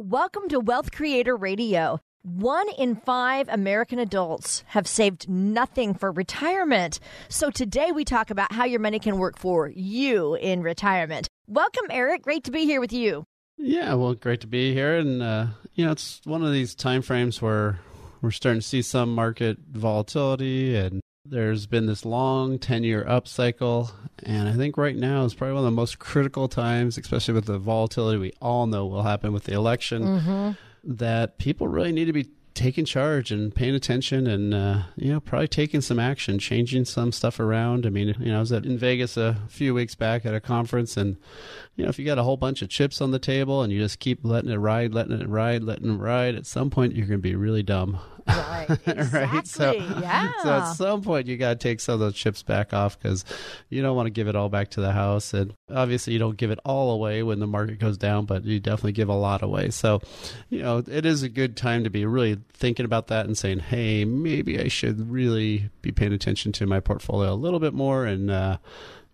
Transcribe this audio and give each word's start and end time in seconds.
Welcome 0.00 0.48
to 0.50 0.60
Wealth 0.60 0.92
Creator 0.92 1.34
Radio. 1.34 1.98
One 2.22 2.68
in 2.78 2.94
five 2.94 3.48
American 3.48 3.98
adults 3.98 4.62
have 4.68 4.86
saved 4.86 5.28
nothing 5.28 5.92
for 5.92 6.12
retirement. 6.12 7.00
So 7.28 7.50
today 7.50 7.90
we 7.90 8.04
talk 8.04 8.30
about 8.30 8.52
how 8.52 8.64
your 8.64 8.78
money 8.78 9.00
can 9.00 9.18
work 9.18 9.36
for 9.36 9.68
you 9.68 10.36
in 10.36 10.62
retirement. 10.62 11.26
Welcome, 11.48 11.86
Eric. 11.90 12.22
Great 12.22 12.44
to 12.44 12.52
be 12.52 12.64
here 12.64 12.80
with 12.80 12.92
you. 12.92 13.24
Yeah, 13.56 13.94
well, 13.94 14.14
great 14.14 14.40
to 14.42 14.46
be 14.46 14.72
here. 14.72 14.98
And, 14.98 15.20
uh, 15.20 15.46
you 15.74 15.84
know, 15.84 15.90
it's 15.90 16.20
one 16.22 16.44
of 16.44 16.52
these 16.52 16.76
time 16.76 17.02
frames 17.02 17.42
where 17.42 17.80
we're 18.22 18.30
starting 18.30 18.60
to 18.60 18.66
see 18.66 18.82
some 18.82 19.12
market 19.12 19.58
volatility 19.68 20.76
and 20.76 21.00
there's 21.24 21.66
been 21.66 21.86
this 21.86 22.04
long 22.04 22.58
10 22.58 22.84
year 22.84 23.06
up 23.06 23.28
cycle. 23.28 23.90
And 24.22 24.48
I 24.48 24.52
think 24.52 24.76
right 24.76 24.96
now 24.96 25.24
is 25.24 25.34
probably 25.34 25.54
one 25.54 25.64
of 25.64 25.66
the 25.66 25.70
most 25.70 25.98
critical 25.98 26.48
times, 26.48 26.98
especially 26.98 27.34
with 27.34 27.46
the 27.46 27.58
volatility 27.58 28.18
we 28.18 28.32
all 28.40 28.66
know 28.66 28.86
will 28.86 29.02
happen 29.02 29.32
with 29.32 29.44
the 29.44 29.54
election, 29.54 30.02
mm-hmm. 30.02 30.50
that 30.96 31.38
people 31.38 31.68
really 31.68 31.92
need 31.92 32.06
to 32.06 32.12
be 32.12 32.28
taking 32.58 32.84
charge 32.84 33.30
and 33.30 33.54
paying 33.54 33.72
attention 33.72 34.26
and 34.26 34.52
uh, 34.52 34.82
you 34.96 35.12
know 35.12 35.20
probably 35.20 35.46
taking 35.46 35.80
some 35.80 36.00
action 36.00 36.40
changing 36.40 36.84
some 36.84 37.12
stuff 37.12 37.38
around 37.38 37.86
i 37.86 37.88
mean 37.88 38.08
you 38.18 38.32
know 38.32 38.38
i 38.38 38.40
was 38.40 38.50
at, 38.50 38.66
in 38.66 38.76
vegas 38.76 39.16
a 39.16 39.36
few 39.48 39.72
weeks 39.72 39.94
back 39.94 40.26
at 40.26 40.34
a 40.34 40.40
conference 40.40 40.96
and 40.96 41.16
you 41.76 41.84
know 41.84 41.88
if 41.88 42.00
you 42.00 42.04
got 42.04 42.18
a 42.18 42.24
whole 42.24 42.36
bunch 42.36 42.60
of 42.60 42.68
chips 42.68 43.00
on 43.00 43.12
the 43.12 43.18
table 43.20 43.62
and 43.62 43.72
you 43.72 43.78
just 43.78 44.00
keep 44.00 44.24
letting 44.24 44.50
it 44.50 44.56
ride 44.56 44.92
letting 44.92 45.20
it 45.20 45.28
ride 45.28 45.62
letting 45.62 45.94
it 45.94 45.98
ride 45.98 46.34
at 46.34 46.46
some 46.46 46.68
point 46.68 46.96
you're 46.96 47.06
going 47.06 47.20
to 47.20 47.22
be 47.22 47.36
really 47.36 47.62
dumb 47.62 47.96
Right. 48.28 48.66
Exactly. 48.86 49.20
right. 49.20 49.46
So, 49.46 49.72
yeah. 49.72 50.32
So 50.42 50.50
at 50.50 50.72
some 50.72 51.02
point 51.02 51.26
you 51.26 51.36
got 51.36 51.48
to 51.48 51.56
take 51.56 51.80
some 51.80 51.94
of 51.94 52.00
those 52.00 52.14
chips 52.14 52.42
back 52.42 52.72
off 52.72 52.98
because 52.98 53.24
you 53.68 53.82
don't 53.82 53.96
want 53.96 54.06
to 54.06 54.10
give 54.10 54.28
it 54.28 54.36
all 54.36 54.48
back 54.48 54.70
to 54.70 54.80
the 54.80 54.92
house. 54.92 55.32
And 55.34 55.54
obviously 55.72 56.12
you 56.12 56.18
don't 56.18 56.36
give 56.36 56.50
it 56.50 56.58
all 56.64 56.90
away 56.90 57.22
when 57.22 57.40
the 57.40 57.46
market 57.46 57.78
goes 57.78 57.96
down, 57.96 58.26
but 58.26 58.44
you 58.44 58.60
definitely 58.60 58.92
give 58.92 59.08
a 59.08 59.14
lot 59.14 59.42
away. 59.42 59.70
So, 59.70 60.00
you 60.50 60.62
know, 60.62 60.82
it 60.86 61.06
is 61.06 61.22
a 61.22 61.28
good 61.28 61.56
time 61.56 61.84
to 61.84 61.90
be 61.90 62.04
really 62.04 62.38
thinking 62.52 62.84
about 62.84 63.08
that 63.08 63.26
and 63.26 63.36
saying, 63.36 63.60
hey, 63.60 64.04
maybe 64.04 64.60
I 64.60 64.68
should 64.68 65.10
really 65.10 65.70
be 65.82 65.90
paying 65.90 66.12
attention 66.12 66.52
to 66.52 66.66
my 66.66 66.80
portfolio 66.80 67.32
a 67.32 67.34
little 67.34 67.60
bit 67.60 67.74
more 67.74 68.04
and, 68.04 68.30
uh, 68.30 68.58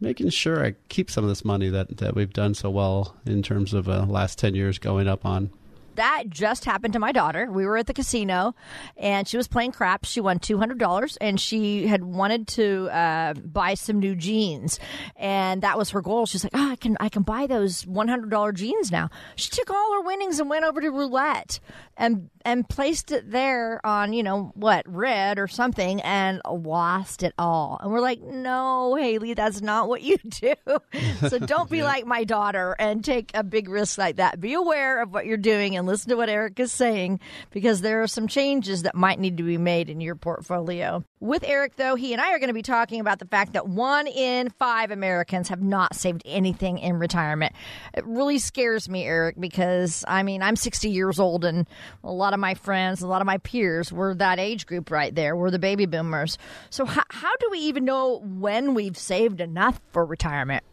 making 0.01 0.29
sure 0.29 0.65
I 0.65 0.75
keep 0.89 1.11
some 1.11 1.25
of 1.25 1.31
this 1.31 1.45
money 1.45 1.71
that, 1.71 1.97
that 1.99 2.15
we've 2.15 2.33
done 2.33 2.53
so 2.55 2.69
well 2.69 3.17
in 3.25 3.43
terms 3.43 3.73
of 3.73 3.89
uh, 3.89 4.05
last 4.07 4.39
10 4.39 4.55
years 4.55 4.79
going 4.79 5.09
up 5.09 5.25
on 5.25 5.51
that 5.97 6.25
just 6.29 6.65
happened 6.65 6.93
to 6.95 6.99
my 6.99 7.13
daughter. 7.13 7.51
We 7.51 7.67
were 7.67 7.77
at 7.77 7.87
the 7.87 7.95
casino 7.95 8.55
and 8.97 9.27
she 9.27 9.37
was 9.37 9.49
playing 9.49 9.73
craps. 9.73 10.09
She 10.09 10.21
won 10.21 10.39
$200 10.39 11.19
and 11.21 11.41
she 11.41 11.87
had 11.87 12.05
wanted 12.05 12.49
to 12.49 12.89
uh, 12.91 13.35
buy 13.35 13.75
some 13.75 13.99
new 13.99 14.15
jeans. 14.15 14.79
And 15.17 15.63
that 15.63 15.79
was 15.79 15.91
her 15.91 16.03
goal. 16.03 16.27
She's 16.27 16.45
like, 16.45 16.55
oh, 16.55 16.71
I 16.71 16.77
can, 16.77 16.97
I 17.01 17.09
can 17.09 17.23
buy 17.23 17.47
those 17.47 17.85
$100 17.85 18.55
jeans 18.55 18.91
now. 18.91 19.11
She 19.37 19.51
took 19.51 19.71
all 19.71 19.93
her 19.95 20.03
winnings 20.03 20.41
and 20.41 20.51
went 20.51 20.65
over 20.65 20.81
to 20.81 20.91
roulette 20.91 21.61
and 21.97 22.31
and 22.45 22.69
placed 22.69 23.13
it 23.13 23.31
there 23.31 23.85
on 23.85 24.13
you 24.13 24.23
know 24.23 24.53
what 24.55 24.85
red 24.87 25.39
or 25.39 25.49
something 25.49 26.01
and 26.03 26.41
lost 26.51 27.23
it 27.23 27.33
all 27.39 27.79
and 27.83 27.93
we're 27.93 28.01
like 28.01 28.21
no 28.21 28.97
haley 28.97 29.35
that's 29.35 29.61
not 29.61 29.89
what 29.89 30.03
you 30.03 30.17
do 30.29 30.55
so 31.29 31.39
don't 31.39 31.71
be 31.71 31.79
yeah. 31.79 31.85
like 31.85 32.07
my 32.07 32.25
daughter 32.25 32.75
and 32.79 33.05
take 33.05 33.31
a 33.35 33.43
big 33.43 33.69
risk 33.69 33.99
like 33.99 34.17
that 34.17 34.41
be 34.41 34.55
aware 34.55 35.03
of 35.03 35.13
what 35.13 35.27
you're 35.27 35.37
doing 35.37 35.77
and 35.77 35.84
listen 35.87 36.11
to 36.11 36.17
what 36.17 36.29
eric 36.29 36.59
is 36.59 36.73
saying 36.73 37.21
because 37.51 37.81
there 37.81 38.03
are 38.03 38.07
some 38.07 38.29
changes 38.29 38.83
that 38.83 38.95
might 38.95 39.19
need 39.19 39.37
to 39.37 39.43
be 39.43 39.59
made 39.59 39.89
in 39.89 40.01
your 40.01 40.15
portfolio 40.15 41.03
with 41.21 41.45
eric 41.45 41.77
though 41.77 41.95
he 41.95 42.13
and 42.13 42.21
i 42.21 42.33
are 42.33 42.39
going 42.39 42.49
to 42.49 42.55
be 42.55 42.63
talking 42.63 43.01
about 43.01 43.19
the 43.19 43.27
fact 43.27 43.53
that 43.53 43.69
one 43.69 44.07
in 44.07 44.49
five 44.51 44.91
americans 44.91 45.49
have 45.49 45.63
not 45.63 45.95
saved 45.95 46.23
anything 46.25 46.79
in 46.79 46.99
retirement 46.99 47.53
it 47.95 48.05
really 48.07 48.39
scares 48.39 48.89
me 48.89 49.05
eric 49.05 49.39
because 49.39 50.05
i 50.09 50.23
mean 50.23 50.43
i'm 50.43 50.57
60 50.57 50.89
years 50.89 51.19
old 51.21 51.45
and 51.45 51.67
a 52.03 52.13
lot 52.13 52.33
of 52.33 52.41
my 52.41 52.55
friends, 52.55 53.03
a 53.03 53.07
lot 53.07 53.21
of 53.21 53.27
my 53.27 53.39
peers 53.39 53.93
were 53.93 54.15
that 54.15 54.39
age 54.39 54.67
group 54.67 54.91
right 54.91 55.15
there. 55.15 55.37
We're 55.37 55.51
the 55.51 55.59
baby 55.59 55.87
boomers. 55.87 56.39
So, 56.71 56.85
how, 56.85 57.03
how 57.11 57.35
do 57.37 57.49
we 57.51 57.59
even 57.61 57.85
know 57.85 58.21
when 58.25 58.75
we've 58.75 58.97
saved 58.97 59.41
enough 59.41 59.81
for 59.93 60.05
retirement? 60.05 60.65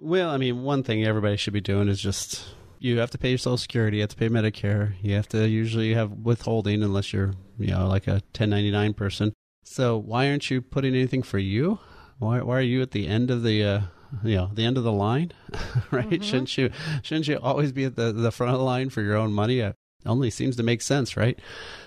Well, 0.00 0.30
I 0.30 0.36
mean, 0.36 0.62
one 0.62 0.82
thing 0.82 1.04
everybody 1.04 1.36
should 1.36 1.52
be 1.52 1.60
doing 1.60 1.88
is 1.88 2.00
just 2.00 2.44
you 2.80 2.98
have 2.98 3.10
to 3.10 3.18
pay 3.18 3.30
your 3.30 3.38
Social 3.38 3.56
Security, 3.56 3.98
you 3.98 4.02
have 4.02 4.10
to 4.10 4.16
pay 4.16 4.28
Medicare, 4.28 4.94
you 5.02 5.14
have 5.14 5.28
to 5.28 5.48
usually 5.48 5.94
have 5.94 6.10
withholding 6.10 6.82
unless 6.82 7.12
you're, 7.12 7.34
you 7.58 7.68
know, 7.68 7.86
like 7.86 8.06
a 8.06 8.22
1099 8.34 8.94
person. 8.94 9.32
So, 9.64 9.98
why 9.98 10.28
aren't 10.28 10.50
you 10.50 10.62
putting 10.62 10.94
anything 10.94 11.22
for 11.22 11.38
you? 11.38 11.78
Why, 12.18 12.40
why 12.40 12.58
are 12.58 12.62
you 12.62 12.82
at 12.82 12.92
the 12.92 13.06
end 13.06 13.30
of 13.30 13.42
the 13.42 13.62
uh, 13.62 13.80
you 14.24 14.36
know 14.36 14.50
the 14.54 14.64
end 14.64 14.78
of 14.78 14.84
the 14.84 14.92
line 14.92 15.32
right 15.90 16.08
mm-hmm. 16.08 16.22
shouldn't 16.22 16.56
you 16.56 16.70
shouldn't 17.02 17.28
you 17.28 17.36
always 17.36 17.72
be 17.72 17.84
at 17.84 17.94
the, 17.94 18.10
the 18.10 18.32
front 18.32 18.54
of 18.54 18.58
the 18.58 18.64
line 18.64 18.88
for 18.88 19.02
your 19.02 19.14
own 19.14 19.34
money 19.34 19.60
it 19.60 19.76
only 20.06 20.30
seems 20.30 20.56
to 20.56 20.62
make 20.62 20.82
sense, 20.82 21.16
right? 21.16 21.38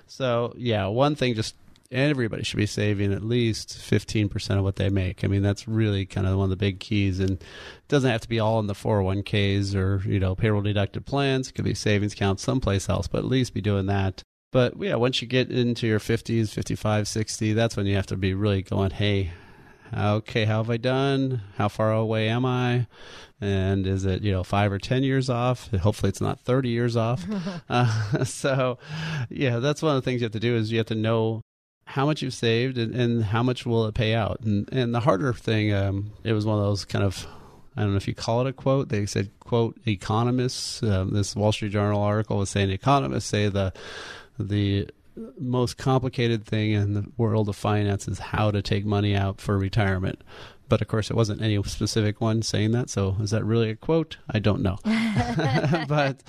So, 0.07 0.53
yeah, 0.57 0.87
one 0.87 1.15
thing 1.15 1.33
just 1.35 1.55
everybody 1.91 2.43
should 2.43 2.57
be 2.57 2.65
saving 2.65 3.11
at 3.11 3.23
least 3.23 3.77
15% 3.77 4.57
of 4.57 4.63
what 4.63 4.77
they 4.77 4.89
make. 4.89 5.23
I 5.23 5.27
mean, 5.27 5.41
that's 5.41 5.67
really 5.67 6.05
kind 6.05 6.25
of 6.25 6.37
one 6.37 6.45
of 6.45 6.49
the 6.49 6.55
big 6.55 6.79
keys 6.79 7.19
and 7.19 7.31
it 7.31 7.43
doesn't 7.89 8.09
have 8.09 8.21
to 8.21 8.29
be 8.29 8.39
all 8.39 8.59
in 8.59 8.67
the 8.67 8.73
401ks 8.73 9.75
or, 9.75 10.01
you 10.07 10.19
know, 10.19 10.35
payroll 10.35 10.61
deducted 10.61 11.05
plans. 11.05 11.49
It 11.49 11.53
could 11.53 11.65
be 11.65 11.73
savings 11.73 12.13
accounts 12.13 12.43
someplace 12.43 12.87
else, 12.87 13.07
but 13.07 13.19
at 13.19 13.25
least 13.25 13.53
be 13.53 13.61
doing 13.61 13.87
that. 13.87 14.23
But 14.51 14.81
yeah, 14.81 14.95
once 14.95 15.21
you 15.21 15.27
get 15.27 15.51
into 15.51 15.87
your 15.87 15.99
50s, 15.99 16.49
55, 16.49 17.07
60, 17.07 17.53
that's 17.53 17.77
when 17.77 17.85
you 17.85 17.95
have 17.95 18.07
to 18.07 18.17
be 18.17 18.33
really 18.33 18.61
going, 18.61 18.91
hey, 18.91 19.31
okay, 19.95 20.45
how 20.45 20.57
have 20.57 20.69
I 20.69 20.77
done? 20.77 21.41
How 21.57 21.67
far 21.67 21.91
away 21.91 22.29
am 22.29 22.45
I? 22.45 22.87
And 23.39 23.87
is 23.87 24.05
it, 24.05 24.21
you 24.21 24.31
know, 24.31 24.43
five 24.43 24.71
or 24.71 24.77
10 24.77 25.03
years 25.03 25.29
off? 25.29 25.69
Hopefully 25.71 26.09
it's 26.09 26.21
not 26.21 26.39
30 26.41 26.69
years 26.69 26.95
off. 26.95 27.25
uh, 27.69 28.23
so, 28.23 28.77
yeah, 29.29 29.59
that's 29.59 29.81
one 29.81 29.95
of 29.95 30.01
the 30.01 30.05
things 30.05 30.21
you 30.21 30.25
have 30.25 30.33
to 30.33 30.39
do 30.39 30.55
is 30.55 30.71
you 30.71 30.77
have 30.77 30.87
to 30.87 30.95
know 30.95 31.41
how 31.91 32.05
much 32.05 32.21
you've 32.21 32.33
saved 32.33 32.77
and, 32.77 32.95
and 32.95 33.23
how 33.23 33.43
much 33.43 33.65
will 33.65 33.85
it 33.85 33.93
pay 33.93 34.13
out. 34.13 34.39
And, 34.41 34.67
and 34.71 34.95
the 34.95 35.01
harder 35.01 35.33
thing, 35.33 35.73
um, 35.73 36.11
it 36.23 36.31
was 36.31 36.45
one 36.45 36.57
of 36.57 36.63
those 36.63 36.85
kind 36.85 37.03
of, 37.03 37.27
I 37.75 37.81
don't 37.81 37.91
know 37.91 37.97
if 37.97 38.07
you 38.07 38.15
call 38.15 38.41
it 38.41 38.47
a 38.47 38.53
quote. 38.53 38.89
They 38.89 39.05
said, 39.05 39.29
quote, 39.41 39.77
economists, 39.85 40.81
um, 40.83 41.13
this 41.13 41.35
Wall 41.35 41.51
Street 41.51 41.73
Journal 41.73 42.01
article 42.01 42.37
was 42.37 42.49
saying 42.49 42.69
economists 42.69 43.29
say 43.29 43.49
the, 43.49 43.73
the 44.39 44.89
most 45.37 45.77
complicated 45.77 46.45
thing 46.45 46.71
in 46.71 46.93
the 46.93 47.11
world 47.17 47.49
of 47.49 47.57
finance 47.57 48.07
is 48.07 48.19
how 48.19 48.51
to 48.51 48.61
take 48.61 48.85
money 48.85 49.13
out 49.13 49.41
for 49.41 49.57
retirement. 49.57 50.21
But 50.71 50.81
of 50.81 50.87
course, 50.87 51.09
it 51.09 51.17
wasn't 51.17 51.41
any 51.41 51.61
specific 51.63 52.21
one 52.21 52.43
saying 52.43 52.71
that. 52.71 52.89
So 52.89 53.17
is 53.19 53.31
that 53.31 53.43
really 53.43 53.71
a 53.71 53.75
quote? 53.75 54.15
I 54.29 54.39
don't 54.39 54.61
know. 54.61 54.77
but 55.89 56.23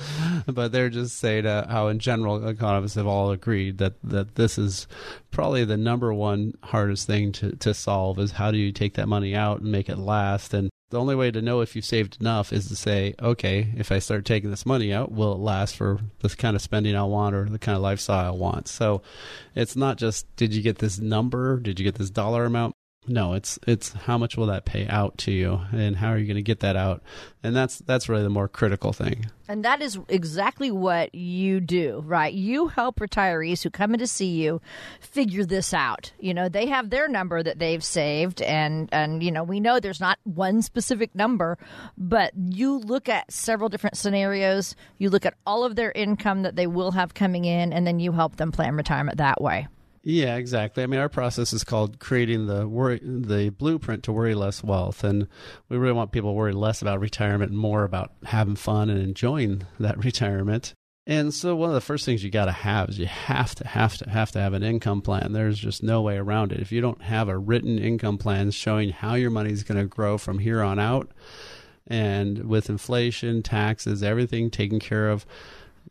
but 0.49 0.73
they're 0.73 0.91
just 0.91 1.19
saying 1.19 1.47
uh, 1.47 1.69
how, 1.69 1.87
in 1.87 2.01
general, 2.01 2.49
economists 2.49 2.97
have 2.97 3.07
all 3.07 3.31
agreed 3.31 3.79
that 3.79 3.95
that 4.03 4.35
this 4.35 4.59
is 4.59 4.89
probably 5.31 5.65
the 5.65 5.77
number 5.77 6.13
one 6.13 6.55
hardest 6.65 7.07
thing 7.07 7.31
to 7.35 7.55
to 7.55 7.73
solve 7.73 8.19
is 8.19 8.33
how 8.33 8.51
do 8.51 8.59
you 8.59 8.73
take 8.73 8.95
that 8.95 9.07
money 9.07 9.33
out 9.33 9.61
and 9.61 9.71
make 9.71 9.89
it 9.89 9.97
last 9.97 10.53
and 10.53 10.71
the 10.91 10.99
only 10.99 11.15
way 11.15 11.31
to 11.31 11.41
know 11.41 11.61
if 11.61 11.77
you've 11.77 11.85
saved 11.85 12.21
enough 12.21 12.53
is 12.53 12.69
to 12.69 12.77
say, 12.77 13.15
okay, 13.23 13.73
if 13.77 13.91
I 13.91 13.99
start 13.99 14.27
taking 14.27 14.51
this 14.51 14.67
money 14.67 14.93
out, 14.93 15.11
will 15.11 15.33
it 15.33 15.39
last 15.39 15.75
for 15.75 16.01
this 16.21 16.35
kind 16.35 16.55
of 16.55 16.61
spending 16.61 16.95
I 16.95 17.05
want 17.05 17.35
or 17.35 17.47
the 17.47 17.59
kind 17.59 17.77
of 17.77 17.83
lifestyle 17.83 18.27
I 18.27 18.37
want? 18.37 18.69
So 18.69 19.01
it's 19.55 19.75
not 19.75 19.97
just 19.97 20.27
did 20.37 20.53
you 20.53 20.61
get 20.61 20.79
this 20.79 20.99
number, 20.99 21.61
did 21.61 21.79
you 21.79 21.85
get 21.85 21.95
this 21.95 22.11
dollar 22.11 22.45
amount? 22.45 22.75
No, 23.09 23.33
it's 23.33 23.59
it's 23.67 23.93
how 23.93 24.17
much 24.17 24.37
will 24.37 24.47
that 24.47 24.65
pay 24.65 24.87
out 24.87 25.19
to 25.19 25.33
you, 25.33 25.61
and 25.73 25.97
how 25.97 26.11
are 26.11 26.19
you 26.19 26.25
going 26.25 26.37
to 26.37 26.43
get 26.43 26.61
that 26.61 26.77
out, 26.77 27.03
and 27.43 27.55
that's 27.55 27.79
that's 27.79 28.09
really 28.09 28.23
the 28.23 28.31
more 28.31 28.47
critical 28.47 28.93
thing. 28.93 29.27
And 29.49 29.65
that 29.65 29.83
is 29.83 29.99
exactly 30.09 30.71
what 30.71 31.13
you 31.13 31.59
do, 31.59 32.05
right? 32.07 32.33
You 32.33 32.69
help 32.69 33.01
retirees 33.01 33.65
who 33.65 33.71
come 33.71 33.95
in 33.95 33.99
to 33.99 34.07
see 34.07 34.41
you 34.41 34.61
figure 35.01 35.45
this 35.45 35.75
out. 35.75 36.13
You 36.21 36.33
know, 36.33 36.49
they 36.49 36.67
have 36.67 36.91
their 36.91 37.09
number 37.09 37.43
that 37.43 37.59
they've 37.59 37.83
saved, 37.83 38.41
and 38.41 38.89
and 38.93 39.21
you 39.21 39.33
know 39.33 39.43
we 39.43 39.59
know 39.59 39.81
there's 39.81 40.01
not 40.01 40.21
one 40.23 40.63
specific 40.63 41.13
number, 41.13 41.59
but 41.99 42.33
you 42.37 42.79
look 42.79 43.09
at 43.09 43.33
several 43.33 43.69
different 43.69 43.97
scenarios. 43.97 44.77
You 44.99 45.11
look 45.11 45.27
at 45.27 45.35
all 45.45 45.65
of 45.65 45.75
their 45.75 45.91
income 45.91 46.43
that 46.43 46.55
they 46.55 46.69
will 46.69 46.93
have 46.93 47.15
coming 47.15 47.47
in, 47.47 47.73
and 47.73 47.85
then 47.85 47.99
you 47.99 48.13
help 48.13 48.37
them 48.37 48.53
plan 48.53 48.77
retirement 48.77 49.19
that 49.19 49.43
way. 49.43 49.67
Yeah, 50.05 50.37
exactly. 50.37 50.83
I 50.83 50.87
mean, 50.87 50.99
our 50.99 51.09
process 51.09 51.53
is 51.53 51.63
called 51.63 52.01
creating 52.01 52.47
the 52.47 52.67
worry, 52.67 53.01
the 53.03 53.51
blueprint 53.51 54.03
to 54.05 54.13
worry 54.13 54.35
less 54.35 54.63
wealth, 54.63 55.05
and 55.05 55.29
we 55.69 55.77
really 55.77 55.93
want 55.93 56.11
people 56.11 56.31
to 56.31 56.35
worry 56.35 56.53
less 56.53 56.83
about 56.83 56.99
retirement 56.99 57.53
and 57.53 57.61
more 57.61 57.85
about 57.85 58.13
having 58.25 58.57
fun 58.57 58.91
and 58.91 59.01
enjoying 59.01 59.65
that 59.79 59.99
retirement. 60.05 60.75
And 61.07 61.35
so 61.35 61.57
one 61.57 61.69
of 61.69 61.75
the 61.75 61.81
first 61.81 62.05
things 62.05 62.23
you 62.23 62.31
got 62.31 62.45
to 62.45 62.53
have 62.53 62.91
is 62.91 62.99
you 62.99 63.07
have 63.07 63.55
to 63.57 63.67
have 63.67 63.97
to 63.99 64.11
have 64.11 64.31
to 64.33 64.41
have 64.41 64.55
an 64.55 64.63
income 64.63 65.03
plan. 65.03 65.33
There's 65.33 65.59
just 65.59 65.83
no 65.83 66.01
way 66.01 66.17
around 66.17 66.53
it. 66.53 66.61
If 66.61 66.71
you 66.71 66.81
don't 66.81 67.03
have 67.03 67.29
a 67.29 67.39
written 67.39 67.79
income 67.79 68.19
plan 68.19 68.51
showing 68.53 68.91
how 68.91 69.15
your 69.15 69.31
money 69.31 69.51
is 69.51 69.65
going 69.65 69.81
to 69.81 69.87
grow 69.87 70.17
from 70.17 70.39
here 70.39 70.63
on 70.63 70.79
out 70.79 71.11
and 71.89 72.49
with 72.49 72.71
inflation, 72.71 73.43
taxes, 73.43 74.03
everything 74.03 74.51
taken 74.51 74.79
care 74.79 75.11
of, 75.11 75.27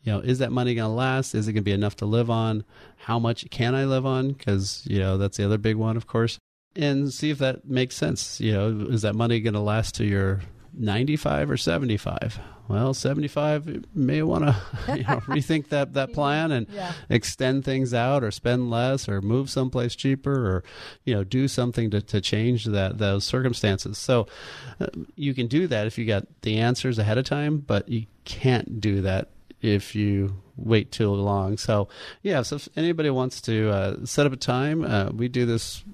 you 0.02 0.12
know, 0.12 0.18
is 0.20 0.38
that 0.40 0.50
money 0.52 0.74
going 0.74 0.88
to 0.90 0.94
last? 0.94 1.34
Is 1.34 1.46
it 1.48 1.52
going 1.52 1.62
to 1.62 1.64
be 1.64 1.72
enough 1.72 1.96
to 1.96 2.06
live 2.06 2.30
on? 2.30 2.64
How 2.96 3.18
much 3.18 3.48
can 3.50 3.74
I 3.74 3.84
live 3.84 4.04
on? 4.06 4.32
Because, 4.32 4.82
you 4.88 4.98
know, 4.98 5.16
that's 5.18 5.36
the 5.36 5.44
other 5.44 5.58
big 5.58 5.76
one, 5.76 5.96
of 5.96 6.06
course. 6.06 6.38
And 6.74 7.12
see 7.12 7.30
if 7.30 7.38
that 7.38 7.66
makes 7.66 7.96
sense. 7.96 8.40
You 8.40 8.52
know, 8.52 8.86
is 8.90 9.02
that 9.02 9.14
money 9.14 9.40
going 9.40 9.54
to 9.54 9.60
last 9.60 9.94
to 9.96 10.04
your 10.04 10.40
95 10.74 11.50
or 11.50 11.56
75? 11.56 12.40
Well, 12.68 12.94
75 12.94 13.66
you 13.68 13.82
may 13.94 14.22
want 14.22 14.44
to 14.44 14.56
you 14.96 15.02
know, 15.02 15.20
rethink 15.26 15.68
that, 15.68 15.92
that 15.94 16.12
plan 16.14 16.50
and 16.52 16.66
Yeah. 16.70 16.92
extend 17.10 17.64
things 17.64 17.92
out 17.92 18.24
or 18.24 18.30
spend 18.30 18.70
less 18.70 19.08
or 19.08 19.20
move 19.20 19.50
someplace 19.50 19.94
cheaper 19.94 20.32
or 20.32 20.64
you 21.04 21.12
know 21.12 21.24
do 21.24 21.48
something 21.48 21.90
to, 21.90 22.00
to 22.00 22.20
change 22.20 22.64
that 22.66 22.98
those 22.98 23.24
circumstances 23.24 23.98
so 23.98 24.26
uh, 24.80 24.86
you 25.16 25.34
can 25.34 25.48
do 25.48 25.66
that 25.66 25.86
if 25.86 25.98
you 25.98 26.06
got 26.06 26.24
the 26.42 26.58
answers 26.58 26.98
ahead 26.98 27.18
of 27.18 27.24
time 27.26 27.58
but 27.58 27.88
you 27.88 28.06
can't 28.24 28.80
do 28.80 29.02
that 29.02 29.28
if 29.62 29.94
you 29.94 30.42
wait 30.56 30.92
too 30.92 31.10
long. 31.10 31.56
So 31.56 31.88
yeah 32.22 32.42
so 32.42 32.56
if 32.56 32.68
anybody 32.76 33.10
wants 33.10 33.40
to 33.42 33.70
uh, 33.70 33.96
set 34.04 34.26
up 34.26 34.32
a 34.32 34.36
time 34.36 34.84
uh, 34.84 35.10
we 35.10 35.28
do 35.28 35.46
this 35.46 35.84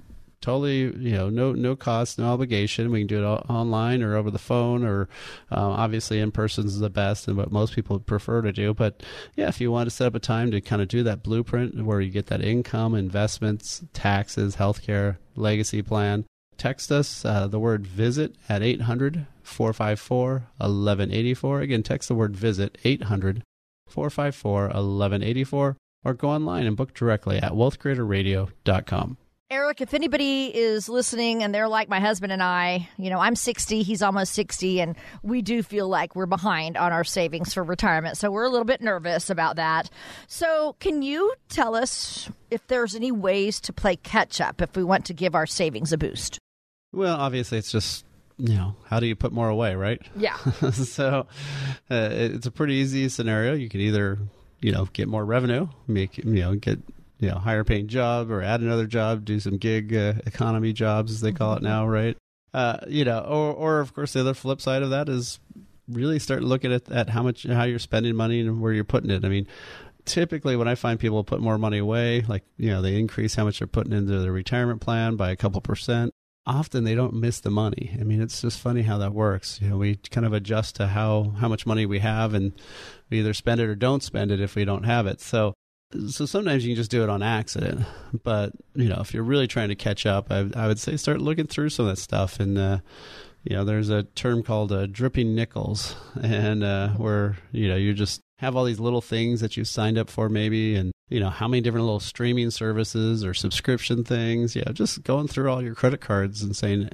totally 0.40 0.78
you 0.78 1.12
know 1.12 1.28
no 1.28 1.52
no 1.52 1.76
cost 1.76 2.18
no 2.18 2.32
obligation. 2.32 2.90
We 2.90 3.00
can 3.00 3.06
do 3.06 3.22
it 3.22 3.26
online 3.26 4.02
or 4.02 4.16
over 4.16 4.30
the 4.30 4.38
phone 4.38 4.84
or 4.84 5.08
uh, 5.50 5.56
obviously 5.70 6.20
in 6.20 6.30
person 6.30 6.66
is 6.66 6.78
the 6.78 6.90
best 6.90 7.28
and 7.28 7.36
what 7.36 7.52
most 7.52 7.74
people 7.74 7.98
prefer 7.98 8.42
to 8.42 8.52
do. 8.52 8.74
But 8.74 9.02
yeah 9.36 9.48
if 9.48 9.60
you 9.60 9.70
want 9.70 9.88
to 9.88 9.94
set 9.94 10.06
up 10.06 10.14
a 10.14 10.20
time 10.20 10.50
to 10.50 10.60
kind 10.60 10.82
of 10.82 10.88
do 10.88 11.02
that 11.02 11.22
blueprint 11.22 11.84
where 11.84 12.00
you 12.00 12.10
get 12.10 12.26
that 12.26 12.44
income 12.44 12.94
investments 12.94 13.84
taxes 13.92 14.56
healthcare 14.56 15.18
legacy 15.36 15.82
plan 15.82 16.24
text 16.58 16.90
us 16.90 17.24
uh, 17.24 17.46
the 17.46 17.58
word 17.58 17.86
visit 17.86 18.34
at 18.48 18.62
800 18.62 19.26
454 19.42 20.30
1184 20.58 21.60
again 21.60 21.82
text 21.82 22.08
the 22.08 22.14
word 22.14 22.36
visit 22.36 22.76
800 22.84 23.42
454 23.88 24.62
1184 24.62 25.76
or 26.04 26.14
go 26.14 26.30
online 26.30 26.66
and 26.66 26.76
book 26.76 26.94
directly 26.94 27.38
at 27.38 27.52
wealthcreatorradio.com 27.52 29.16
Eric, 29.50 29.80
if 29.80 29.94
anybody 29.94 30.54
is 30.54 30.90
listening 30.90 31.42
and 31.42 31.54
they're 31.54 31.68
like 31.68 31.88
my 31.88 32.00
husband 32.00 32.32
and 32.32 32.42
I, 32.42 32.86
you 32.98 33.08
know, 33.08 33.18
I'm 33.18 33.34
60, 33.34 33.82
he's 33.82 34.02
almost 34.02 34.34
60, 34.34 34.82
and 34.82 34.94
we 35.22 35.40
do 35.40 35.62
feel 35.62 35.88
like 35.88 36.14
we're 36.14 36.26
behind 36.26 36.76
on 36.76 36.92
our 36.92 37.02
savings 37.02 37.54
for 37.54 37.64
retirement. 37.64 38.18
So 38.18 38.30
we're 38.30 38.44
a 38.44 38.50
little 38.50 38.66
bit 38.66 38.82
nervous 38.82 39.30
about 39.30 39.56
that. 39.56 39.88
So, 40.26 40.76
can 40.80 41.00
you 41.00 41.32
tell 41.48 41.74
us 41.74 42.28
if 42.50 42.66
there's 42.66 42.94
any 42.94 43.10
ways 43.10 43.58
to 43.62 43.72
play 43.72 43.96
catch 43.96 44.38
up 44.38 44.60
if 44.60 44.76
we 44.76 44.84
want 44.84 45.06
to 45.06 45.14
give 45.14 45.34
our 45.34 45.46
savings 45.46 45.94
a 45.94 45.98
boost? 45.98 46.38
Well, 46.92 47.16
obviously, 47.16 47.56
it's 47.56 47.72
just 47.72 48.04
you 48.38 48.54
know 48.54 48.76
how 48.86 49.00
do 49.00 49.06
you 49.06 49.16
put 49.16 49.32
more 49.32 49.48
away, 49.48 49.74
right? 49.74 50.00
Yeah. 50.16 50.36
so 50.70 51.26
uh, 51.90 52.08
it's 52.10 52.46
a 52.46 52.50
pretty 52.50 52.74
easy 52.74 53.08
scenario. 53.08 53.54
You 53.54 53.68
can 53.68 53.80
either 53.80 54.18
you 54.60 54.72
know 54.72 54.88
get 54.92 55.08
more 55.08 55.24
revenue, 55.24 55.68
make 55.86 56.18
you 56.18 56.24
know 56.24 56.54
get 56.54 56.78
you 57.18 57.28
know 57.28 57.38
higher 57.38 57.64
paying 57.64 57.88
job, 57.88 58.30
or 58.30 58.42
add 58.42 58.60
another 58.60 58.86
job, 58.86 59.24
do 59.24 59.40
some 59.40 59.56
gig 59.56 59.94
uh, 59.94 60.14
economy 60.24 60.72
jobs 60.72 61.12
as 61.12 61.20
they 61.20 61.32
call 61.32 61.54
it 61.54 61.62
now, 61.62 61.86
right? 61.86 62.16
Uh, 62.54 62.78
you 62.88 63.04
know, 63.04 63.20
or 63.20 63.52
or 63.52 63.80
of 63.80 63.94
course 63.94 64.12
the 64.12 64.20
other 64.20 64.34
flip 64.34 64.60
side 64.60 64.82
of 64.82 64.90
that 64.90 65.08
is 65.08 65.40
really 65.88 66.18
start 66.18 66.42
looking 66.42 66.72
at, 66.72 66.90
at 66.90 67.08
how 67.10 67.22
much 67.22 67.44
how 67.44 67.64
you're 67.64 67.78
spending 67.78 68.14
money 68.14 68.40
and 68.40 68.60
where 68.60 68.72
you're 68.72 68.84
putting 68.84 69.10
it. 69.10 69.24
I 69.24 69.28
mean, 69.28 69.46
typically 70.04 70.56
when 70.56 70.68
I 70.68 70.74
find 70.74 70.98
people 70.98 71.22
put 71.24 71.40
more 71.40 71.58
money 71.58 71.78
away, 71.78 72.22
like 72.22 72.44
you 72.56 72.70
know 72.70 72.82
they 72.82 72.98
increase 72.98 73.34
how 73.34 73.44
much 73.44 73.58
they're 73.58 73.68
putting 73.68 73.92
into 73.92 74.18
their 74.18 74.32
retirement 74.32 74.80
plan 74.80 75.16
by 75.16 75.30
a 75.30 75.36
couple 75.36 75.60
percent. 75.60 76.12
Often 76.48 76.84
they 76.84 76.94
don't 76.94 77.12
miss 77.12 77.40
the 77.40 77.50
money. 77.50 77.96
I 78.00 78.04
mean, 78.04 78.22
it's 78.22 78.40
just 78.40 78.58
funny 78.58 78.82
how 78.82 78.98
that 78.98 79.12
works. 79.12 79.60
You 79.60 79.68
know, 79.68 79.76
we 79.76 79.96
kind 79.96 80.26
of 80.26 80.32
adjust 80.32 80.76
to 80.76 80.86
how 80.88 81.34
how 81.38 81.48
much 81.48 81.66
money 81.66 81.84
we 81.84 81.98
have, 81.98 82.32
and 82.32 82.52
we 83.10 83.18
either 83.18 83.34
spend 83.34 83.60
it 83.60 83.68
or 83.68 83.74
don't 83.74 84.02
spend 84.02 84.30
it 84.30 84.40
if 84.40 84.54
we 84.54 84.64
don't 84.64 84.84
have 84.84 85.06
it. 85.06 85.20
So 85.20 85.54
so 86.08 86.26
sometimes 86.26 86.64
you 86.64 86.72
can 86.72 86.76
just 86.76 86.90
do 86.90 87.02
it 87.02 87.08
on 87.08 87.22
accident 87.22 87.86
but 88.22 88.52
you 88.74 88.88
know 88.90 89.00
if 89.00 89.14
you're 89.14 89.22
really 89.22 89.46
trying 89.46 89.70
to 89.70 89.74
catch 89.74 90.04
up 90.04 90.30
i, 90.30 90.46
I 90.54 90.66
would 90.66 90.78
say 90.78 90.96
start 90.98 91.20
looking 91.20 91.46
through 91.46 91.70
some 91.70 91.86
of 91.86 91.92
that 91.92 92.02
stuff 92.02 92.40
and 92.40 92.58
uh, 92.58 92.78
you 93.44 93.56
know 93.56 93.64
there's 93.64 93.88
a 93.88 94.02
term 94.02 94.42
called 94.42 94.70
uh, 94.70 94.86
dripping 94.86 95.34
nickels 95.34 95.96
and 96.22 96.62
uh, 96.62 96.90
where 96.90 97.38
you 97.52 97.68
know 97.68 97.76
you 97.76 97.94
just 97.94 98.20
have 98.38 98.54
all 98.54 98.64
these 98.64 98.80
little 98.80 99.00
things 99.00 99.40
that 99.40 99.56
you've 99.56 99.68
signed 99.68 99.96
up 99.96 100.10
for 100.10 100.28
maybe 100.28 100.76
and 100.76 100.92
you 101.08 101.20
know 101.20 101.30
how 101.30 101.48
many 101.48 101.60
different 101.60 101.84
little 101.84 102.00
streaming 102.00 102.50
services 102.50 103.24
or 103.24 103.34
subscription 103.34 104.04
things 104.04 104.54
yeah 104.54 104.70
just 104.72 105.02
going 105.02 105.26
through 105.28 105.50
all 105.50 105.62
your 105.62 105.74
credit 105.74 106.00
cards 106.00 106.42
and 106.42 106.56
saying 106.56 106.88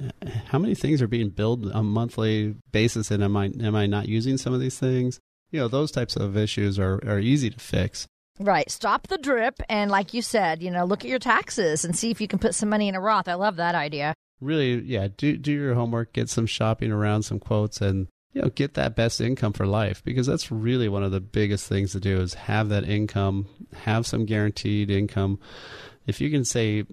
how 0.47 0.59
many 0.59 0.75
things 0.75 1.01
are 1.01 1.07
being 1.07 1.29
billed 1.29 1.65
on 1.71 1.79
a 1.79 1.83
monthly 1.83 2.55
basis 2.71 3.11
and 3.11 3.23
am 3.23 3.35
i 3.35 3.51
am 3.61 3.75
i 3.75 3.85
not 3.85 4.07
using 4.07 4.37
some 4.37 4.53
of 4.53 4.59
these 4.59 4.79
things 4.79 5.19
you 5.51 5.59
know 5.59 5.67
those 5.67 5.91
types 5.91 6.15
of 6.15 6.35
issues 6.37 6.79
are, 6.79 6.95
are 7.07 7.19
easy 7.19 7.49
to 7.49 7.59
fix 7.59 8.07
Right. 8.37 8.69
Stop 8.69 9.07
the 9.07 9.17
drip. 9.17 9.61
And 9.69 9.89
like 9.89 10.13
you 10.13 10.21
said, 10.21 10.61
you 10.61 10.69
know, 10.69 10.83
look 10.83 11.05
at 11.05 11.09
your 11.09 11.19
taxes 11.19 11.85
and 11.85 11.95
see 11.95 12.11
if 12.11 12.19
you 12.19 12.27
can 12.27 12.37
put 12.37 12.53
some 12.53 12.67
money 12.67 12.89
in 12.89 12.95
a 12.95 12.99
Roth. 12.99 13.29
I 13.29 13.35
love 13.35 13.55
that 13.55 13.75
idea. 13.75 14.13
really 14.41 14.81
yeah 14.81 15.07
do 15.15 15.37
do 15.37 15.53
your 15.53 15.73
homework 15.73 16.11
get 16.11 16.29
some 16.29 16.45
shopping 16.45 16.91
around 16.91 17.23
some 17.23 17.39
quotes 17.39 17.79
and 17.79 18.07
you 18.35 18.41
know 18.41 18.49
get 18.49 18.75
that 18.75 18.95
best 18.95 19.21
income 19.21 19.53
for 19.53 19.65
life 19.65 20.03
because 20.03 20.27
that's 20.27 20.51
really 20.51 20.89
one 20.89 21.03
of 21.03 21.11
the 21.11 21.21
biggest 21.21 21.67
things 21.67 21.93
to 21.93 21.99
do 21.99 22.19
is 22.19 22.33
have 22.33 22.69
that 22.69 22.87
income 22.87 23.47
have 23.73 24.05
some 24.05 24.25
guaranteed 24.25 24.91
income 24.91 25.39
if 26.05 26.21
you 26.21 26.29
can 26.29 26.45
say 26.45 26.85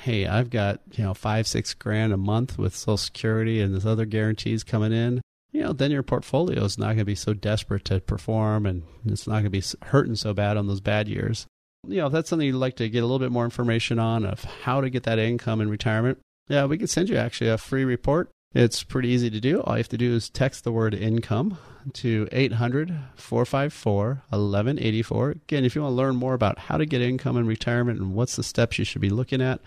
hey 0.00 0.26
i've 0.26 0.50
got 0.50 0.80
you 0.92 1.02
know 1.02 1.14
five 1.14 1.46
six 1.46 1.74
grand 1.74 2.12
a 2.12 2.16
month 2.16 2.58
with 2.58 2.76
social 2.76 2.98
security 2.98 3.60
and 3.60 3.72
there's 3.72 3.86
other 3.86 4.04
guarantees 4.04 4.62
coming 4.62 4.92
in 4.92 5.20
you 5.52 5.62
know 5.62 5.72
then 5.72 5.90
your 5.90 6.02
portfolio 6.02 6.62
is 6.62 6.78
not 6.78 6.88
going 6.88 6.98
to 6.98 7.04
be 7.04 7.14
so 7.14 7.32
desperate 7.32 7.84
to 7.84 7.98
perform 8.00 8.66
and 8.66 8.82
it's 9.06 9.26
not 9.26 9.42
going 9.42 9.44
to 9.44 9.50
be 9.50 9.64
hurting 9.86 10.14
so 10.14 10.34
bad 10.34 10.56
on 10.58 10.66
those 10.66 10.80
bad 10.80 11.08
years 11.08 11.46
you 11.88 11.96
know 11.96 12.06
if 12.06 12.12
that's 12.12 12.28
something 12.28 12.46
you'd 12.46 12.56
like 12.56 12.76
to 12.76 12.90
get 12.90 13.02
a 13.02 13.06
little 13.06 13.18
bit 13.18 13.32
more 13.32 13.44
information 13.44 13.98
on 13.98 14.26
of 14.26 14.44
how 14.44 14.82
to 14.82 14.90
get 14.90 15.04
that 15.04 15.18
income 15.18 15.62
in 15.62 15.70
retirement 15.70 16.18
yeah, 16.50 16.64
we 16.64 16.78
can 16.78 16.88
send 16.88 17.08
you 17.08 17.16
actually 17.16 17.48
a 17.48 17.56
free 17.56 17.84
report. 17.84 18.28
It's 18.52 18.82
pretty 18.82 19.10
easy 19.10 19.30
to 19.30 19.40
do. 19.40 19.60
All 19.60 19.74
you 19.74 19.78
have 19.78 19.88
to 19.90 19.96
do 19.96 20.12
is 20.12 20.28
text 20.28 20.64
the 20.64 20.72
word 20.72 20.92
income 20.92 21.58
to 21.94 22.28
800 22.32 22.92
454 23.14 24.22
1184. 24.28 25.30
Again, 25.30 25.64
if 25.64 25.76
you 25.76 25.82
want 25.82 25.92
to 25.92 25.96
learn 25.96 26.16
more 26.16 26.34
about 26.34 26.58
how 26.58 26.76
to 26.76 26.84
get 26.84 27.00
income 27.00 27.36
in 27.36 27.46
retirement 27.46 28.00
and 28.00 28.14
what's 28.14 28.34
the 28.34 28.42
steps 28.42 28.76
you 28.78 28.84
should 28.84 29.00
be 29.00 29.08
looking 29.08 29.40
at, 29.40 29.60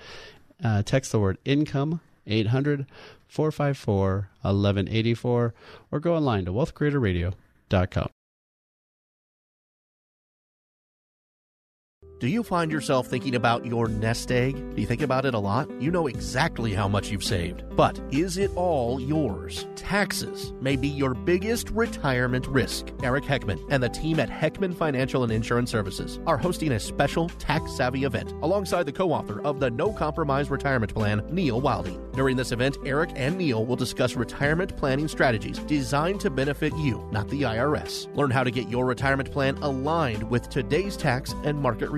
uh, 0.61 0.83
text 0.83 1.13
the 1.13 1.19
word 1.19 1.37
income 1.45 2.01
800 2.27 2.85
454 3.29 4.29
1184 4.41 5.53
or 5.91 5.99
go 5.99 6.15
online 6.15 6.43
to 6.45 6.51
wealthcreatorradio.com. 6.51 8.09
Do 12.23 12.29
you 12.29 12.41
find 12.41 12.71
yourself 12.71 13.07
thinking 13.07 13.35
about 13.35 13.65
your 13.65 13.89
nest 13.89 14.31
egg? 14.31 14.55
Do 14.55 14.79
you 14.79 14.87
think 14.87 15.01
about 15.01 15.25
it 15.25 15.33
a 15.33 15.39
lot? 15.39 15.69
You 15.81 15.91
know 15.91 16.07
exactly 16.07 16.73
how 16.73 16.87
much 16.87 17.11
you've 17.11 17.21
saved. 17.21 17.63
But 17.75 17.99
is 18.11 18.37
it 18.37 18.49
all 18.55 19.01
yours? 19.01 19.67
Taxes 19.75 20.53
may 20.61 20.77
be 20.77 20.87
your 20.87 21.13
biggest 21.13 21.69
retirement 21.71 22.47
risk. 22.47 22.93
Eric 23.03 23.25
Heckman 23.25 23.59
and 23.69 23.83
the 23.83 23.89
team 23.89 24.21
at 24.21 24.29
Heckman 24.29 24.73
Financial 24.73 25.23
and 25.23 25.33
Insurance 25.33 25.69
Services 25.69 26.21
are 26.25 26.37
hosting 26.37 26.71
a 26.71 26.79
special 26.79 27.27
tax 27.27 27.73
savvy 27.73 28.05
event 28.05 28.31
alongside 28.41 28.83
the 28.85 28.93
co 28.93 29.11
author 29.11 29.41
of 29.41 29.59
the 29.59 29.69
No 29.69 29.91
Compromise 29.91 30.49
Retirement 30.49 30.93
Plan, 30.93 31.27
Neil 31.29 31.59
Wilding. 31.59 31.99
During 32.13 32.37
this 32.37 32.53
event, 32.53 32.77
Eric 32.85 33.09
and 33.15 33.37
Neil 33.37 33.65
will 33.65 33.75
discuss 33.75 34.15
retirement 34.15 34.77
planning 34.77 35.09
strategies 35.09 35.59
designed 35.59 36.21
to 36.21 36.29
benefit 36.29 36.73
you, 36.77 37.05
not 37.11 37.27
the 37.27 37.41
IRS. 37.41 38.15
Learn 38.15 38.31
how 38.31 38.45
to 38.45 38.51
get 38.51 38.69
your 38.69 38.85
retirement 38.85 39.29
plan 39.29 39.57
aligned 39.57 40.23
with 40.29 40.47
today's 40.47 40.95
tax 40.95 41.33
and 41.43 41.59
market 41.59 41.89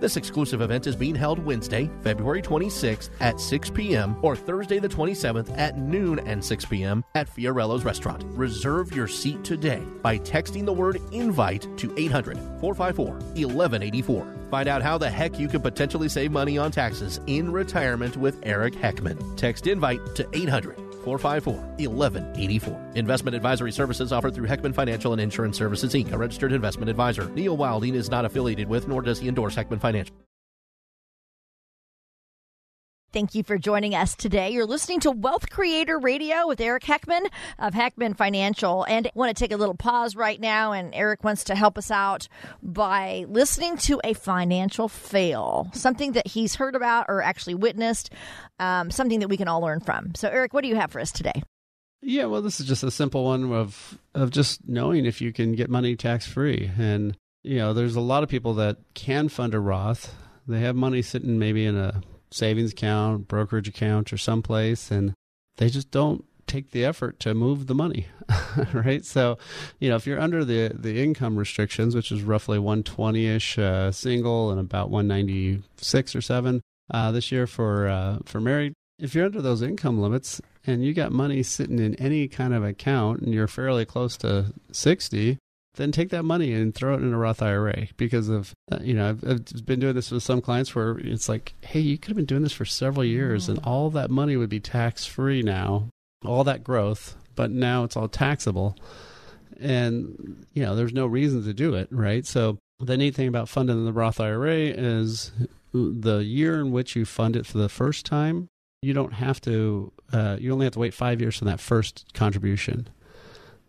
This 0.00 0.16
exclusive 0.16 0.60
event 0.60 0.86
is 0.86 0.96
being 0.96 1.14
held 1.14 1.38
Wednesday, 1.38 1.90
February 2.02 2.42
26th 2.42 3.10
at 3.20 3.40
6 3.40 3.70
p.m. 3.70 4.16
or 4.22 4.36
Thursday 4.36 4.78
the 4.78 4.88
27th 4.88 5.56
at 5.56 5.78
noon 5.78 6.18
and 6.20 6.44
6 6.44 6.64
p.m. 6.66 7.04
at 7.14 7.28
Fiorello's 7.28 7.84
Restaurant. 7.84 8.24
Reserve 8.28 8.94
your 8.94 9.08
seat 9.08 9.42
today 9.44 9.82
by 10.02 10.18
texting 10.18 10.64
the 10.64 10.72
word 10.72 11.00
invite 11.12 11.66
to 11.78 11.92
800 11.96 12.36
454 12.60 13.06
1184. 13.14 14.34
Find 14.50 14.68
out 14.68 14.82
how 14.82 14.98
the 14.98 15.10
heck 15.10 15.38
you 15.38 15.48
could 15.48 15.62
potentially 15.62 16.08
save 16.08 16.32
money 16.32 16.58
on 16.58 16.70
taxes 16.70 17.20
in 17.26 17.52
retirement 17.52 18.16
with 18.16 18.40
Eric 18.42 18.74
Heckman. 18.74 19.36
Text 19.36 19.66
invite 19.66 20.00
to 20.14 20.28
800 20.32 20.87
454 21.04 21.54
1184. 21.54 22.92
Investment 22.94 23.34
advisory 23.34 23.72
services 23.72 24.12
offered 24.12 24.34
through 24.34 24.46
Heckman 24.46 24.74
Financial 24.74 25.12
and 25.12 25.20
Insurance 25.20 25.56
Services, 25.56 25.94
Inc., 25.94 26.12
a 26.12 26.18
registered 26.18 26.52
investment 26.52 26.90
advisor. 26.90 27.28
Neil 27.30 27.56
Wilding 27.56 27.94
is 27.94 28.10
not 28.10 28.24
affiliated 28.24 28.68
with 28.68 28.88
nor 28.88 29.02
does 29.02 29.18
he 29.18 29.28
endorse 29.28 29.56
Heckman 29.56 29.80
Financial. 29.80 30.14
Thank 33.10 33.34
you 33.34 33.42
for 33.42 33.56
joining 33.56 33.94
us 33.94 34.14
today. 34.14 34.50
You're 34.50 34.66
listening 34.66 35.00
to 35.00 35.10
Wealth 35.10 35.48
Creator 35.48 35.98
Radio 35.98 36.46
with 36.46 36.60
Eric 36.60 36.82
Heckman 36.82 37.26
of 37.58 37.72
Heckman 37.72 38.14
Financial. 38.14 38.84
And 38.84 39.06
I 39.06 39.10
want 39.14 39.34
to 39.34 39.42
take 39.42 39.50
a 39.50 39.56
little 39.56 39.74
pause 39.74 40.14
right 40.14 40.38
now, 40.38 40.72
and 40.72 40.94
Eric 40.94 41.24
wants 41.24 41.44
to 41.44 41.54
help 41.54 41.78
us 41.78 41.90
out 41.90 42.28
by 42.62 43.24
listening 43.26 43.78
to 43.78 43.98
a 44.04 44.12
financial 44.12 44.88
fail, 44.88 45.70
something 45.72 46.12
that 46.12 46.26
he's 46.26 46.56
heard 46.56 46.74
about 46.74 47.06
or 47.08 47.22
actually 47.22 47.54
witnessed, 47.54 48.12
um, 48.58 48.90
something 48.90 49.20
that 49.20 49.28
we 49.28 49.38
can 49.38 49.48
all 49.48 49.62
learn 49.62 49.80
from. 49.80 50.14
So, 50.14 50.28
Eric, 50.28 50.52
what 50.52 50.60
do 50.60 50.68
you 50.68 50.76
have 50.76 50.92
for 50.92 51.00
us 51.00 51.10
today? 51.10 51.42
Yeah, 52.02 52.26
well, 52.26 52.42
this 52.42 52.60
is 52.60 52.66
just 52.66 52.82
a 52.82 52.90
simple 52.90 53.24
one 53.24 53.50
of 53.54 53.98
of 54.14 54.30
just 54.30 54.68
knowing 54.68 55.06
if 55.06 55.22
you 55.22 55.32
can 55.32 55.52
get 55.54 55.70
money 55.70 55.96
tax 55.96 56.26
free, 56.26 56.70
and 56.78 57.16
you 57.42 57.56
know, 57.56 57.72
there's 57.72 57.96
a 57.96 58.02
lot 58.02 58.22
of 58.22 58.28
people 58.28 58.52
that 58.54 58.76
can 58.92 59.30
fund 59.30 59.54
a 59.54 59.60
Roth. 59.60 60.14
They 60.46 60.60
have 60.60 60.76
money 60.76 61.00
sitting 61.00 61.38
maybe 61.38 61.64
in 61.64 61.74
a 61.74 62.02
savings 62.30 62.72
account, 62.72 63.28
brokerage 63.28 63.68
account, 63.68 64.12
or 64.12 64.18
someplace, 64.18 64.90
and 64.90 65.14
they 65.56 65.68
just 65.68 65.90
don't 65.90 66.24
take 66.46 66.70
the 66.70 66.84
effort 66.84 67.20
to 67.20 67.34
move 67.34 67.66
the 67.66 67.74
money, 67.74 68.06
right? 68.72 69.04
So, 69.04 69.38
you 69.78 69.88
know, 69.88 69.96
if 69.96 70.06
you're 70.06 70.20
under 70.20 70.44
the 70.44 70.72
the 70.74 71.02
income 71.02 71.36
restrictions, 71.36 71.94
which 71.94 72.10
is 72.10 72.22
roughly 72.22 72.58
120 72.58 73.26
ish 73.26 73.58
uh, 73.58 73.92
single 73.92 74.50
and 74.50 74.58
about 74.58 74.90
196 74.90 76.16
or 76.16 76.20
seven 76.20 76.62
uh, 76.90 77.12
this 77.12 77.30
year 77.30 77.46
for 77.46 77.86
uh, 77.86 78.18
for 78.24 78.40
married, 78.40 78.72
if 78.98 79.14
you're 79.14 79.26
under 79.26 79.42
those 79.42 79.62
income 79.62 80.00
limits 80.00 80.40
and 80.66 80.84
you 80.84 80.92
got 80.92 81.12
money 81.12 81.42
sitting 81.42 81.78
in 81.78 81.94
any 81.96 82.26
kind 82.26 82.52
of 82.52 82.64
account 82.64 83.20
and 83.20 83.32
you're 83.32 83.46
fairly 83.46 83.84
close 83.84 84.16
to 84.18 84.52
60, 84.72 85.38
then 85.78 85.92
take 85.92 86.10
that 86.10 86.24
money 86.24 86.52
and 86.52 86.74
throw 86.74 86.94
it 86.94 87.02
in 87.02 87.14
a 87.14 87.16
Roth 87.16 87.40
IRA 87.40 87.86
because 87.96 88.28
of 88.28 88.52
uh, 88.70 88.78
you 88.82 88.94
know 88.94 89.10
I've, 89.10 89.24
I've, 89.24 89.66
been 89.66 89.80
doing 89.80 89.94
this 89.94 90.10
with 90.10 90.22
some 90.22 90.40
clients 90.40 90.74
where 90.74 90.98
it's 90.98 91.28
like, 91.28 91.54
hey, 91.62 91.80
you 91.80 91.96
could 91.96 92.08
have 92.08 92.16
been 92.16 92.26
doing 92.26 92.42
this 92.42 92.52
for 92.52 92.64
several 92.64 93.04
years, 93.04 93.48
and 93.48 93.58
all 93.64 93.88
that 93.90 94.10
money 94.10 94.36
would 94.36 94.50
be 94.50 94.60
tax 94.60 95.06
free 95.06 95.40
now, 95.40 95.88
all 96.24 96.44
that 96.44 96.64
growth, 96.64 97.16
but 97.36 97.50
now 97.50 97.84
it's 97.84 97.96
all 97.96 98.08
taxable, 98.08 98.76
and 99.58 100.44
you 100.52 100.62
know 100.62 100.74
there's 100.74 100.92
no 100.92 101.06
reason 101.06 101.44
to 101.44 101.54
do 101.54 101.74
it, 101.74 101.88
right? 101.90 102.26
So 102.26 102.58
the 102.80 102.96
neat 102.96 103.14
thing 103.14 103.28
about 103.28 103.48
funding 103.48 103.84
the 103.84 103.92
Roth 103.92 104.20
IRA 104.20 104.54
is 104.54 105.32
the 105.72 106.18
year 106.18 106.60
in 106.60 106.72
which 106.72 106.96
you 106.96 107.04
fund 107.04 107.36
it 107.36 107.46
for 107.46 107.58
the 107.58 107.68
first 107.68 108.04
time, 108.04 108.48
you 108.82 108.92
don't 108.92 109.14
have 109.14 109.40
to. 109.42 109.92
Uh, 110.12 110.36
you 110.40 110.52
only 110.52 110.66
have 110.66 110.72
to 110.72 110.78
wait 110.78 110.94
five 110.94 111.20
years 111.20 111.36
from 111.38 111.48
that 111.48 111.60
first 111.60 112.06
contribution. 112.14 112.88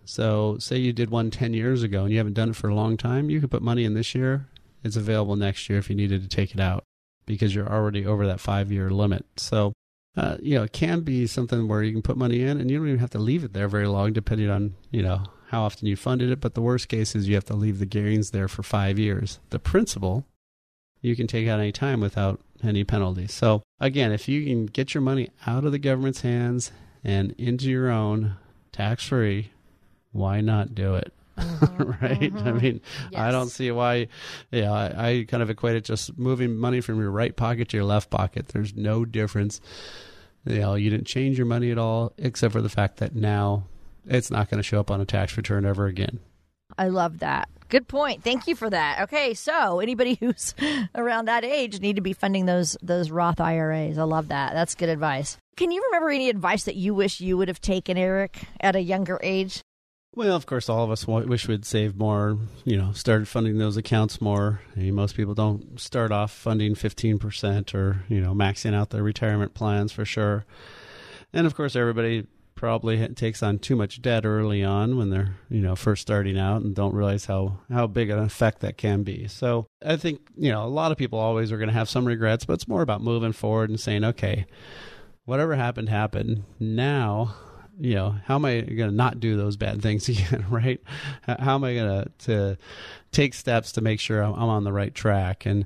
So, 0.10 0.58
say 0.58 0.78
you 0.78 0.92
did 0.92 1.12
one 1.12 1.30
10 1.30 1.54
years 1.54 1.84
ago 1.84 2.02
and 2.02 2.12
you 2.12 2.18
haven't 2.18 2.34
done 2.34 2.50
it 2.50 2.56
for 2.56 2.68
a 2.68 2.74
long 2.74 2.98
time, 2.98 3.30
you 3.30 3.40
could 3.40 3.52
put 3.52 3.62
money 3.62 3.86
in 3.86 3.94
this 3.94 4.16
year. 4.16 4.48
It's 4.84 4.96
available 4.96 5.36
next 5.36 5.70
year 5.70 5.78
if 5.78 5.88
you 5.88 5.96
needed 5.96 6.24
to 6.24 6.28
take 6.28 6.52
it 6.52 6.60
out 6.60 6.84
because 7.28 7.54
you're 7.54 7.72
already 7.72 8.08
over 8.08 8.26
that 8.26 8.40
five 8.40 8.72
year 8.72 8.90
limit. 8.90 9.24
So, 9.38 9.72
uh, 10.18 10.38
you 10.42 10.56
know, 10.56 10.64
it 10.64 10.74
can 10.74 11.02
be 11.02 11.28
something 11.28 11.68
where 11.68 11.84
you 11.84 11.92
can 11.92 12.02
put 12.02 12.18
money 12.18 12.42
in 12.42 12.60
and 12.60 12.72
you 12.72 12.80
don't 12.80 12.88
even 12.88 13.00
have 13.00 13.12
to 13.12 13.20
leave 13.20 13.44
it 13.44 13.54
there 13.54 13.68
very 13.68 13.86
long, 13.86 14.12
depending 14.12 14.50
on, 14.50 14.74
you 14.90 15.04
know, 15.04 15.26
how 15.50 15.62
often 15.62 15.88
you 15.88 15.96
funded 15.96 16.32
it. 16.32 16.42
But 16.42 16.56
the 16.56 16.62
worst 16.62 16.90
case 16.90 17.14
is 17.14 17.28
you 17.28 17.36
have 17.36 17.46
to 17.46 17.54
leave 17.54 17.78
the 17.78 17.86
gains 17.86 18.32
there 18.32 18.48
for 18.48 18.64
five 18.64 18.98
years. 18.98 19.38
The 19.52 19.60
principal, 19.60 20.26
you 21.02 21.16
can 21.16 21.28
take 21.28 21.48
out 21.48 21.60
any 21.60 21.72
time 21.72 22.02
without 22.02 22.40
any 22.64 22.84
penalties. 22.84 23.32
So, 23.32 23.62
again, 23.80 24.12
if 24.12 24.28
you 24.28 24.44
can 24.44 24.66
get 24.66 24.96
your 24.96 25.02
money 25.02 25.30
out 25.46 25.66
of 25.66 25.72
the 25.72 25.78
government's 25.78 26.22
hands 26.22 26.72
and 27.04 27.36
into 27.38 27.70
your 27.70 27.92
own 27.92 28.38
tax 28.72 29.06
free, 29.06 29.52
why 30.12 30.42
not 30.42 30.76
do 30.76 30.96
it? 30.96 31.14
Mm-hmm, 31.38 31.84
right? 32.06 32.34
Mm-hmm. 32.34 32.48
I 32.48 32.52
mean, 32.52 32.82
yes. 33.12 33.22
I 33.22 33.32
don't 33.32 33.50
see 33.50 33.72
why. 33.72 34.08
Yeah, 34.52 34.72
I, 34.72 35.10
I, 35.10 35.26
kind 35.28 35.42
of 35.44 35.50
equate 35.50 35.76
it 35.76 35.86
just 35.86 36.18
moving 36.18 36.56
money 36.56 36.82
from 36.82 37.00
your 37.00 37.12
right 37.12 37.36
pocket 37.36 37.70
to 37.70 37.78
your 37.78 37.86
left 37.86 38.10
pocket. 38.10 38.50
There's 38.50 38.76
no 38.76 39.06
difference. 39.06 39.62
You 40.46 40.60
know, 40.60 40.76
you 40.76 40.90
didn't 40.90 41.08
change 41.08 41.38
your 41.38 41.48
money 41.48 41.72
at 41.72 41.78
all, 41.78 42.14
except 42.18 42.54
for 42.54 42.62
the 42.62 42.70
fact 42.70 42.98
that 42.98 43.16
now 43.16 43.66
it's 44.06 44.32
not 44.32 44.50
going 44.50 44.58
to 44.60 44.64
show 44.64 44.80
up 44.80 44.92
on 44.92 45.02
a 45.02 45.06
tax 45.06 45.38
return 45.38 45.66
ever 45.66 45.86
again. 45.86 46.20
I 46.78 46.88
love 46.88 47.20
that. 47.20 47.50
Good 47.68 47.88
point. 47.88 48.24
Thank 48.24 48.48
you 48.48 48.56
for 48.56 48.70
that. 48.70 49.02
Okay, 49.04 49.34
so 49.34 49.80
anybody 49.80 50.16
who's 50.20 50.56
around 50.96 51.26
that 51.26 51.44
age 51.44 51.80
need 51.80 51.98
to 51.98 52.02
be 52.02 52.14
funding 52.14 52.46
those 52.46 52.78
those 52.82 53.12
Roth 53.12 53.40
IRAs. 53.40 53.98
I 53.98 54.04
love 54.04 54.30
that. 54.30 54.54
That's 54.54 54.76
good 54.76 54.90
advice. 54.90 55.38
Can 55.56 55.72
you 55.72 55.84
remember 55.88 56.10
any 56.10 56.30
advice 56.30 56.64
that 56.64 56.76
you 56.76 56.94
wish 56.94 57.20
you 57.20 57.38
would 57.38 57.48
have 57.48 57.62
taken, 57.62 57.98
Eric, 57.98 58.40
at 58.62 58.76
a 58.76 58.82
younger 58.82 59.20
age? 59.22 59.62
Well, 60.16 60.36
of 60.36 60.48
course, 60.48 60.70
all 60.70 60.84
of 60.84 60.92
us 60.92 61.08
wish 61.08 61.48
we'd 61.48 61.66
save 61.66 61.96
more, 61.96 62.40
you 62.66 62.78
know, 62.78 62.92
started 62.94 63.28
funding 63.28 63.60
those 63.60 63.78
accounts 63.78 64.20
more. 64.20 64.62
I 64.76 64.80
mean, 64.80 64.96
most 64.96 65.16
people 65.16 65.36
don't 65.36 65.80
start 65.80 66.12
off 66.12 66.32
funding 66.32 66.74
15% 66.74 67.76
or, 67.76 68.04
you 68.10 68.20
know, 68.20 68.34
maxing 68.34 68.74
out 68.74 68.90
their 68.90 69.04
retirement 69.04 69.54
plans 69.54 69.92
for 69.92 70.06
sure. 70.06 70.46
And 71.32 71.46
of 71.46 71.56
course, 71.56 71.76
everybody 71.76 72.26
probably 72.56 73.08
takes 73.10 73.44
on 73.44 73.60
too 73.60 73.76
much 73.76 74.02
debt 74.02 74.26
early 74.26 74.64
on 74.64 74.98
when 74.98 75.12
they're, 75.12 75.36
you 75.48 75.62
know, 75.62 75.76
first 75.76 76.02
starting 76.02 76.40
out 76.40 76.64
and 76.64 76.76
don't 76.76 76.96
realize 76.96 77.26
how, 77.26 77.60
how 77.72 77.86
big 77.86 78.10
an 78.10 78.20
effect 78.20 78.62
that 78.62 78.78
can 78.78 79.04
be. 79.04 79.28
So 79.28 79.68
I 79.86 79.96
think, 79.96 80.22
you 80.36 80.52
know, 80.52 80.66
a 80.66 80.68
lot 80.68 80.92
of 80.92 80.98
people 80.98 81.20
always 81.20 81.52
are 81.52 81.58
going 81.58 81.70
to 81.70 81.74
have 81.74 81.88
some 81.88 82.06
regrets, 82.06 82.46
but 82.46 82.54
it's 82.54 82.68
more 82.68 82.82
about 82.82 83.04
moving 83.04 83.32
forward 83.32 83.70
and 83.70 83.80
saying, 83.80 84.04
okay, 84.04 84.48
whatever 85.26 85.56
happened, 85.56 85.88
happened. 85.88 86.44
Now 86.60 87.36
you 87.80 87.96
know, 87.96 88.16
how 88.26 88.36
am 88.36 88.46
I 88.46 88.62
going 88.62 88.90
to 88.90 88.96
not 88.96 89.20
do 89.20 89.38
those 89.38 89.56
bad 89.56 89.82
things 89.82 90.10
again, 90.10 90.46
right? 90.50 90.82
How 91.26 91.56
am 91.56 91.64
I 91.64 91.74
going 91.74 92.04
to 92.04 92.12
to 92.26 92.58
take 93.12 93.34
steps 93.34 93.74
to 93.74 93.82
make 93.82 94.00
sure 94.00 94.22
I'm, 94.22 94.34
I'm 94.34 94.50
on 94.50 94.64
the 94.64 94.74
right 94.74 94.94
track? 94.94 95.46
And 95.46 95.66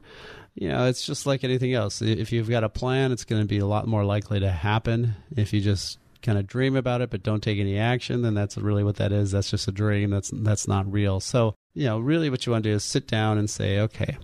you 0.56 0.70
know, 0.70 0.86
it's 0.86 1.06
just 1.06 1.26
like 1.26 1.44
anything 1.44 1.74
else. 1.74 2.02
If 2.02 2.32
you've 2.32 2.50
got 2.50 2.64
a 2.64 2.70
plan, 2.70 3.12
it's 3.12 3.26
going 3.26 3.42
to 3.42 3.48
be 3.48 3.58
a 3.58 3.66
lot 3.66 3.88
more 3.88 4.06
likely 4.06 4.40
to 4.40 4.52
happen. 4.52 5.16
If 5.36 5.52
you 5.52 5.62
just 5.62 5.98
kind 6.22 6.38
of 6.38 6.48
dream 6.48 6.76
about 6.76 7.02
it 7.02 7.10
but 7.10 7.24
don't 7.24 7.44
take 7.44 7.60
any 7.60 7.78
action, 7.78 8.22
then 8.22 8.34
that's 8.34 8.58
really 8.58 8.84
what 8.84 8.98
that 8.98 9.12
is. 9.12 9.32
That's 9.32 9.50
just 9.50 9.68
a 9.68 9.72
dream. 9.72 10.12
That's 10.12 10.32
that's 10.34 10.68
not 10.68 10.92
real. 10.92 11.20
So, 11.20 11.56
you 11.74 11.86
know, 11.86 12.00
really 12.00 12.30
what 12.30 12.46
you 12.46 12.52
want 12.52 12.64
to 12.64 12.70
do 12.70 12.76
is 12.76 12.84
sit 12.84 13.08
down 13.08 13.38
and 13.38 13.50
say, 13.50 13.80
okay, 13.80 14.18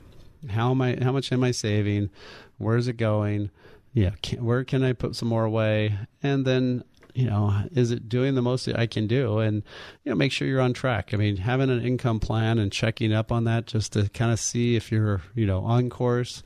how 0.50 0.72
am 0.72 0.81
I 0.81 0.98
how 1.01 1.12
much 1.12 1.31
am 1.31 1.43
I 1.43 1.51
saving? 1.51 2.12
Where's 2.58 2.88
it 2.88 2.98
going? 2.98 3.50
Yeah, 3.93 4.12
can, 4.22 4.46
where 4.46 4.63
can 4.63 4.84
I 4.84 4.93
put 4.93 5.15
some 5.15 5.29
more 5.29 5.43
away? 5.43 5.98
And 6.22 6.46
then 6.46 6.84
you 7.13 7.25
know, 7.25 7.63
is 7.72 7.92
it 7.92 8.10
doing 8.10 8.36
the 8.36 8.42
most 8.42 8.66
that 8.66 8.78
I 8.78 8.88
can 8.88 9.08
do? 9.08 9.39
And, 9.39 9.63
you 10.04 10.12
know, 10.12 10.16
make 10.16 10.32
sure 10.32 10.48
you're 10.48 10.62
on 10.62 10.74
track. 10.74 11.13
I 11.13 11.18
mean, 11.18 11.38
having 11.38 11.70
an 11.70 11.82
income 11.82 12.20
plan 12.20 12.60
and 12.60 12.72
checking 12.72 13.13
up 13.13 13.32
on 13.32 13.44
that 13.46 13.66
just 13.66 13.94
to 13.94 14.10
kind 14.10 14.32
of 14.32 14.39
see 14.39 14.75
if 14.75 14.92
you're, 14.92 15.22
you 15.36 15.46
know, 15.46 15.60
on 15.60 15.89
course. 15.89 16.44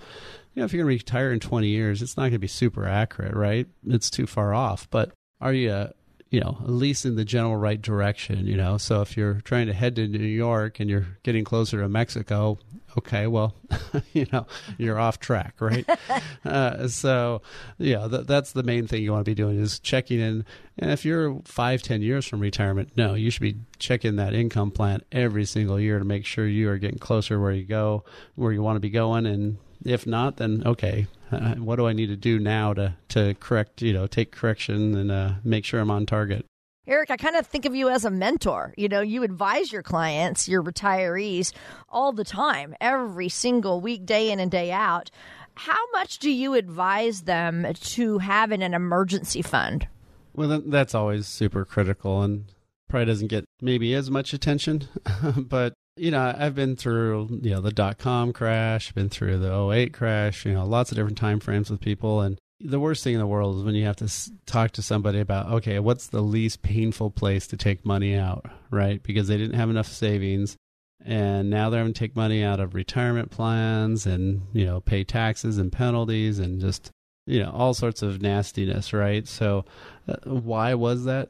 You 0.53 0.61
know, 0.61 0.65
if 0.65 0.73
you're 0.73 0.83
going 0.83 0.97
to 0.97 1.03
retire 1.03 1.31
in 1.31 1.39
20 1.39 1.67
years, 1.67 2.01
it's 2.01 2.15
not 2.15 2.23
going 2.23 2.33
to 2.33 2.39
be 2.39 2.47
super 2.47 2.87
accurate, 2.87 3.35
right? 3.35 3.67
It's 3.87 4.09
too 4.09 4.27
far 4.27 4.53
off. 4.53 4.87
But 4.89 5.11
are 5.41 5.53
you, 5.53 5.87
you 6.33 6.39
know, 6.39 6.57
at 6.63 6.69
least 6.71 7.05
in 7.05 7.15
the 7.15 7.23
general 7.23 7.55
right 7.55 7.79
direction, 7.79 8.47
you 8.47 8.57
know? 8.57 8.79
So 8.79 9.01
if 9.01 9.15
you're 9.15 9.35
trying 9.41 9.67
to 9.67 9.73
head 9.73 9.95
to 9.97 10.07
New 10.07 10.17
York 10.17 10.79
and 10.79 10.89
you're 10.89 11.05
getting 11.21 11.43
closer 11.43 11.79
to 11.79 11.87
Mexico, 11.87 12.57
okay, 12.97 13.27
well, 13.27 13.53
you 14.13 14.25
know, 14.33 14.47
you're 14.79 14.97
off 14.97 15.19
track, 15.19 15.53
right? 15.59 15.87
uh, 16.45 16.87
so, 16.87 17.43
yeah, 17.77 18.07
th- 18.07 18.25
that's 18.25 18.53
the 18.53 18.63
main 18.63 18.87
thing 18.87 19.03
you 19.03 19.11
want 19.11 19.23
to 19.23 19.29
be 19.29 19.35
doing 19.35 19.59
is 19.59 19.77
checking 19.77 20.19
in. 20.19 20.43
And 20.79 20.89
if 20.89 21.05
you're 21.05 21.39
five, 21.45 21.83
ten 21.83 22.01
years 22.01 22.25
from 22.25 22.39
retirement, 22.39 22.93
no, 22.97 23.13
you 23.13 23.29
should 23.29 23.43
be 23.43 23.57
checking 23.77 24.15
that 24.15 24.33
income 24.33 24.71
plan 24.71 25.03
every 25.11 25.45
single 25.45 25.79
year 25.79 25.99
to 25.99 26.05
make 26.05 26.25
sure 26.25 26.47
you 26.47 26.67
are 26.67 26.79
getting 26.79 26.97
closer 26.97 27.39
where 27.39 27.51
you 27.51 27.63
go, 27.63 28.05
where 28.33 28.51
you 28.51 28.63
want 28.63 28.77
to 28.77 28.79
be 28.79 28.89
going. 28.89 29.27
And 29.27 29.57
if 29.85 30.05
not, 30.07 30.37
then 30.37 30.63
okay, 30.65 31.07
uh, 31.31 31.55
what 31.55 31.77
do 31.77 31.87
I 31.87 31.93
need 31.93 32.07
to 32.07 32.15
do 32.15 32.39
now 32.39 32.73
to 32.73 32.95
to 33.09 33.35
correct, 33.39 33.81
you 33.81 33.93
know, 33.93 34.07
take 34.07 34.31
correction 34.31 34.95
and 34.95 35.11
uh, 35.11 35.33
make 35.43 35.65
sure 35.65 35.79
I'm 35.79 35.91
on 35.91 36.05
target? 36.05 36.45
Eric, 36.85 37.11
I 37.11 37.17
kind 37.17 37.37
of 37.37 37.47
think 37.47 37.65
of 37.65 37.73
you 37.73 37.87
as 37.87 38.03
a 38.03 38.09
mentor. 38.09 38.73
You 38.75 38.89
know, 38.89 38.99
you 38.99 39.23
advise 39.23 39.71
your 39.71 39.83
clients, 39.83 40.49
your 40.49 40.61
retirees, 40.61 41.53
all 41.87 42.11
the 42.11 42.25
time, 42.25 42.75
every 42.81 43.29
single 43.29 43.79
week, 43.79 44.05
day 44.05 44.29
in 44.31 44.41
and 44.41 44.51
day 44.51 44.69
out. 44.69 45.09
How 45.55 45.79
much 45.93 46.19
do 46.19 46.29
you 46.29 46.55
advise 46.55 47.21
them 47.21 47.65
to 47.73 48.17
have 48.17 48.51
in 48.51 48.61
an 48.61 48.73
emergency 48.73 49.41
fund? 49.41 49.87
Well, 50.33 50.61
that's 50.65 50.93
always 50.93 51.27
super 51.27 51.63
critical 51.63 52.21
and 52.21 52.45
probably 52.89 53.05
doesn't 53.05 53.27
get 53.27 53.45
maybe 53.61 53.93
as 53.93 54.11
much 54.11 54.33
attention. 54.33 54.87
but, 55.37 55.73
you 55.95 56.11
know, 56.11 56.35
I've 56.37 56.55
been 56.55 56.75
through, 56.75 57.39
you 57.41 57.51
know, 57.51 57.61
the 57.61 57.71
dot 57.71 57.97
com 57.97 58.33
crash, 58.33 58.91
been 58.91 59.09
through 59.09 59.39
the 59.39 59.71
08 59.71 59.93
crash, 59.93 60.45
you 60.45 60.53
know, 60.53 60.65
lots 60.65 60.91
of 60.91 60.97
different 60.97 61.17
time 61.17 61.39
frames 61.39 61.69
with 61.69 61.79
people. 61.79 62.21
And 62.21 62.37
the 62.59 62.79
worst 62.79 63.03
thing 63.03 63.13
in 63.13 63.19
the 63.19 63.27
world 63.27 63.57
is 63.57 63.63
when 63.63 63.75
you 63.75 63.85
have 63.85 63.97
to 63.97 64.11
talk 64.45 64.71
to 64.71 64.81
somebody 64.81 65.19
about 65.19 65.51
okay 65.51 65.79
what's 65.79 66.07
the 66.07 66.21
least 66.21 66.61
painful 66.61 67.11
place 67.11 67.45
to 67.47 67.57
take 67.57 67.85
money 67.85 68.15
out 68.15 68.45
right? 68.73 69.03
Because 69.03 69.27
they 69.27 69.37
didn't 69.37 69.57
have 69.57 69.69
enough 69.69 69.87
savings. 69.87 70.57
And 71.05 71.49
now 71.49 71.69
they're 71.69 71.79
having 71.79 71.93
to 71.93 71.99
take 71.99 72.15
money 72.15 72.43
out 72.43 72.59
of 72.59 72.73
retirement 72.73 73.29
plans 73.29 74.05
and 74.05 74.41
you 74.53 74.65
know 74.65 74.79
pay 74.79 75.03
taxes 75.03 75.57
and 75.57 75.71
penalties 75.71 76.39
and 76.39 76.61
just 76.61 76.91
you 77.25 77.41
know 77.43 77.51
all 77.51 77.73
sorts 77.73 78.01
of 78.01 78.21
nastiness 78.21 78.93
right? 78.93 79.27
So 79.27 79.65
uh, 80.07 80.15
why 80.23 80.73
was 80.73 81.05
that 81.05 81.29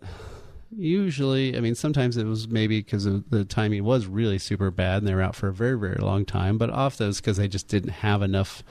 usually 0.76 1.56
i 1.56 1.60
mean 1.60 1.76
sometimes 1.76 2.18
it 2.18 2.26
was 2.26 2.48
maybe 2.48 2.80
because 2.80 3.04
the 3.04 3.46
timing 3.46 3.84
was 3.84 4.08
really 4.08 4.38
super 4.38 4.72
bad 4.72 4.98
and 4.98 5.08
they 5.08 5.14
were 5.14 5.22
out 5.22 5.36
for 5.36 5.48
a 5.48 5.54
very 5.54 5.78
very 5.78 5.98
long 5.98 6.26
time 6.26 6.58
but 6.58 6.70
often 6.70 7.10
it's 7.10 7.22
because 7.22 7.38
they 7.38 7.48
just 7.48 7.68
didn't 7.68 7.90
have 7.90 8.22
enough 8.22 8.64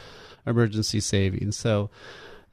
emergency 0.46 1.00
savings 1.00 1.56
so 1.56 1.90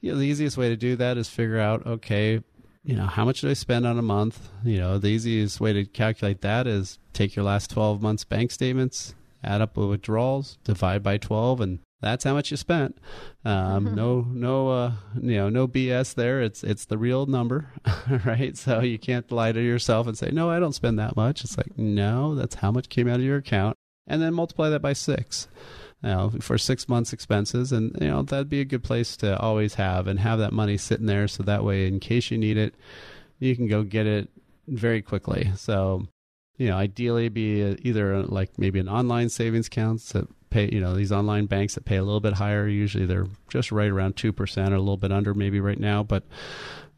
you 0.01 0.11
know, 0.11 0.17
the 0.17 0.25
easiest 0.25 0.57
way 0.57 0.69
to 0.69 0.77
do 0.77 0.95
that 0.95 1.17
is 1.17 1.29
figure 1.29 1.59
out, 1.59 1.85
okay, 1.85 2.41
you 2.83 2.95
know, 2.95 3.05
how 3.05 3.25
much 3.25 3.41
did 3.41 3.49
I 3.49 3.53
spend 3.53 3.85
on 3.85 3.99
a 3.99 4.03
month? 4.03 4.49
You 4.63 4.77
know, 4.77 4.97
the 4.97 5.09
easiest 5.09 5.59
way 5.59 5.73
to 5.73 5.85
calculate 5.85 6.41
that 6.41 6.67
is 6.67 6.99
take 7.13 7.35
your 7.35 7.45
last 7.45 7.69
12 7.71 8.01
months 8.01 8.23
bank 8.23 8.51
statements, 8.51 9.13
add 9.43 9.61
up 9.61 9.73
the 9.73 9.85
withdrawals, 9.87 10.57
divide 10.63 11.03
by 11.03 11.17
12, 11.17 11.61
and 11.61 11.79
that's 12.01 12.23
how 12.23 12.33
much 12.33 12.51
you 12.51 12.57
spent. 12.57 12.97
Um, 13.43 13.85
mm-hmm. 13.85 13.95
No, 13.95 14.21
no, 14.21 14.69
uh, 14.69 14.91
you 15.21 15.37
know, 15.37 15.49
no 15.49 15.67
BS 15.67 16.15
there. 16.15 16.41
It's 16.41 16.63
it's 16.63 16.85
the 16.85 16.97
real 16.97 17.25
number, 17.25 17.71
right? 18.25 18.57
So 18.57 18.81
you 18.81 18.97
can't 18.99 19.31
lie 19.31 19.51
to 19.51 19.61
yourself 19.61 20.07
and 20.07 20.17
say, 20.17 20.31
no, 20.31 20.49
I 20.49 20.59
don't 20.59 20.73
spend 20.73 20.99
that 20.99 21.15
much. 21.15 21.43
It's 21.43 21.57
like, 21.57 21.77
no, 21.77 22.35
that's 22.35 22.55
how 22.55 22.71
much 22.71 22.89
came 22.89 23.07
out 23.07 23.19
of 23.19 23.25
your 23.25 23.37
account, 23.37 23.77
and 24.07 24.21
then 24.21 24.33
multiply 24.33 24.69
that 24.69 24.81
by 24.81 24.93
six 24.93 25.47
you 26.03 26.09
know, 26.09 26.31
for 26.39 26.57
six 26.57 26.87
months 26.87 27.11
expenses, 27.11 27.71
and 27.71 27.95
you 27.99 28.07
know 28.07 28.23
that'd 28.23 28.49
be 28.49 28.61
a 28.61 28.65
good 28.65 28.83
place 28.83 29.17
to 29.17 29.37
always 29.39 29.75
have 29.75 30.07
and 30.07 30.19
have 30.19 30.39
that 30.39 30.53
money 30.53 30.77
sitting 30.77 31.07
there, 31.07 31.27
so 31.27 31.43
that 31.43 31.63
way, 31.63 31.87
in 31.87 31.99
case 31.99 32.31
you 32.31 32.37
need 32.37 32.57
it, 32.57 32.73
you 33.39 33.55
can 33.55 33.67
go 33.67 33.83
get 33.83 34.07
it 34.07 34.29
very 34.67 35.01
quickly. 35.01 35.51
So, 35.57 36.07
you 36.57 36.67
know, 36.67 36.77
ideally, 36.77 37.27
be 37.29 37.77
either 37.81 38.23
like 38.23 38.57
maybe 38.57 38.79
an 38.79 38.87
online 38.87 39.29
savings 39.29 39.67
account 39.67 40.01
that 40.09 40.27
pay, 40.49 40.69
you 40.71 40.79
know, 40.79 40.93
these 40.93 41.11
online 41.11 41.45
banks 41.45 41.75
that 41.75 41.85
pay 41.85 41.97
a 41.97 42.03
little 42.03 42.19
bit 42.19 42.33
higher. 42.33 42.67
Usually, 42.67 43.05
they're 43.05 43.27
just 43.49 43.71
right 43.71 43.89
around 43.89 44.15
two 44.15 44.33
percent 44.33 44.73
or 44.73 44.77
a 44.77 44.79
little 44.79 44.97
bit 44.97 45.11
under, 45.11 45.33
maybe 45.33 45.59
right 45.59 45.79
now, 45.79 46.03
but 46.03 46.23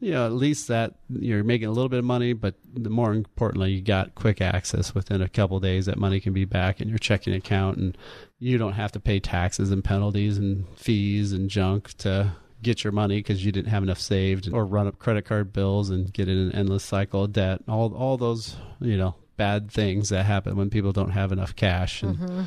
you 0.02 0.10
know, 0.10 0.26
at 0.26 0.32
least 0.32 0.66
that 0.66 0.94
you're 1.08 1.44
making 1.44 1.68
a 1.68 1.70
little 1.70 1.88
bit 1.88 2.00
of 2.00 2.04
money, 2.04 2.32
but 2.32 2.56
the 2.74 2.90
more 2.90 3.14
importantly, 3.14 3.70
you 3.70 3.80
got 3.80 4.16
quick 4.16 4.40
access 4.40 4.92
within 4.96 5.22
a 5.22 5.28
couple 5.28 5.60
days. 5.60 5.86
That 5.86 5.96
money 5.96 6.18
can 6.18 6.32
be 6.32 6.44
back 6.44 6.80
in 6.80 6.88
your 6.88 6.98
checking 6.98 7.32
account, 7.32 7.78
and 7.78 7.96
you 8.40 8.58
don't 8.58 8.72
have 8.72 8.90
to 8.92 9.00
pay 9.00 9.20
taxes 9.20 9.70
and 9.70 9.84
penalties 9.84 10.38
and 10.38 10.66
fees 10.76 11.32
and 11.32 11.48
junk 11.48 11.96
to 11.98 12.32
get 12.62 12.82
your 12.82 12.92
money 12.92 13.20
because 13.20 13.44
you 13.44 13.52
didn't 13.52 13.70
have 13.70 13.84
enough 13.84 14.00
saved, 14.00 14.52
or 14.52 14.66
run 14.66 14.88
up 14.88 14.98
credit 14.98 15.24
card 15.24 15.52
bills 15.52 15.88
and 15.88 16.12
get 16.12 16.28
in 16.28 16.36
an 16.36 16.52
endless 16.52 16.82
cycle 16.82 17.22
of 17.22 17.32
debt. 17.32 17.60
All 17.68 17.94
all 17.94 18.16
those 18.16 18.56
you 18.80 18.96
know 18.96 19.14
bad 19.42 19.72
things 19.72 20.10
that 20.10 20.24
happen 20.24 20.54
when 20.54 20.70
people 20.70 20.92
don't 20.92 21.10
have 21.10 21.32
enough 21.32 21.56
cash 21.56 22.00
and 22.04 22.16
mm-hmm. 22.16 22.42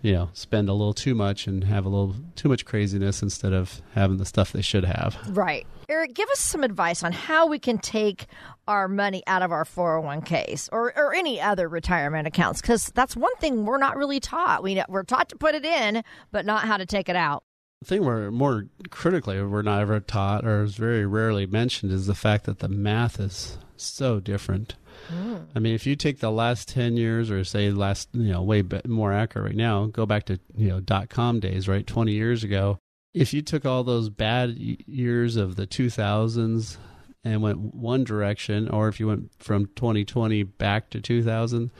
you 0.00 0.14
know 0.14 0.30
spend 0.32 0.66
a 0.70 0.72
little 0.72 0.94
too 0.94 1.14
much 1.14 1.46
and 1.46 1.64
have 1.64 1.84
a 1.84 1.90
little 1.90 2.16
too 2.36 2.48
much 2.48 2.64
craziness 2.64 3.20
instead 3.20 3.52
of 3.52 3.82
having 3.92 4.16
the 4.16 4.24
stuff 4.24 4.52
they 4.52 4.62
should 4.62 4.86
have. 4.86 5.18
Right. 5.28 5.66
Eric, 5.90 6.14
give 6.14 6.28
us 6.30 6.38
some 6.38 6.64
advice 6.64 7.02
on 7.02 7.12
how 7.12 7.46
we 7.48 7.58
can 7.58 7.76
take 7.76 8.28
our 8.66 8.88
money 8.88 9.22
out 9.26 9.42
of 9.42 9.52
our 9.52 9.64
401ks 9.64 10.70
or, 10.72 10.96
or 10.96 11.14
any 11.14 11.38
other 11.38 11.68
retirement 11.68 12.26
accounts 12.26 12.62
because 12.62 12.86
that's 12.94 13.14
one 13.14 13.34
thing 13.36 13.66
we're 13.66 13.76
not 13.76 13.98
really 13.98 14.20
taught. 14.20 14.62
We, 14.62 14.82
we're 14.88 15.02
taught 15.02 15.28
to 15.28 15.36
put 15.36 15.54
it 15.54 15.66
in, 15.66 16.02
but 16.30 16.46
not 16.46 16.64
how 16.64 16.78
to 16.78 16.86
take 16.86 17.10
it 17.10 17.16
out. 17.16 17.44
The 17.80 17.88
thing 17.88 18.04
we're 18.06 18.30
more 18.30 18.64
critically 18.88 19.42
we're 19.42 19.60
not 19.60 19.82
ever 19.82 20.00
taught 20.00 20.46
or 20.46 20.62
is 20.62 20.76
very 20.76 21.04
rarely 21.04 21.44
mentioned 21.46 21.92
is 21.92 22.06
the 22.06 22.14
fact 22.14 22.46
that 22.46 22.60
the 22.60 22.68
math 22.68 23.20
is 23.20 23.58
so 23.76 24.18
different. 24.18 24.76
Mm. 25.12 25.46
I 25.54 25.58
mean, 25.58 25.74
if 25.74 25.86
you 25.86 25.96
take 25.96 26.20
the 26.20 26.30
last 26.30 26.68
10 26.68 26.96
years 26.96 27.30
or 27.30 27.44
say 27.44 27.70
last, 27.70 28.08
you 28.12 28.32
know, 28.32 28.42
way 28.42 28.62
more 28.86 29.12
accurate 29.12 29.46
right 29.46 29.56
now, 29.56 29.86
go 29.86 30.06
back 30.06 30.24
to, 30.26 30.38
you 30.56 30.68
know, 30.68 30.80
dot 30.80 31.08
com 31.08 31.40
days, 31.40 31.68
right? 31.68 31.86
20 31.86 32.12
years 32.12 32.44
ago, 32.44 32.78
if 33.14 33.32
you 33.32 33.42
took 33.42 33.64
all 33.64 33.84
those 33.84 34.10
bad 34.10 34.56
years 34.56 35.36
of 35.36 35.56
the 35.56 35.66
2000s 35.66 36.76
and 37.24 37.42
went 37.42 37.74
one 37.74 38.04
direction, 38.04 38.68
or 38.68 38.88
if 38.88 39.00
you 39.00 39.06
went 39.06 39.30
from 39.38 39.66
2020 39.76 40.42
back 40.42 40.90
to 40.90 41.00
2000, 41.00 41.70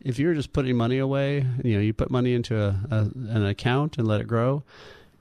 if 0.00 0.18
you're 0.18 0.34
just 0.34 0.52
putting 0.52 0.76
money 0.76 0.98
away, 0.98 1.46
you 1.62 1.74
know, 1.74 1.80
you 1.80 1.92
put 1.92 2.10
money 2.10 2.34
into 2.34 2.60
a, 2.60 2.80
a, 2.90 2.96
an 3.14 3.46
account 3.46 3.98
and 3.98 4.08
let 4.08 4.20
it 4.20 4.26
grow. 4.26 4.64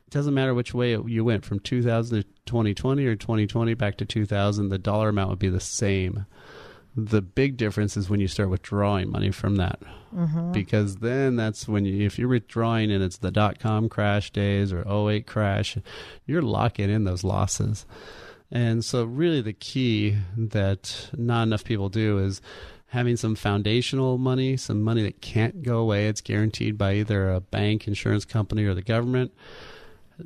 It 0.07 0.12
doesn't 0.12 0.33
matter 0.33 0.53
which 0.53 0.74
way 0.74 0.98
you 1.05 1.24
went 1.24 1.45
from 1.45 1.60
2000 1.60 2.24
to 2.24 2.27
2020 2.45 3.05
or 3.05 3.15
2020 3.15 3.74
back 3.75 3.98
to 3.98 4.05
2000, 4.05 4.69
the 4.69 4.77
dollar 4.77 5.10
amount 5.10 5.29
would 5.29 5.39
be 5.39 5.50
the 5.50 5.60
same. 5.60 6.25
The 6.95 7.21
big 7.21 7.55
difference 7.55 7.95
is 7.95 8.10
when 8.10 8.19
you 8.19 8.27
start 8.27 8.50
withdrawing 8.50 9.10
money 9.10 9.31
from 9.31 9.55
that, 9.55 9.79
mm-hmm. 10.13 10.51
because 10.51 10.98
then 10.98 11.38
that's 11.38 11.67
when 11.67 11.86
you, 11.86 12.05
if 12.05 12.19
you're 12.19 12.27
withdrawing 12.27 12.91
and 12.91 13.01
it's 13.01 13.17
the 13.17 13.31
dot 13.31 13.60
com 13.60 13.88
crash 13.88 14.29
days 14.31 14.74
or 14.74 14.83
08 15.10 15.25
crash, 15.25 15.77
you're 16.25 16.41
locking 16.41 16.89
in 16.89 17.06
those 17.06 17.23
losses. 17.23 17.86
And 18.51 18.84
so, 18.84 19.06
really, 19.06 19.39
the 19.39 19.54
key 19.54 20.17
that 20.36 21.10
not 21.17 21.43
enough 21.43 21.63
people 21.63 21.88
do 21.88 22.19
is 22.19 22.41
having 22.88 23.15
some 23.15 23.36
foundational 23.36 24.17
money, 24.17 24.58
some 24.58 24.82
money 24.82 25.04
that 25.04 25.21
can't 25.21 25.63
go 25.63 25.77
away. 25.77 26.08
It's 26.08 26.19
guaranteed 26.19 26.77
by 26.77 26.95
either 26.95 27.32
a 27.32 27.39
bank, 27.39 27.88
insurance 27.88 28.25
company, 28.25 28.65
or 28.65 28.73
the 28.73 28.82
government 28.82 29.32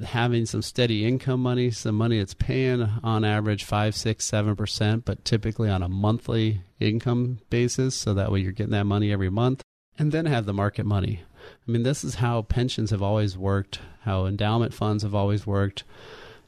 having 0.04 0.46
some 0.46 0.62
steady 0.62 1.06
income 1.06 1.42
money, 1.42 1.72
some 1.72 1.96
money 1.96 2.20
that's 2.20 2.34
paying 2.34 2.82
on 3.04 3.24
average 3.24 3.64
five, 3.64 3.96
six, 3.96 4.26
seven 4.26 4.56
percent, 4.56 5.06
but 5.06 5.24
typically 5.24 5.70
on 5.70 5.82
a 5.84 5.90
monthly 5.90 6.62
income 6.80 7.40
basis, 7.50 7.96
so 7.96 8.14
that 8.14 8.32
way 8.32 8.40
you're 8.40 8.52
getting 8.52 8.72
that 8.72 8.86
money 8.86 9.12
every 9.12 9.30
month, 9.30 9.62
and 9.98 10.12
then 10.12 10.26
have 10.26 10.46
the 10.46 10.54
market 10.54 10.86
money. 10.86 11.22
I 11.68 11.72
mean, 11.72 11.84
this 11.84 12.04
is 12.04 12.16
how 12.16 12.42
pensions 12.42 12.92
have 12.92 13.02
always 13.02 13.38
worked, 13.38 13.80
how 14.02 14.26
endowment 14.26 14.74
funds 14.74 15.04
have 15.04 15.16
always 15.16 15.46
worked. 15.46 15.84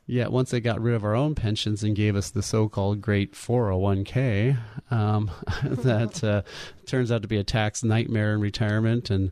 Yet 0.10 0.32
once 0.32 0.52
they 0.52 0.62
got 0.62 0.82
rid 0.82 0.96
of 0.96 1.04
our 1.04 1.16
own 1.16 1.36
pensions 1.36 1.84
and 1.84 1.94
gave 1.94 2.16
us 2.16 2.30
the 2.30 2.42
so-called 2.42 3.02
great 3.02 3.34
401k, 3.34 4.58
um, 4.90 5.30
that 5.64 6.24
uh, 6.24 6.44
turns 6.86 7.12
out 7.12 7.24
to 7.24 7.28
be 7.28 7.38
a 7.38 7.44
tax 7.44 7.84
nightmare 7.84 8.34
in 8.34 8.40
retirement, 8.40 9.10
and 9.10 9.32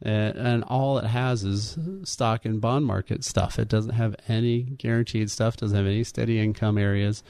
and 0.00 0.62
all 0.64 0.98
it 0.98 1.06
has 1.06 1.44
is 1.44 1.78
stock 2.04 2.44
and 2.44 2.60
bond 2.60 2.86
market 2.86 3.24
stuff. 3.24 3.58
It 3.58 3.68
doesn't 3.68 3.94
have 3.94 4.14
any 4.28 4.62
guaranteed 4.62 5.30
stuff. 5.30 5.56
Doesn't 5.56 5.76
have 5.76 5.86
any 5.86 6.04
steady 6.04 6.38
income 6.38 6.76
areas. 6.76 7.22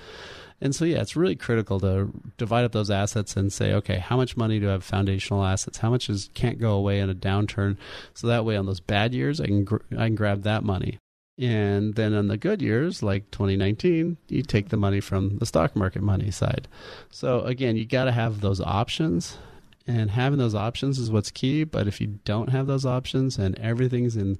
And 0.60 0.74
so, 0.74 0.84
yeah, 0.84 1.00
it's 1.00 1.14
really 1.16 1.36
critical 1.36 1.78
to 1.80 2.10
divide 2.36 2.64
up 2.64 2.72
those 2.72 2.90
assets 2.90 3.36
and 3.36 3.52
say, 3.52 3.72
okay, 3.74 3.98
how 3.98 4.16
much 4.16 4.36
money 4.36 4.58
do 4.58 4.68
I 4.68 4.72
have 4.72 4.84
foundational 4.84 5.44
assets? 5.44 5.78
How 5.78 5.90
much 5.90 6.08
is 6.08 6.30
can't 6.34 6.58
go 6.58 6.72
away 6.72 7.00
in 7.00 7.10
a 7.10 7.14
downturn? 7.14 7.76
So 8.14 8.26
that 8.28 8.44
way, 8.44 8.56
on 8.56 8.66
those 8.66 8.80
bad 8.80 9.14
years, 9.14 9.40
I 9.40 9.46
can 9.46 9.64
gr- 9.64 9.82
I 9.92 10.06
can 10.06 10.14
grab 10.14 10.42
that 10.42 10.64
money. 10.64 10.98
And 11.36 11.94
then 11.94 12.12
in 12.12 12.28
the 12.28 12.36
good 12.36 12.62
years, 12.62 13.02
like 13.02 13.30
2019, 13.32 14.16
you 14.28 14.42
take 14.42 14.68
the 14.68 14.76
money 14.76 15.00
from 15.00 15.38
the 15.38 15.46
stock 15.46 15.74
market 15.74 16.02
money 16.02 16.30
side. 16.30 16.68
So 17.10 17.40
again, 17.40 17.76
you 17.76 17.84
got 17.86 18.04
to 18.04 18.12
have 18.12 18.40
those 18.40 18.60
options. 18.60 19.38
And 19.86 20.10
having 20.10 20.38
those 20.38 20.54
options 20.54 20.98
is 20.98 21.10
what's 21.10 21.30
key. 21.30 21.64
But 21.64 21.88
if 21.88 22.00
you 22.00 22.18
don't 22.24 22.50
have 22.50 22.66
those 22.66 22.86
options 22.86 23.36
and 23.36 23.58
everything's 23.58 24.16
in 24.16 24.38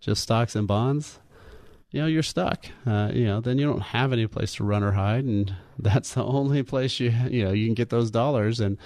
just 0.00 0.22
stocks 0.22 0.56
and 0.56 0.66
bonds, 0.66 1.20
you 1.92 2.00
know, 2.00 2.06
you're 2.06 2.22
stuck. 2.22 2.64
Uh, 2.86 3.10
you 3.12 3.26
know, 3.26 3.40
then 3.40 3.58
you 3.58 3.66
don't 3.66 3.82
have 3.82 4.12
any 4.12 4.26
place 4.26 4.54
to 4.54 4.64
run 4.64 4.82
or 4.82 4.92
hide. 4.92 5.24
And 5.24 5.54
that's 5.78 6.14
the 6.14 6.24
only 6.24 6.62
place 6.62 6.98
you, 6.98 7.10
you 7.28 7.44
know, 7.44 7.52
you 7.52 7.66
can 7.66 7.74
get 7.74 7.90
those 7.90 8.10
dollars. 8.10 8.58
And 8.58 8.78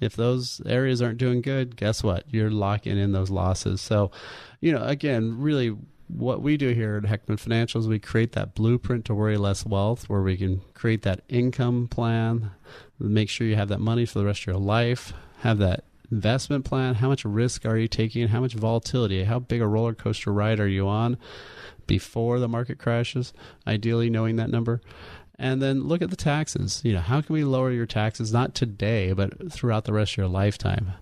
if 0.00 0.14
those 0.14 0.62
areas 0.64 1.02
aren't 1.02 1.18
doing 1.18 1.42
good, 1.42 1.76
guess 1.76 2.04
what? 2.04 2.24
You're 2.28 2.50
locking 2.50 2.96
in 2.96 3.10
those 3.10 3.30
losses. 3.30 3.80
So, 3.80 4.12
you 4.60 4.72
know, 4.72 4.84
again, 4.84 5.40
really 5.40 5.76
what 6.08 6.42
we 6.42 6.56
do 6.56 6.70
here 6.70 6.96
at 7.02 7.10
Heckman 7.10 7.38
Financial 7.38 7.80
is 7.80 7.88
we 7.88 7.98
create 7.98 8.32
that 8.32 8.54
blueprint 8.54 9.04
to 9.06 9.14
worry 9.14 9.36
less 9.36 9.64
wealth, 9.64 10.08
where 10.08 10.22
we 10.22 10.36
can 10.36 10.60
create 10.74 11.02
that 11.02 11.22
income 11.28 11.88
plan, 11.88 12.50
make 12.98 13.28
sure 13.28 13.46
you 13.46 13.56
have 13.56 13.68
that 13.68 13.80
money 13.80 14.04
for 14.04 14.18
the 14.18 14.24
rest 14.24 14.42
of 14.42 14.46
your 14.48 14.56
life, 14.56 15.12
have 15.38 15.58
that 15.58 15.84
investment 16.10 16.64
plan. 16.64 16.94
How 16.94 17.08
much 17.08 17.24
risk 17.24 17.64
are 17.64 17.76
you 17.76 17.88
taking? 17.88 18.28
How 18.28 18.40
much 18.40 18.54
volatility? 18.54 19.24
How 19.24 19.38
big 19.38 19.60
a 19.60 19.66
roller 19.66 19.94
coaster 19.94 20.32
ride 20.32 20.60
are 20.60 20.68
you 20.68 20.86
on 20.86 21.16
before 21.86 22.38
the 22.38 22.48
market 22.48 22.78
crashes? 22.78 23.32
Ideally, 23.66 24.10
knowing 24.10 24.36
that 24.36 24.50
number. 24.50 24.80
And 25.38 25.60
then 25.60 25.84
look 25.84 26.02
at 26.02 26.10
the 26.10 26.16
taxes. 26.16 26.80
You 26.84 26.92
know, 26.92 27.00
how 27.00 27.20
can 27.20 27.32
we 27.32 27.44
lower 27.44 27.72
your 27.72 27.86
taxes 27.86 28.32
not 28.32 28.54
today, 28.54 29.12
but 29.12 29.52
throughout 29.52 29.84
the 29.84 29.92
rest 29.92 30.12
of 30.12 30.18
your 30.18 30.28
lifetime? 30.28 30.92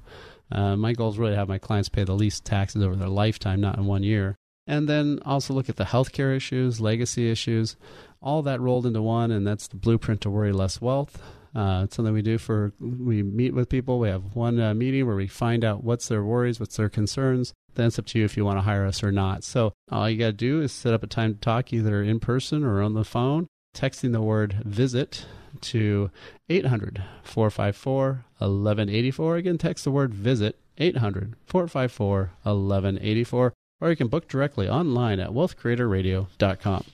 Uh, 0.51 0.77
my 0.77 0.93
goal 0.93 1.11
is 1.11 1.19
really 1.19 1.33
to 1.33 1.39
have 1.39 1.49
my 1.49 1.59
clients 1.59 1.89
pay 1.89 2.05
the 2.05 2.15
least 2.15 2.45
taxes 2.45 2.83
over 2.83 2.97
their 2.97 3.09
lifetime, 3.09 3.61
not 3.61 3.77
in 3.77 3.85
one 3.85 4.03
year 4.03 4.37
and 4.67 4.89
then 4.89 5.19
also 5.25 5.55
look 5.55 5.69
at 5.69 5.77
the 5.77 5.85
healthcare 5.85 6.37
issues, 6.37 6.81
legacy 6.81 7.31
issues, 7.31 7.77
all 8.21 8.43
that 8.43 8.61
rolled 8.61 8.87
into 8.87 9.03
one, 9.03 9.31
and 9.31 9.47
that's 9.47 9.69
the 9.69 9.77
blueprint 9.77 10.21
to 10.23 10.31
worry 10.31 10.53
less 10.53 10.81
wealth. 10.81 11.21
Uh, 11.55 11.83
it's 11.85 11.97
something 11.97 12.15
we 12.15 12.23
do 12.23 12.39
for 12.39 12.73
we 12.81 13.23
meet 13.23 13.53
with 13.53 13.69
people. 13.69 13.99
We 13.99 14.09
have 14.09 14.35
one 14.35 14.59
uh, 14.59 14.73
meeting 14.73 15.07
where 15.07 15.17
we 15.17 15.27
find 15.27 15.65
out 15.65 15.85
what's 15.85 16.09
their 16.09 16.25
worries, 16.25 16.59
what's 16.59 16.77
their 16.77 16.89
concerns. 16.89 17.53
Then 17.75 17.89
it's 17.89 17.99
up 17.99 18.07
to 18.07 18.19
you 18.19 18.25
if 18.25 18.37
you 18.37 18.45
want 18.45 18.59
to 18.59 18.63
hire 18.63 18.87
us 18.87 19.03
or 19.03 19.13
not. 19.13 19.45
So 19.45 19.73
all 19.91 20.09
you 20.09 20.19
got 20.19 20.27
to 20.27 20.33
do 20.33 20.63
is 20.63 20.73
set 20.73 20.95
up 20.95 21.03
a 21.03 21.07
time 21.07 21.35
to 21.35 21.41
talk, 21.41 21.73
either 21.73 22.03
in 22.03 22.21
person 22.21 22.65
or 22.65 22.81
on 22.81 22.95
the 22.95 23.05
phone. 23.05 23.49
Texting 23.75 24.13
the 24.13 24.21
word 24.23 24.63
visit 24.65 25.27
to 25.63 26.11
800 26.49 27.03
454 27.23 28.25
1184. 28.39 29.37
Again, 29.37 29.59
text 29.59 29.85
the 29.85 29.91
word 29.91 30.15
visit 30.15 30.59
800 30.79 31.37
454 31.47 32.31
1184 32.43 33.53
or 33.83 33.91
you 33.91 33.97
can 33.97 34.07
book 34.07 34.29
directly 34.29 34.69
online 34.69 35.19
at 35.19 35.31
wealthcreatorradio.com. 35.31 36.85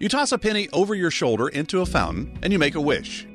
You 0.00 0.08
toss 0.08 0.32
a 0.32 0.38
penny 0.38 0.68
over 0.72 0.94
your 0.94 1.12
shoulder 1.12 1.48
into 1.48 1.80
a 1.80 1.86
fountain 1.86 2.36
and 2.42 2.52
you 2.52 2.58
make 2.58 2.74
a 2.74 2.80
wish. 2.80 3.26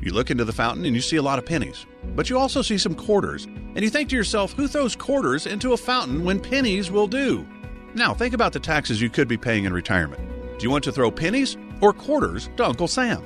You 0.00 0.12
look 0.12 0.30
into 0.30 0.44
the 0.44 0.52
fountain 0.52 0.84
and 0.84 0.94
you 0.94 1.02
see 1.02 1.16
a 1.16 1.22
lot 1.22 1.40
of 1.40 1.46
pennies, 1.46 1.86
but 2.14 2.30
you 2.30 2.38
also 2.38 2.62
see 2.62 2.78
some 2.78 2.94
quarters, 2.94 3.44
and 3.44 3.82
you 3.82 3.90
think 3.90 4.10
to 4.10 4.16
yourself, 4.16 4.52
who 4.52 4.68
throws 4.68 4.94
quarters 4.94 5.46
into 5.46 5.72
a 5.72 5.76
fountain 5.76 6.24
when 6.24 6.38
pennies 6.38 6.90
will 6.90 7.06
do? 7.06 7.46
Now, 7.94 8.14
think 8.14 8.34
about 8.34 8.52
the 8.52 8.60
taxes 8.60 9.00
you 9.00 9.10
could 9.10 9.28
be 9.28 9.36
paying 9.36 9.64
in 9.64 9.72
retirement. 9.72 10.22
Do 10.58 10.64
you 10.64 10.70
want 10.70 10.84
to 10.84 10.92
throw 10.92 11.10
pennies 11.10 11.56
or 11.80 11.92
quarters 11.92 12.48
to 12.56 12.66
Uncle 12.66 12.88
Sam? 12.88 13.22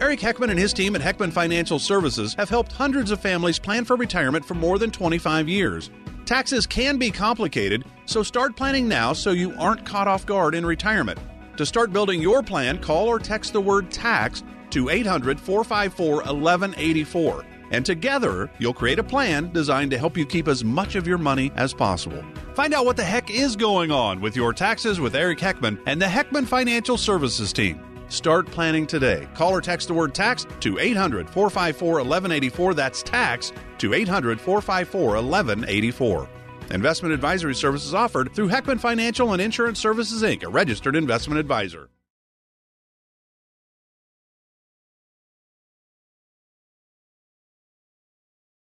Eric 0.00 0.18
Heckman 0.18 0.50
and 0.50 0.58
his 0.58 0.72
team 0.72 0.96
at 0.96 1.02
Heckman 1.02 1.32
Financial 1.32 1.78
Services 1.78 2.34
have 2.34 2.48
helped 2.48 2.72
hundreds 2.72 3.12
of 3.12 3.20
families 3.20 3.60
plan 3.60 3.84
for 3.84 3.94
retirement 3.94 4.44
for 4.44 4.54
more 4.54 4.76
than 4.76 4.90
25 4.90 5.48
years. 5.48 5.90
Taxes 6.24 6.66
can 6.66 6.98
be 6.98 7.12
complicated, 7.12 7.84
so 8.04 8.22
start 8.22 8.56
planning 8.56 8.88
now 8.88 9.12
so 9.12 9.30
you 9.30 9.54
aren't 9.56 9.86
caught 9.86 10.08
off 10.08 10.26
guard 10.26 10.54
in 10.56 10.66
retirement. 10.66 11.20
To 11.58 11.64
start 11.64 11.92
building 11.92 12.20
your 12.20 12.42
plan, 12.42 12.78
call 12.78 13.06
or 13.06 13.20
text 13.20 13.52
the 13.52 13.60
word 13.60 13.90
tax 13.92 14.42
to 14.70 14.88
800 14.88 15.38
454 15.38 16.14
1184. 16.16 17.44
And 17.70 17.86
together, 17.86 18.50
you'll 18.58 18.74
create 18.74 18.98
a 18.98 19.04
plan 19.04 19.52
designed 19.52 19.92
to 19.92 19.98
help 19.98 20.16
you 20.16 20.26
keep 20.26 20.48
as 20.48 20.64
much 20.64 20.96
of 20.96 21.06
your 21.06 21.18
money 21.18 21.52
as 21.54 21.72
possible. 21.72 22.24
Find 22.54 22.74
out 22.74 22.84
what 22.84 22.96
the 22.96 23.04
heck 23.04 23.30
is 23.30 23.54
going 23.54 23.92
on 23.92 24.20
with 24.20 24.34
your 24.34 24.52
taxes 24.52 24.98
with 24.98 25.14
Eric 25.14 25.38
Heckman 25.38 25.80
and 25.86 26.02
the 26.02 26.06
Heckman 26.06 26.46
Financial 26.46 26.98
Services 26.98 27.52
team. 27.52 27.80
Start 28.08 28.46
planning 28.46 28.86
today. 28.86 29.28
Call 29.34 29.52
or 29.52 29.60
text 29.60 29.88
the 29.88 29.94
word 29.94 30.14
tax 30.14 30.46
to 30.60 30.78
800 30.78 31.28
454 31.28 31.94
1184. 31.94 32.74
That's 32.74 33.02
tax 33.02 33.52
to 33.78 33.94
800 33.94 34.40
454 34.40 35.22
1184. 35.22 36.28
Investment 36.70 37.12
advisory 37.14 37.54
services 37.54 37.94
offered 37.94 38.32
through 38.34 38.48
Heckman 38.48 38.80
Financial 38.80 39.32
and 39.32 39.42
Insurance 39.42 39.78
Services 39.78 40.22
Inc., 40.22 40.44
a 40.44 40.48
registered 40.48 40.96
investment 40.96 41.38
advisor. 41.38 41.90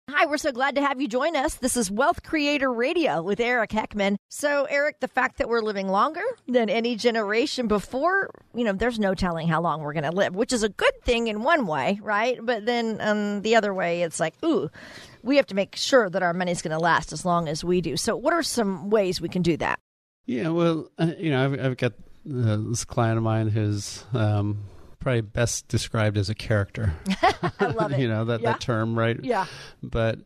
Hi, 0.07 0.27
we're 0.27 0.37
so 0.37 0.51
glad 0.51 0.75
to 0.75 0.81
have 0.81 1.01
you 1.01 1.07
join 1.07 1.35
us. 1.35 1.55
This 1.55 1.75
is 1.75 1.89
Wealth 1.89 2.21
Creator 2.21 2.71
Radio 2.71 3.23
with 3.23 3.39
Eric 3.39 3.71
Heckman. 3.71 4.17
So, 4.29 4.65
Eric, 4.65 4.99
the 4.99 5.07
fact 5.07 5.39
that 5.39 5.49
we're 5.49 5.63
living 5.63 5.87
longer 5.87 6.21
than 6.47 6.69
any 6.69 6.95
generation 6.95 7.67
before, 7.67 8.29
you 8.53 8.63
know, 8.63 8.73
there's 8.73 8.99
no 8.99 9.15
telling 9.15 9.47
how 9.47 9.61
long 9.61 9.81
we're 9.81 9.93
going 9.93 10.03
to 10.03 10.11
live, 10.11 10.35
which 10.35 10.53
is 10.53 10.61
a 10.61 10.69
good 10.69 10.93
thing 11.03 11.25
in 11.25 11.41
one 11.41 11.65
way, 11.65 11.99
right? 12.03 12.37
But 12.39 12.67
then 12.67 12.99
um, 13.01 13.41
the 13.41 13.55
other 13.55 13.73
way, 13.73 14.03
it's 14.03 14.19
like, 14.19 14.35
ooh, 14.45 14.69
we 15.23 15.37
have 15.37 15.47
to 15.47 15.55
make 15.55 15.75
sure 15.75 16.07
that 16.07 16.21
our 16.21 16.33
money's 16.33 16.61
going 16.61 16.77
to 16.77 16.83
last 16.83 17.11
as 17.11 17.25
long 17.25 17.47
as 17.47 17.63
we 17.63 17.81
do. 17.81 17.97
So, 17.97 18.15
what 18.15 18.31
are 18.31 18.43
some 18.43 18.91
ways 18.91 19.19
we 19.19 19.27
can 19.27 19.41
do 19.41 19.57
that? 19.57 19.79
Yeah, 20.27 20.49
well, 20.49 20.87
uh, 20.99 21.13
you 21.17 21.31
know, 21.31 21.43
I've, 21.43 21.59
I've 21.59 21.77
got 21.77 21.93
uh, 22.31 22.57
this 22.69 22.85
client 22.85 23.17
of 23.17 23.23
mine 23.23 23.47
who's 23.47 24.03
um, 24.13 24.65
probably 25.05 25.21
best 25.21 25.67
described 25.67 26.17
as 26.17 26.31
a 26.31 26.35
character. 26.35 26.93
I 27.59 27.67
love 27.67 27.91
it. 27.91 27.99
you 28.01 28.07
know 28.07 28.25
that, 28.25 28.41
Yeah. 28.41 28.53
that 28.53 28.59
term, 28.59 28.97
right? 28.97 29.19
Yeah. 29.23 29.45
But 29.83 30.17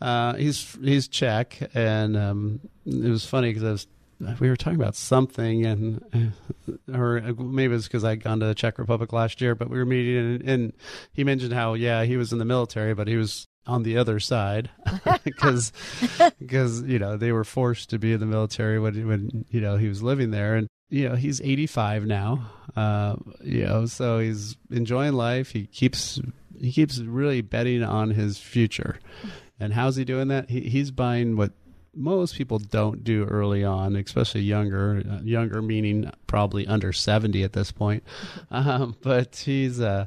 uh, 0.00 0.34
he's 0.34 0.76
he's 0.82 1.06
Czech, 1.06 1.70
and 1.72 2.16
um, 2.16 2.60
it 2.84 3.08
was 3.08 3.24
funny 3.24 3.50
because 3.50 3.62
I 3.62 3.70
was 3.70 3.86
we 4.40 4.48
were 4.48 4.56
talking 4.56 4.80
about 4.80 4.96
something, 4.96 5.64
and 5.64 6.32
uh, 6.92 6.98
or 6.98 7.20
maybe 7.38 7.74
it's 7.76 7.86
because 7.86 8.04
I'd 8.04 8.24
gone 8.24 8.40
to 8.40 8.46
the 8.46 8.54
Czech 8.56 8.78
Republic 8.78 9.12
last 9.12 9.40
year, 9.40 9.54
but 9.54 9.70
we 9.70 9.78
were 9.78 9.84
meeting, 9.84 10.16
and, 10.16 10.42
and 10.48 10.72
he 11.12 11.22
mentioned 11.22 11.52
how 11.52 11.74
yeah 11.74 12.02
he 12.02 12.16
was 12.16 12.32
in 12.32 12.38
the 12.38 12.44
military, 12.44 12.92
but 12.94 13.06
he 13.06 13.16
was 13.16 13.46
on 13.66 13.82
the 13.84 13.96
other 13.96 14.18
side 14.20 14.68
because 15.24 15.72
because 16.40 16.82
you 16.82 16.98
know 16.98 17.16
they 17.16 17.30
were 17.32 17.44
forced 17.44 17.88
to 17.90 17.98
be 17.98 18.12
in 18.12 18.20
the 18.20 18.26
military 18.26 18.78
when 18.80 19.06
when 19.06 19.44
you 19.50 19.60
know 19.60 19.76
he 19.76 19.88
was 19.88 20.02
living 20.02 20.32
there 20.32 20.54
and 20.56 20.66
you 20.90 21.08
know 21.08 21.14
he's 21.14 21.40
85 21.40 22.06
now. 22.06 22.50
Uh 22.76 23.16
you 23.42 23.64
know 23.64 23.86
so 23.86 24.18
he's 24.18 24.56
enjoying 24.70 25.14
life. 25.14 25.50
He 25.50 25.66
keeps 25.66 26.20
he 26.60 26.72
keeps 26.72 26.98
really 26.98 27.40
betting 27.40 27.82
on 27.82 28.10
his 28.10 28.38
future. 28.38 28.98
And 29.60 29.72
how's 29.72 29.96
he 29.96 30.04
doing 30.04 30.28
that? 30.28 30.50
He, 30.50 30.62
he's 30.62 30.90
buying 30.90 31.36
what 31.36 31.52
most 31.96 32.34
people 32.34 32.58
don't 32.58 33.04
do 33.04 33.24
early 33.24 33.62
on 33.62 33.94
especially 33.94 34.40
younger 34.40 35.02
uh, 35.08 35.22
younger 35.22 35.62
meaning 35.62 36.10
probably 36.26 36.66
under 36.66 36.92
70 36.92 37.42
at 37.44 37.52
this 37.52 37.70
point. 37.72 38.02
Um, 38.50 38.96
but 39.02 39.36
he's 39.36 39.80
uh 39.80 40.06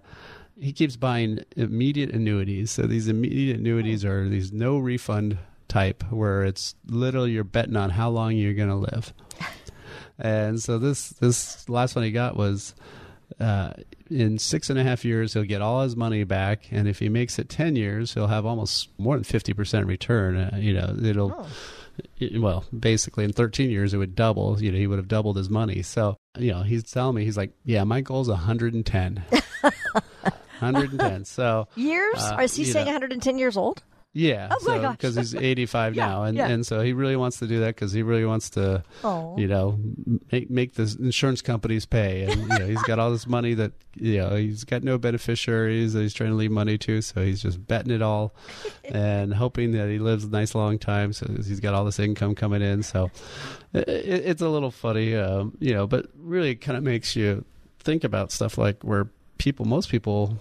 he 0.60 0.74
keeps 0.74 0.96
buying 0.96 1.44
immediate 1.56 2.12
annuities. 2.12 2.72
So 2.72 2.84
these 2.84 3.08
immediate 3.08 3.58
annuities 3.58 4.04
are 4.04 4.28
these 4.28 4.52
no 4.52 4.78
refund 4.78 5.38
type 5.68 6.04
where 6.12 6.44
it's 6.44 6.76
literally 6.88 7.32
you're 7.32 7.44
betting 7.44 7.76
on 7.76 7.90
how 7.92 8.10
long 8.10 8.36
you're 8.36 8.54
going 8.54 8.70
to 8.70 8.76
live. 8.76 9.14
And 10.20 10.62
so 10.62 10.80
this 10.80 11.10
this 11.10 11.68
last 11.70 11.96
one 11.96 12.04
he 12.06 12.12
got 12.12 12.36
was 12.36 12.74
uh, 13.40 13.74
in 14.10 14.40
six 14.40 14.70
and 14.70 14.80
a 14.80 14.84
half 14.84 15.04
years 15.06 15.34
he'll 15.34 15.44
get 15.44 15.62
all 15.62 15.84
his 15.84 15.96
money 15.96 16.24
back, 16.24 16.68
and 16.72 16.88
if 16.88 17.00
he 17.00 17.10
makes 17.10 17.38
it 17.40 17.50
ten 17.50 17.76
years, 17.76 18.14
he'll 18.14 18.28
have 18.28 18.46
almost 18.46 18.90
more 18.98 19.16
than 19.16 19.24
fifty 19.24 19.54
percent 19.54 19.86
return. 19.86 20.38
Uh, 20.38 20.58
you 20.58 20.74
know, 20.74 20.96
it'll 21.04 21.48
it- 22.20 22.40
well, 22.42 22.64
basically 22.78 23.24
in 23.24 23.34
13 23.34 23.70
years 23.72 23.92
it 23.94 23.98
would 23.98 24.16
double. 24.16 24.62
You 24.62 24.72
know, 24.72 24.78
he 24.78 24.86
would 24.88 25.00
have 25.00 25.08
doubled 25.08 25.36
his 25.38 25.50
money. 25.50 25.82
So, 25.82 26.16
you 26.38 26.52
know, 26.52 26.62
he's 26.62 26.84
telling 26.84 27.16
me 27.16 27.26
he's 27.26 27.38
like, 27.38 27.54
yeah, 27.66 27.84
my 27.86 28.02
goal's 28.02 28.30
110. 28.30 29.24
110. 30.60 31.26
So, 31.26 31.68
Years? 31.76 32.18
Uh, 32.18 32.38
is 32.44 32.56
he 32.56 32.66
saying 32.66 32.86
know. 32.86 32.92
110 32.92 33.38
years 33.38 33.58
old? 33.58 33.84
Yeah, 34.14 34.48
Oh 34.52 34.58
my 34.68 34.80
gosh. 34.80 34.96
because 34.98 35.16
he's 35.16 35.36
85 35.36 35.96
Yeah, 35.96 36.08
now, 36.08 36.24
and 36.24 36.36
yeah. 36.38 36.48
and 36.48 36.66
so 36.66 36.82
he 36.82 36.94
really 36.94 37.16
wants 37.16 37.38
to 37.40 37.48
do 37.48 37.60
that 37.60 37.76
because 37.76 37.92
he 37.92 38.02
really 38.02 38.26
wants 38.26 38.50
to, 38.52 38.84
Oh. 39.04 39.38
you 39.38 39.48
know, 39.48 39.78
make 40.32 40.50
make 40.50 40.74
the 40.74 40.96
insurance 41.00 41.42
companies 41.44 41.86
pay, 41.86 42.24
and 42.24 42.42
you 42.42 42.48
know 42.48 42.66
he's 42.66 42.82
got 42.84 42.98
all 43.00 43.12
this 43.12 43.28
money 43.28 43.54
that 43.54 43.74
you 43.96 44.18
know 44.18 44.36
he's 44.36 44.64
got 44.64 44.82
no 44.84 44.98
beneficiaries 44.98 45.94
that 45.94 46.02
he's 46.02 46.14
trying 46.16 46.32
to 46.32 46.36
leave 46.36 46.50
money 46.52 46.78
to, 46.80 47.02
so 47.02 47.24
he's 47.24 47.42
just 47.44 47.68
betting 47.68 47.92
it 47.92 48.02
all, 48.02 48.34
and 48.86 49.34
hoping 49.36 49.74
that 49.74 49.88
he 49.90 50.00
lives 50.00 50.24
a 50.24 50.30
nice 50.30 50.56
long 50.56 50.80
time, 50.80 51.14
so 51.14 51.28
he's 51.36 51.60
got 51.60 51.74
all 51.76 51.86
this 51.86 52.00
income 52.00 52.34
coming 52.34 52.62
in. 52.64 52.82
So 52.84 53.12
it, 53.74 53.88
it, 53.88 54.26
it's 54.26 54.42
a 54.42 54.50
little 54.50 54.72
funny, 54.72 55.16
um, 55.16 55.56
you 55.60 55.74
know, 55.74 55.86
but 55.86 56.08
really 56.18 56.52
it 56.52 56.56
kind 56.62 56.78
of 56.78 56.84
makes 56.84 57.16
you 57.16 57.46
think 57.80 58.04
about 58.04 58.32
stuff 58.32 58.58
like 58.58 58.84
where 58.84 59.10
people, 59.38 59.66
most 59.66 59.90
people 59.90 60.40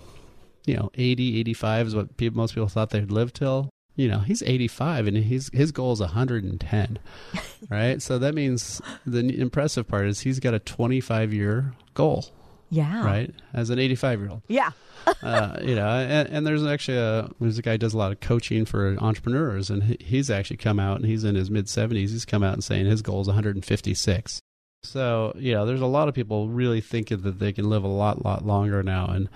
you 0.66 0.74
know 0.76 0.90
80 0.94 1.40
85 1.40 1.86
is 1.86 1.94
what 1.96 2.16
people, 2.16 2.36
most 2.36 2.54
people 2.54 2.68
thought 2.68 2.90
they'd 2.90 3.10
live 3.10 3.32
till 3.32 3.70
you 3.94 4.08
know 4.08 4.18
he's 4.18 4.42
85 4.42 5.06
and 5.06 5.16
he's 5.16 5.48
his 5.54 5.72
goal 5.72 5.92
is 5.92 6.00
110 6.00 6.98
right? 7.70 8.02
So 8.02 8.18
that 8.18 8.34
means 8.34 8.82
the 9.06 9.20
impressive 9.40 9.88
part 9.88 10.06
is 10.06 10.20
he's 10.20 10.38
got 10.40 10.52
a 10.54 10.58
25 10.58 11.32
year 11.32 11.72
goal 11.94 12.26
Yeah. 12.68 13.04
right? 13.04 13.32
As 13.54 13.70
an 13.70 13.78
85 13.78 14.20
year 14.20 14.30
old 14.30 14.42
Yeah. 14.48 14.72
uh, 15.22 15.56
you 15.62 15.76
know 15.76 15.86
and, 15.88 16.28
and 16.28 16.46
there's 16.46 16.64
actually 16.66 16.98
a 16.98 17.30
there's 17.40 17.58
a 17.58 17.62
guy 17.62 17.72
who 17.72 17.78
does 17.78 17.94
a 17.94 17.98
lot 17.98 18.10
of 18.12 18.18
coaching 18.20 18.64
for 18.64 18.96
entrepreneurs 18.98 19.70
and 19.70 19.84
he- 19.84 19.98
he's 20.00 20.30
actually 20.30 20.56
come 20.56 20.80
out 20.80 20.96
and 20.96 21.06
he's 21.06 21.22
in 21.22 21.36
his 21.36 21.48
mid 21.50 21.66
70s 21.66 22.10
he's 22.10 22.24
come 22.24 22.42
out 22.42 22.54
and 22.54 22.64
saying 22.64 22.86
his 22.86 23.02
goal 23.02 23.20
is 23.20 23.28
156 23.28 24.40
so 24.82 25.32
yeah, 25.38 25.64
there's 25.64 25.80
a 25.80 25.86
lot 25.86 26.08
of 26.08 26.14
people 26.14 26.48
really 26.48 26.80
thinking 26.80 27.20
that 27.22 27.38
they 27.38 27.52
can 27.52 27.68
live 27.68 27.84
a 27.84 27.88
lot 27.88 28.24
lot 28.24 28.44
longer 28.46 28.82
now 28.82 29.06
and 29.06 29.28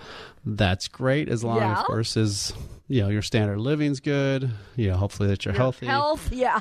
that's 0.44 0.88
great 0.88 1.28
as 1.28 1.42
long 1.44 1.56
Yeah. 1.58 1.80
of 1.80 1.86
course 1.86 2.16
as 2.16 2.52
you 2.88 3.02
know 3.02 3.08
your 3.08 3.22
standard 3.22 3.58
living's 3.58 4.00
good 4.00 4.50
you 4.76 4.88
know 4.90 4.96
hopefully 4.96 5.28
that 5.28 5.44
you're 5.44 5.52
Your 5.54 5.60
healthy 5.62 5.86
Health. 5.86 6.30
Yeah. 6.32 6.60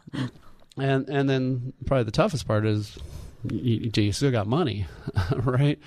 and 0.78 1.08
and 1.10 1.30
then 1.30 1.74
probably 1.86 2.04
the 2.06 2.12
toughest 2.12 2.48
part 2.48 2.66
is 2.66 2.98
you, 3.50 3.90
you 3.96 4.12
still 4.12 4.32
got 4.32 4.48
money, 4.48 4.86
right? 5.38 5.80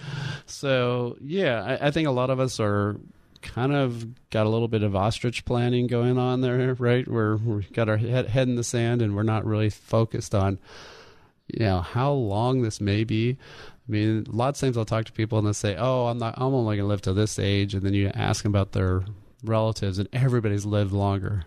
So 0.46 1.18
yeah, 1.20 1.62
I, 1.62 1.88
I 1.88 1.90
think 1.90 2.08
a 2.08 2.10
lot 2.10 2.30
of 2.30 2.40
us 2.40 2.58
are 2.58 2.96
kind 3.42 3.74
of 3.74 4.06
got 4.30 4.46
a 4.46 4.48
little 4.48 4.68
bit 4.68 4.82
of 4.82 4.96
ostrich 4.96 5.44
planning 5.44 5.86
going 5.86 6.16
on 6.16 6.40
there, 6.40 6.72
right? 6.74 7.06
Where 7.06 7.36
we've 7.36 7.70
got 7.74 7.90
our 7.90 7.98
head, 7.98 8.28
head 8.28 8.48
in 8.48 8.54
the 8.56 8.64
sand 8.64 9.02
and 9.02 9.14
we're 9.14 9.22
not 9.22 9.44
really 9.44 9.68
focused 9.68 10.34
on, 10.34 10.58
you 11.52 11.64
know, 11.66 11.80
how 11.80 12.12
long 12.12 12.62
this 12.62 12.80
may 12.80 13.04
be. 13.04 13.36
I 13.88 13.90
mean, 13.92 14.24
lots 14.28 14.62
of 14.62 14.66
times 14.66 14.78
I'll 14.78 14.84
talk 14.84 15.04
to 15.06 15.12
people 15.12 15.38
and 15.38 15.46
they'll 15.46 15.54
say, 15.54 15.76
"Oh, 15.78 16.06
I'm 16.06 16.18
not. 16.18 16.34
I'm 16.36 16.54
only 16.54 16.76
going 16.76 16.84
to 16.84 16.88
live 16.88 17.02
to 17.02 17.12
this 17.12 17.38
age," 17.38 17.74
and 17.74 17.82
then 17.82 17.94
you 17.94 18.10
ask 18.14 18.42
them 18.42 18.52
about 18.52 18.72
their 18.72 19.02
relatives, 19.44 19.98
and 19.98 20.08
everybody's 20.12 20.64
lived 20.64 20.92
longer. 20.92 21.44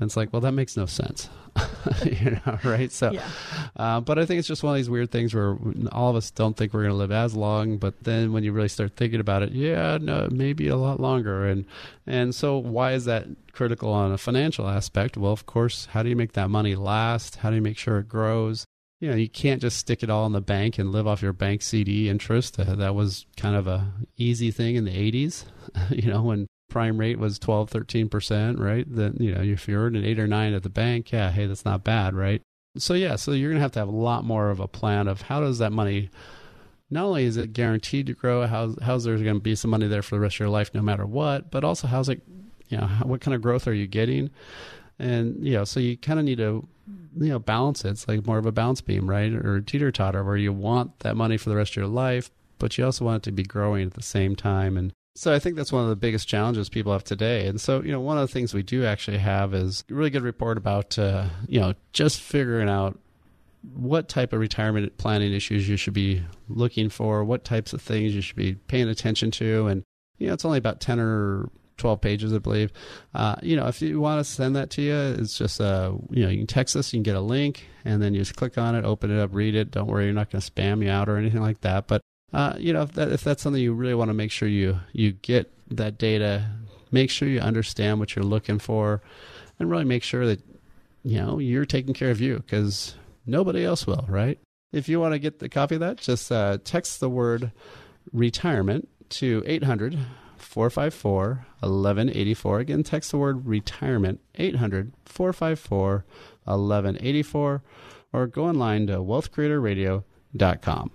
And 0.00 0.08
it's 0.08 0.16
like, 0.16 0.32
well, 0.32 0.40
that 0.40 0.52
makes 0.52 0.76
no 0.76 0.86
sense, 0.86 1.28
you 2.04 2.30
know, 2.46 2.58
right? 2.64 2.90
So, 2.90 3.12
Yeah. 3.12 3.28
uh, 3.76 4.00
but 4.00 4.18
I 4.18 4.24
think 4.24 4.38
it's 4.38 4.48
just 4.48 4.62
one 4.64 4.72
of 4.72 4.76
these 4.78 4.88
weird 4.88 5.10
things 5.12 5.34
where 5.34 5.56
all 5.92 6.08
of 6.10 6.16
us 6.16 6.30
don't 6.30 6.56
think 6.56 6.72
we're 6.72 6.80
going 6.80 6.92
to 6.92 6.96
live 6.96 7.12
as 7.12 7.36
long, 7.36 7.76
but 7.76 8.02
then 8.02 8.32
when 8.32 8.42
you 8.42 8.52
really 8.52 8.68
start 8.68 8.96
thinking 8.96 9.20
about 9.20 9.42
it, 9.42 9.52
yeah, 9.52 9.98
no, 10.00 10.28
maybe 10.32 10.66
a 10.68 10.76
lot 10.76 10.98
longer. 10.98 11.46
And 11.46 11.66
and 12.06 12.34
so, 12.34 12.56
why 12.56 12.92
is 12.94 13.04
that 13.04 13.26
critical 13.52 13.92
on 13.92 14.10
a 14.10 14.18
financial 14.18 14.66
aspect? 14.66 15.16
Well, 15.18 15.32
of 15.32 15.44
course, 15.44 15.86
how 15.92 16.02
do 16.02 16.08
you 16.08 16.16
make 16.16 16.32
that 16.32 16.48
money 16.48 16.74
last? 16.74 17.36
How 17.36 17.50
do 17.50 17.56
you 17.56 17.62
make 17.62 17.78
sure 17.78 17.98
it 17.98 18.08
grows? 18.08 18.64
You 19.02 19.10
know, 19.10 19.16
you 19.16 19.28
can't 19.28 19.60
just 19.60 19.78
stick 19.78 20.04
it 20.04 20.10
all 20.10 20.26
in 20.26 20.32
the 20.32 20.40
bank 20.40 20.78
and 20.78 20.92
live 20.92 21.08
off 21.08 21.22
your 21.22 21.32
bank 21.32 21.62
CD 21.62 22.08
interest. 22.08 22.60
Uh, 22.60 22.76
that 22.76 22.94
was 22.94 23.26
kind 23.36 23.56
of 23.56 23.66
a 23.66 23.92
easy 24.16 24.52
thing 24.52 24.76
in 24.76 24.84
the 24.84 24.92
80s, 24.92 25.44
you 25.90 26.08
know, 26.08 26.22
when 26.22 26.46
prime 26.70 26.98
rate 26.98 27.18
was 27.18 27.36
12, 27.40 27.68
13%, 27.68 28.60
right? 28.60 28.86
Then, 28.88 29.16
you 29.18 29.34
know, 29.34 29.42
if 29.42 29.66
you're 29.66 29.82
earning 29.82 30.04
eight 30.04 30.20
or 30.20 30.28
nine 30.28 30.54
at 30.54 30.62
the 30.62 30.68
bank, 30.68 31.10
yeah, 31.10 31.32
hey, 31.32 31.46
that's 31.46 31.64
not 31.64 31.82
bad, 31.82 32.14
right? 32.14 32.42
So, 32.76 32.94
yeah, 32.94 33.16
so 33.16 33.32
you're 33.32 33.50
going 33.50 33.58
to 33.58 33.62
have 33.62 33.72
to 33.72 33.80
have 33.80 33.88
a 33.88 33.90
lot 33.90 34.22
more 34.24 34.50
of 34.50 34.60
a 34.60 34.68
plan 34.68 35.08
of 35.08 35.22
how 35.22 35.40
does 35.40 35.58
that 35.58 35.72
money, 35.72 36.08
not 36.88 37.06
only 37.06 37.24
is 37.24 37.36
it 37.36 37.52
guaranteed 37.52 38.06
to 38.06 38.14
grow, 38.14 38.46
how's, 38.46 38.78
how's 38.82 39.02
there 39.02 39.16
going 39.16 39.34
to 39.34 39.40
be 39.40 39.56
some 39.56 39.72
money 39.72 39.88
there 39.88 40.02
for 40.02 40.14
the 40.14 40.20
rest 40.20 40.36
of 40.36 40.40
your 40.40 40.48
life 40.48 40.72
no 40.74 40.80
matter 40.80 41.06
what, 41.06 41.50
but 41.50 41.64
also 41.64 41.88
how's 41.88 42.08
it, 42.08 42.22
you 42.68 42.78
know, 42.78 42.86
how, 42.86 43.04
what 43.04 43.20
kind 43.20 43.34
of 43.34 43.42
growth 43.42 43.66
are 43.66 43.74
you 43.74 43.88
getting? 43.88 44.30
and 45.02 45.44
you 45.44 45.54
know, 45.54 45.64
so 45.64 45.80
you 45.80 45.96
kind 45.96 46.18
of 46.18 46.24
need 46.24 46.38
to 46.38 46.66
you 47.16 47.28
know 47.28 47.38
balance 47.38 47.84
it. 47.84 47.90
It's 47.90 48.08
like 48.08 48.26
more 48.26 48.38
of 48.38 48.46
a 48.46 48.52
bounce 48.52 48.80
beam, 48.80 49.08
right, 49.08 49.32
or 49.32 49.60
teeter 49.60 49.90
totter, 49.90 50.24
where 50.24 50.36
you 50.36 50.52
want 50.52 51.00
that 51.00 51.16
money 51.16 51.36
for 51.36 51.50
the 51.50 51.56
rest 51.56 51.72
of 51.72 51.76
your 51.76 51.86
life, 51.86 52.30
but 52.58 52.76
you 52.78 52.84
also 52.84 53.04
want 53.04 53.22
it 53.22 53.30
to 53.30 53.32
be 53.32 53.42
growing 53.42 53.86
at 53.86 53.94
the 53.94 54.02
same 54.02 54.36
time. 54.36 54.76
And 54.76 54.92
so 55.14 55.32
I 55.32 55.38
think 55.38 55.56
that's 55.56 55.72
one 55.72 55.82
of 55.82 55.90
the 55.90 55.96
biggest 55.96 56.26
challenges 56.26 56.68
people 56.68 56.92
have 56.92 57.04
today. 57.04 57.46
And 57.46 57.60
so, 57.60 57.82
you 57.82 57.92
know, 57.92 58.00
one 58.00 58.16
of 58.16 58.26
the 58.26 58.32
things 58.32 58.54
we 58.54 58.62
do 58.62 58.84
actually 58.84 59.18
have 59.18 59.52
is 59.52 59.84
a 59.90 59.94
really 59.94 60.10
good 60.10 60.22
report 60.22 60.56
about, 60.56 60.98
uh, 60.98 61.26
you 61.46 61.60
know, 61.60 61.74
just 61.92 62.20
figuring 62.20 62.68
out 62.68 62.98
what 63.74 64.08
type 64.08 64.32
of 64.32 64.40
retirement 64.40 64.96
planning 64.96 65.32
issues 65.32 65.68
you 65.68 65.76
should 65.76 65.92
be 65.92 66.22
looking 66.48 66.88
for, 66.88 67.24
what 67.24 67.44
types 67.44 67.72
of 67.72 67.82
things 67.82 68.14
you 68.14 68.20
should 68.20 68.36
be 68.36 68.54
paying 68.54 68.88
attention 68.88 69.30
to. 69.32 69.66
And, 69.66 69.82
you 70.18 70.28
know, 70.28 70.32
it's 70.32 70.44
only 70.44 70.58
about 70.58 70.80
10 70.80 70.98
or 70.98 71.48
12 71.76 72.00
pages, 72.00 72.32
I 72.32 72.38
believe. 72.38 72.72
Uh, 73.14 73.36
you 73.42 73.56
know, 73.56 73.66
if 73.66 73.82
you 73.82 74.00
want 74.00 74.24
to 74.24 74.30
send 74.30 74.56
that 74.56 74.70
to 74.70 74.82
you, 74.82 74.94
it's 74.94 75.36
just, 75.36 75.60
uh, 75.60 75.92
you 76.10 76.24
know, 76.24 76.30
you 76.30 76.38
can 76.38 76.46
text 76.46 76.76
us, 76.76 76.92
you 76.92 76.98
can 76.98 77.02
get 77.02 77.16
a 77.16 77.20
link, 77.20 77.66
and 77.84 78.02
then 78.02 78.14
you 78.14 78.20
just 78.20 78.36
click 78.36 78.58
on 78.58 78.74
it, 78.74 78.84
open 78.84 79.10
it 79.10 79.20
up, 79.20 79.30
read 79.32 79.54
it. 79.54 79.70
Don't 79.70 79.86
worry, 79.86 80.04
you're 80.04 80.14
not 80.14 80.30
going 80.30 80.40
to 80.40 80.50
spam 80.50 80.82
you 80.82 80.90
out 80.90 81.08
or 81.08 81.16
anything 81.16 81.40
like 81.40 81.60
that. 81.62 81.86
But, 81.86 82.00
uh, 82.32 82.54
you 82.58 82.72
know, 82.72 82.82
if, 82.82 82.92
that, 82.92 83.12
if 83.12 83.24
that's 83.24 83.42
something 83.42 83.62
you 83.62 83.72
really 83.72 83.94
want 83.94 84.08
to 84.08 84.14
make 84.14 84.30
sure 84.30 84.48
you, 84.48 84.78
you 84.92 85.12
get 85.12 85.52
that 85.76 85.98
data, 85.98 86.46
make 86.90 87.10
sure 87.10 87.28
you 87.28 87.40
understand 87.40 87.98
what 87.98 88.14
you're 88.14 88.24
looking 88.24 88.58
for, 88.58 89.02
and 89.58 89.70
really 89.70 89.84
make 89.84 90.02
sure 90.02 90.26
that, 90.26 90.40
you 91.02 91.18
know, 91.18 91.38
you're 91.38 91.64
taking 91.64 91.94
care 91.94 92.10
of 92.10 92.20
you 92.20 92.36
because 92.36 92.94
nobody 93.26 93.64
else 93.64 93.86
will, 93.86 94.04
right? 94.08 94.38
If 94.72 94.88
you 94.88 95.00
want 95.00 95.12
to 95.12 95.18
get 95.18 95.38
the 95.38 95.48
copy 95.48 95.74
of 95.74 95.80
that, 95.80 95.98
just 95.98 96.32
uh, 96.32 96.58
text 96.64 97.00
the 97.00 97.10
word 97.10 97.52
retirement 98.12 98.88
to 99.10 99.42
800 99.46 99.98
454 100.52 101.46
1184. 101.60 102.60
Again, 102.60 102.82
text 102.82 103.10
the 103.10 103.16
word 103.16 103.46
retirement 103.46 104.20
800 104.34 104.92
454 105.06 106.04
1184 106.44 107.62
or 108.12 108.26
go 108.26 108.44
online 108.44 108.86
to 108.88 108.98
wealthcreatorradio.com. 108.98 110.90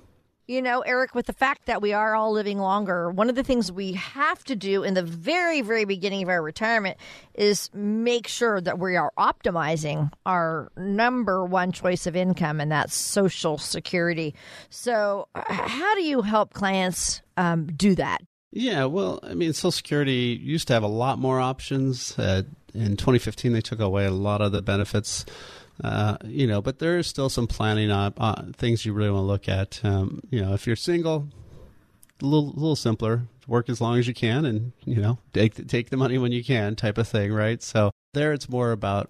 You 0.46 0.62
know, 0.62 0.82
Eric, 0.82 1.16
with 1.16 1.26
the 1.26 1.34
fact 1.34 1.66
that 1.66 1.82
we 1.82 1.92
are 1.92 2.16
all 2.16 2.32
living 2.32 2.60
longer, 2.60 3.10
one 3.10 3.30
of 3.30 3.36
the 3.36 3.44
things 3.44 3.72
we 3.72 3.94
have 3.94 4.44
to 4.46 4.56
do 4.56 4.84
in 4.84 4.94
the 4.94 5.02
very, 5.02 5.62
very 5.62 5.86
beginning 5.86 6.22
of 6.22 6.30
our 6.30 6.42
retirement 6.42 6.98
is 7.34 7.72
make 7.74 8.28
sure 8.28 8.62
that 8.62 8.78
we 8.78 8.96
are 8.96 9.12
optimizing 9.18 10.12
our 10.26 10.72
number 10.78 11.44
one 11.44 11.72
choice 11.72 12.06
of 12.06 12.16
income, 12.16 12.62
and 12.62 12.72
that's 12.72 12.96
Social 12.96 13.58
Security. 13.58 14.36
So, 14.70 15.28
how 15.36 15.96
do 15.96 16.04
you 16.04 16.22
help 16.22 16.54
clients 16.54 17.24
um, 17.36 17.66
do 17.66 17.96
that? 17.96 18.22
Yeah, 18.52 18.86
well, 18.86 19.20
I 19.24 19.34
mean, 19.34 19.54
Social 19.54 19.72
Security 19.72 20.40
used 20.42 20.68
to 20.68 20.74
have 20.74 20.84
a 20.84 20.88
lot 20.88 21.20
more 21.20 21.40
options. 21.40 22.18
Uh, 22.18 22.44
in 22.74 22.98
2015, 22.98 23.54
they 23.54 23.62
took 23.62 23.80
away 23.80 24.06
a 24.06 24.12
lot 24.12 24.42
of 24.42 24.52
the 24.52 24.62
benefits. 24.62 25.26
Uh, 25.84 26.18
you 26.26 26.48
know, 26.48 26.62
but 26.62 26.80
there 26.80 26.98
is 26.98 27.08
still 27.08 27.30
some 27.30 27.46
planning 27.46 27.92
on 27.92 28.14
uh, 28.18 28.44
things 28.54 28.86
you 28.86 28.94
really 28.94 29.12
want 29.12 29.24
to 29.24 29.28
look 29.28 29.50
at. 29.50 29.80
Um, 29.84 30.22
you 30.30 30.42
know, 30.42 30.54
if 30.54 30.66
you're 30.66 30.76
single, 30.76 31.28
a 32.22 32.26
little, 32.26 32.50
little 32.50 32.76
simpler. 32.76 33.24
Work 33.48 33.70
as 33.70 33.80
long 33.80 33.98
as 33.98 34.10
you 34.10 34.14
can, 34.14 34.44
and 34.44 34.74
you 34.84 34.98
know, 34.98 35.20
take 35.32 35.70
take 35.70 35.90
the 35.90 35.96
money 35.96 36.18
when 36.18 36.34
you 36.34 36.44
can, 36.44 36.76
type 36.76 36.98
of 36.98 37.08
thing, 37.08 37.32
right? 37.32 37.64
So 37.64 37.92
there, 38.14 38.34
it's 38.34 38.50
more 38.50 38.74
about 38.74 39.10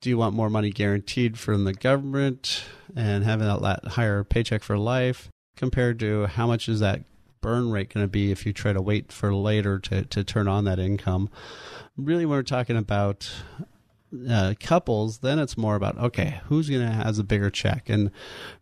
do 0.00 0.08
you 0.08 0.16
want 0.16 0.34
more 0.34 0.48
money 0.48 0.70
guaranteed 0.70 1.38
from 1.38 1.64
the 1.64 1.74
government 1.74 2.64
and 2.96 3.24
having 3.24 3.46
that 3.46 3.84
higher 3.84 4.24
paycheck 4.24 4.62
for 4.62 4.78
life 4.78 5.28
compared 5.54 6.00
to 6.00 6.26
how 6.26 6.46
much 6.46 6.66
is 6.66 6.80
that 6.80 7.02
burn 7.40 7.70
rate 7.70 7.92
going 7.92 8.04
to 8.04 8.08
be 8.08 8.30
if 8.30 8.46
you 8.46 8.52
try 8.52 8.72
to 8.72 8.82
wait 8.82 9.12
for 9.12 9.34
later 9.34 9.78
to, 9.80 10.04
to 10.04 10.24
turn 10.24 10.48
on 10.48 10.64
that 10.64 10.78
income? 10.78 11.28
Really, 11.96 12.26
when 12.26 12.38
we're 12.38 12.42
talking 12.42 12.76
about 12.76 13.30
uh, 14.28 14.54
couples, 14.60 15.18
then 15.18 15.38
it's 15.38 15.56
more 15.56 15.76
about 15.76 15.98
okay, 15.98 16.40
who's 16.44 16.68
going 16.68 16.86
to 16.86 16.92
has 16.92 17.18
a 17.18 17.24
bigger 17.24 17.50
check? 17.50 17.88
And 17.88 18.10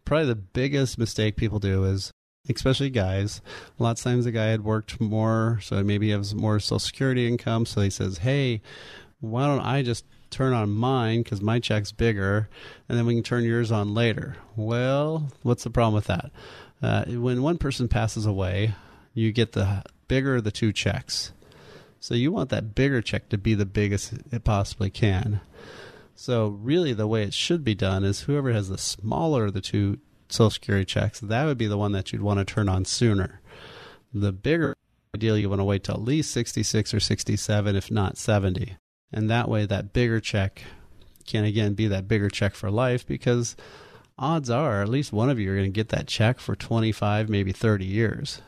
probably 0.04 0.26
the 0.26 0.34
biggest 0.34 0.98
mistake 0.98 1.36
people 1.36 1.58
do 1.58 1.84
is, 1.84 2.10
especially 2.48 2.90
guys, 2.90 3.40
lots 3.78 4.00
of 4.00 4.12
times 4.12 4.24
the 4.24 4.32
guy 4.32 4.46
had 4.46 4.64
worked 4.64 5.00
more, 5.00 5.58
so 5.62 5.82
maybe 5.82 6.06
he 6.06 6.12
has 6.12 6.34
more 6.34 6.60
Social 6.60 6.78
Security 6.78 7.28
income, 7.28 7.66
so 7.66 7.80
he 7.80 7.90
says, 7.90 8.18
hey, 8.18 8.60
why 9.20 9.46
don't 9.46 9.60
I 9.60 9.82
just 9.82 10.04
turn 10.30 10.52
on 10.52 10.70
mine 10.70 11.22
because 11.22 11.40
my 11.40 11.58
check's 11.58 11.92
bigger, 11.92 12.48
and 12.88 12.98
then 12.98 13.06
we 13.06 13.14
can 13.14 13.22
turn 13.22 13.44
yours 13.44 13.72
on 13.72 13.94
later. 13.94 14.36
Well, 14.56 15.30
what's 15.42 15.64
the 15.64 15.70
problem 15.70 15.94
with 15.94 16.06
that? 16.06 16.30
Uh, 16.82 17.04
when 17.06 17.42
one 17.42 17.58
person 17.58 17.88
passes 17.88 18.26
away, 18.26 18.74
you 19.14 19.32
get 19.32 19.52
the 19.52 19.82
bigger 20.08 20.36
of 20.36 20.44
the 20.44 20.50
two 20.50 20.72
checks. 20.72 21.32
So 22.00 22.14
you 22.14 22.30
want 22.30 22.50
that 22.50 22.74
bigger 22.74 23.00
check 23.00 23.28
to 23.30 23.38
be 23.38 23.54
the 23.54 23.66
biggest 23.66 24.12
it 24.30 24.44
possibly 24.44 24.90
can. 24.90 25.40
So 26.14 26.48
really, 26.48 26.92
the 26.92 27.06
way 27.06 27.22
it 27.24 27.34
should 27.34 27.64
be 27.64 27.74
done 27.74 28.04
is 28.04 28.20
whoever 28.20 28.52
has 28.52 28.68
the 28.68 28.78
smaller 28.78 29.46
of 29.46 29.54
the 29.54 29.60
two 29.60 29.98
Social 30.28 30.50
Security 30.50 30.84
checks, 30.84 31.20
that 31.20 31.44
would 31.44 31.58
be 31.58 31.66
the 31.66 31.78
one 31.78 31.92
that 31.92 32.12
you'd 32.12 32.22
want 32.22 32.38
to 32.38 32.44
turn 32.44 32.68
on 32.68 32.84
sooner. 32.84 33.40
The 34.12 34.32
bigger, 34.32 34.74
ideally, 35.14 35.42
you 35.42 35.48
want 35.48 35.60
to 35.60 35.64
wait 35.64 35.84
till 35.84 35.94
at 35.94 36.02
least 36.02 36.30
66 36.32 36.94
or 36.94 37.00
67, 37.00 37.76
if 37.76 37.90
not 37.90 38.16
70. 38.16 38.76
And 39.12 39.30
that 39.30 39.48
way, 39.48 39.66
that 39.66 39.92
bigger 39.92 40.20
check 40.20 40.62
can 41.26 41.44
again 41.44 41.74
be 41.74 41.88
that 41.88 42.08
bigger 42.08 42.28
check 42.28 42.54
for 42.54 42.70
life 42.70 43.06
because 43.06 43.56
odds 44.18 44.50
are 44.50 44.82
at 44.82 44.88
least 44.88 45.12
one 45.12 45.30
of 45.30 45.38
you 45.38 45.52
are 45.52 45.56
going 45.56 45.66
to 45.66 45.70
get 45.70 45.90
that 45.90 46.06
check 46.06 46.38
for 46.38 46.56
25, 46.56 47.28
maybe 47.28 47.52
30 47.52 47.84
years. 47.84 48.40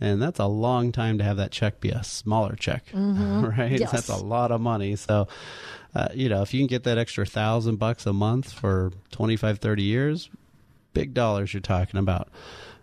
And 0.00 0.20
that's 0.20 0.38
a 0.38 0.46
long 0.46 0.92
time 0.92 1.18
to 1.18 1.24
have 1.24 1.36
that 1.36 1.50
check 1.50 1.80
be 1.80 1.90
a 1.90 2.02
smaller 2.02 2.56
check, 2.56 2.86
mm-hmm. 2.92 3.44
right? 3.44 3.78
Yes. 3.78 3.92
That's 3.92 4.08
a 4.08 4.16
lot 4.16 4.50
of 4.50 4.60
money. 4.60 4.96
So, 4.96 5.28
uh, 5.94 6.08
you 6.14 6.28
know, 6.28 6.42
if 6.42 6.54
you 6.54 6.60
can 6.60 6.66
get 6.66 6.84
that 6.84 6.98
extra 6.98 7.26
thousand 7.26 7.76
bucks 7.76 8.06
a 8.06 8.12
month 8.12 8.52
for 8.52 8.92
25, 9.12 9.58
30 9.58 9.82
years, 9.82 10.30
big 10.94 11.14
dollars 11.14 11.52
you're 11.52 11.60
talking 11.60 12.00
about. 12.00 12.28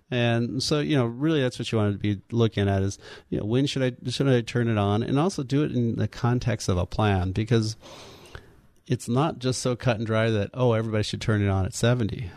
And 0.10 0.64
so, 0.64 0.80
you 0.80 0.96
know, 0.96 1.06
really 1.06 1.42
that's 1.42 1.60
what 1.60 1.70
you 1.72 1.78
want 1.78 1.94
to 1.94 2.00
be 2.00 2.22
looking 2.32 2.70
at 2.70 2.82
is, 2.82 2.98
you 3.30 3.40
know, 3.40 3.46
when 3.46 3.66
should 3.66 3.84
I, 3.84 4.10
should 4.10 4.30
I 4.30 4.40
turn 4.40 4.70
it 4.70 4.78
on? 4.78 5.04
And 5.04 5.20
also 5.20 5.44
do 5.44 5.64
it 5.64 5.72
in 5.74 5.98
the 5.98 6.08
context 6.08 6.70
of 6.70 6.78
a 6.78 6.86
plan 6.86 7.32
because 7.34 7.76
it's 8.88 9.10
not 9.10 9.40
just 9.40 9.62
so 9.62 9.76
cut 9.76 9.98
and 9.98 10.06
dry 10.06 10.30
that, 10.30 10.50
oh, 10.54 10.74
everybody 10.74 11.04
should 11.04 11.22
turn 11.22 11.42
it 11.42 11.50
on 11.50 11.66
at 11.66 11.74
70. 11.74 12.32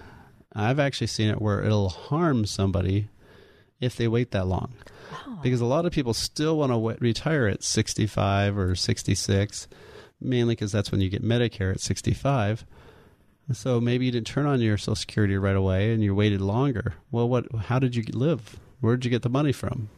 I've 0.53 0.81
actually 0.81 1.07
seen 1.07 1.31
it 1.31 1.41
where 1.41 1.63
it'll 1.63 1.89
harm 1.89 2.45
somebody 2.45 3.09
if 3.81 3.97
they 3.97 4.09
wait 4.09 4.33
that 4.33 4.47
long. 4.47 4.75
Oh. 5.13 5.39
Because 5.43 5.61
a 5.61 5.67
lot 5.67 5.87
of 5.87 5.93
people 5.93 6.13
still 6.13 6.59
want 6.59 6.73
to 6.73 7.03
retire 7.03 7.47
at 7.47 7.63
65 7.63 8.59
or 8.59 8.75
66, 8.75 9.69
mainly 10.21 10.55
because 10.55 10.73
that's 10.73 10.91
when 10.91 11.01
you 11.01 11.09
get 11.09 11.25
Medicare 11.25 11.73
at 11.73 11.81
65. 11.81 12.67
So 13.53 13.81
maybe 13.81 14.07
you 14.07 14.13
didn't 14.13 14.27
turn 14.27 14.47
on 14.47 14.61
your 14.61 14.77
Social 14.77 14.95
Security 14.95 15.37
right 15.37 15.57
away 15.57 15.93
and 15.93 16.03
you 16.03 16.15
waited 16.15 16.41
longer. 16.41 16.95
Well, 17.11 17.29
what? 17.29 17.53
How 17.53 17.79
did 17.79 17.97
you 17.97 18.05
live? 18.13 18.61
Where 18.81 18.97
did 18.97 19.05
you 19.05 19.11
get 19.11 19.23
the 19.23 19.29
money 19.29 19.53
from? 19.53 19.89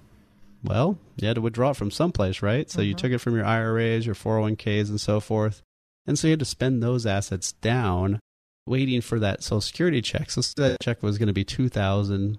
Well, 0.64 0.98
you 1.16 1.26
had 1.26 1.34
to 1.34 1.42
withdraw 1.42 1.70
it 1.70 1.76
from 1.76 1.90
someplace, 1.90 2.40
right? 2.40 2.70
So 2.70 2.78
mm-hmm. 2.78 2.88
you 2.88 2.94
took 2.94 3.12
it 3.12 3.18
from 3.18 3.34
your 3.34 3.44
IRAs, 3.44 4.06
your 4.06 4.14
401ks, 4.14 4.88
and 4.88 5.00
so 5.00 5.20
forth. 5.20 5.62
And 6.06 6.18
so 6.18 6.26
you 6.26 6.32
had 6.32 6.40
to 6.40 6.44
spend 6.44 6.82
those 6.82 7.06
assets 7.06 7.52
down 7.52 8.18
waiting 8.66 9.00
for 9.00 9.18
that 9.18 9.42
Social 9.42 9.60
Security 9.60 10.02
check. 10.02 10.30
So 10.30 10.40
that 10.56 10.78
check 10.80 11.02
was 11.02 11.18
going 11.18 11.28
to 11.28 11.32
be 11.32 11.44
2000 11.44 12.38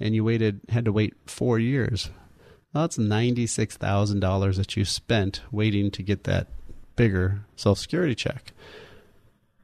and 0.00 0.14
you 0.14 0.24
waited 0.24 0.60
had 0.68 0.84
to 0.84 0.92
wait 0.92 1.14
four 1.26 1.58
years. 1.58 2.10
Well, 2.72 2.84
that's 2.84 2.98
ninety 2.98 3.46
six 3.46 3.76
thousand 3.76 4.20
dollars 4.20 4.56
that 4.56 4.76
you 4.76 4.84
spent 4.84 5.42
waiting 5.50 5.90
to 5.92 6.02
get 6.02 6.24
that 6.24 6.48
bigger 6.96 7.44
Social 7.56 7.74
Security 7.74 8.14
check. 8.14 8.52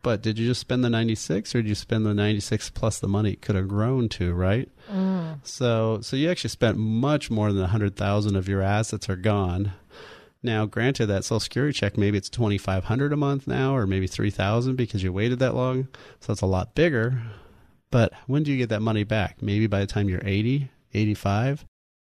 But 0.03 0.21
did 0.21 0.39
you 0.39 0.47
just 0.47 0.61
spend 0.61 0.85
the 0.85 0.91
ninety 0.91 1.15
six, 1.15 1.55
or 1.55 1.63
did 1.63 1.69
you 1.69 1.75
spend 1.75 2.05
the 2.05 2.15
ninety 2.15 2.41
six 2.41 2.71
plus 2.71 2.99
the 2.99 3.09
money 3.09 3.33
it 3.33 3.43
could 3.43 3.57
have 3.57 3.69
grown 3.69 4.09
to? 4.11 4.35
Right. 4.35 4.69
Mm. 4.91 5.39
So, 5.43 6.01
so 6.01 6.17
you 6.17 6.31
actually 6.31 6.51
spent 6.51 6.79
much 6.79 7.31
more 7.31 7.53
than 7.53 7.63
a 7.63 7.69
hundred 7.69 7.97
thousand 7.97 8.37
of 8.37 8.49
your 8.49 8.63
assets 8.63 9.09
are 9.09 9.17
gone. 9.17 9.73
Now, 10.45 10.67
granted, 10.67 11.07
that 11.07 11.25
Social 11.25 11.41
Security 11.41 11.73
check 11.73 11.97
maybe 11.97 12.19
it's 12.19 12.29
twenty 12.29 12.59
five 12.59 12.85
hundred 12.85 13.15
a 13.15 13.17
month 13.17 13.47
now, 13.47 13.75
or 13.75 13.87
maybe 13.87 14.07
three 14.07 14.31
thousand 14.31 14.77
because 14.77 15.03
you 15.03 15.13
waited 15.13 15.39
that 15.39 15.55
long. 15.55 15.89
So 16.21 16.33
it's 16.33 16.43
a 16.43 16.47
lot 16.47 16.75
bigger. 16.75 17.23
But 17.91 18.13
when 18.27 18.43
do 18.43 18.53
you 18.53 18.59
get 18.59 18.69
that 18.69 18.83
money 18.83 19.05
back? 19.05 19.41
Maybe 19.41 19.67
by 19.67 19.81
the 19.81 19.87
time 19.87 20.09
you're 20.09 20.21
80, 20.25 20.69
85? 20.93 21.65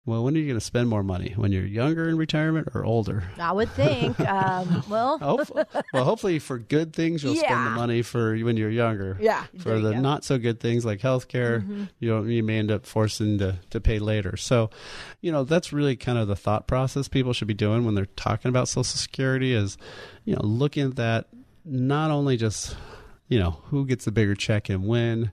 Well, 0.04 0.24
when 0.24 0.34
are 0.34 0.38
you 0.40 0.46
going 0.46 0.58
to 0.58 0.64
spend 0.64 0.88
more 0.88 1.04
money? 1.04 1.32
When 1.36 1.52
you're 1.52 1.64
younger 1.64 2.08
in 2.08 2.16
retirement 2.16 2.70
or 2.74 2.84
older? 2.84 3.22
I 3.38 3.52
would 3.52 3.70
think. 3.70 4.18
Um, 4.18 4.82
well, 4.90 5.16
hopefully, 5.18 5.64
well, 5.92 6.04
hopefully 6.04 6.40
for 6.40 6.58
good 6.58 6.92
things 6.92 7.22
you'll 7.22 7.36
yeah. 7.36 7.42
spend 7.42 7.66
the 7.66 7.70
money 7.70 8.02
for 8.02 8.36
when 8.38 8.56
you're 8.56 8.68
younger. 8.68 9.16
Yeah. 9.20 9.44
For 9.58 9.78
the 9.78 9.92
not 9.94 10.24
so 10.24 10.38
good 10.38 10.58
things 10.58 10.84
like 10.84 10.98
healthcare, 10.98 11.60
mm-hmm. 11.60 11.84
you 12.00 12.10
know, 12.10 12.24
you 12.24 12.42
may 12.42 12.58
end 12.58 12.72
up 12.72 12.84
forcing 12.84 13.38
to 13.38 13.60
to 13.70 13.80
pay 13.80 14.00
later. 14.00 14.36
So, 14.36 14.70
you 15.20 15.30
know, 15.30 15.44
that's 15.44 15.72
really 15.72 15.94
kind 15.94 16.18
of 16.18 16.26
the 16.26 16.36
thought 16.36 16.66
process 16.66 17.06
people 17.06 17.32
should 17.32 17.48
be 17.48 17.54
doing 17.54 17.84
when 17.84 17.94
they're 17.94 18.06
talking 18.06 18.48
about 18.48 18.66
Social 18.66 18.84
Security 18.84 19.54
is, 19.54 19.78
you 20.24 20.34
know, 20.34 20.42
looking 20.42 20.88
at 20.88 20.96
that 20.96 21.28
not 21.64 22.10
only 22.10 22.36
just, 22.36 22.76
you 23.28 23.38
know, 23.38 23.62
who 23.66 23.86
gets 23.86 24.04
the 24.04 24.10
bigger 24.10 24.34
check 24.34 24.68
and 24.68 24.84
when 24.84 25.30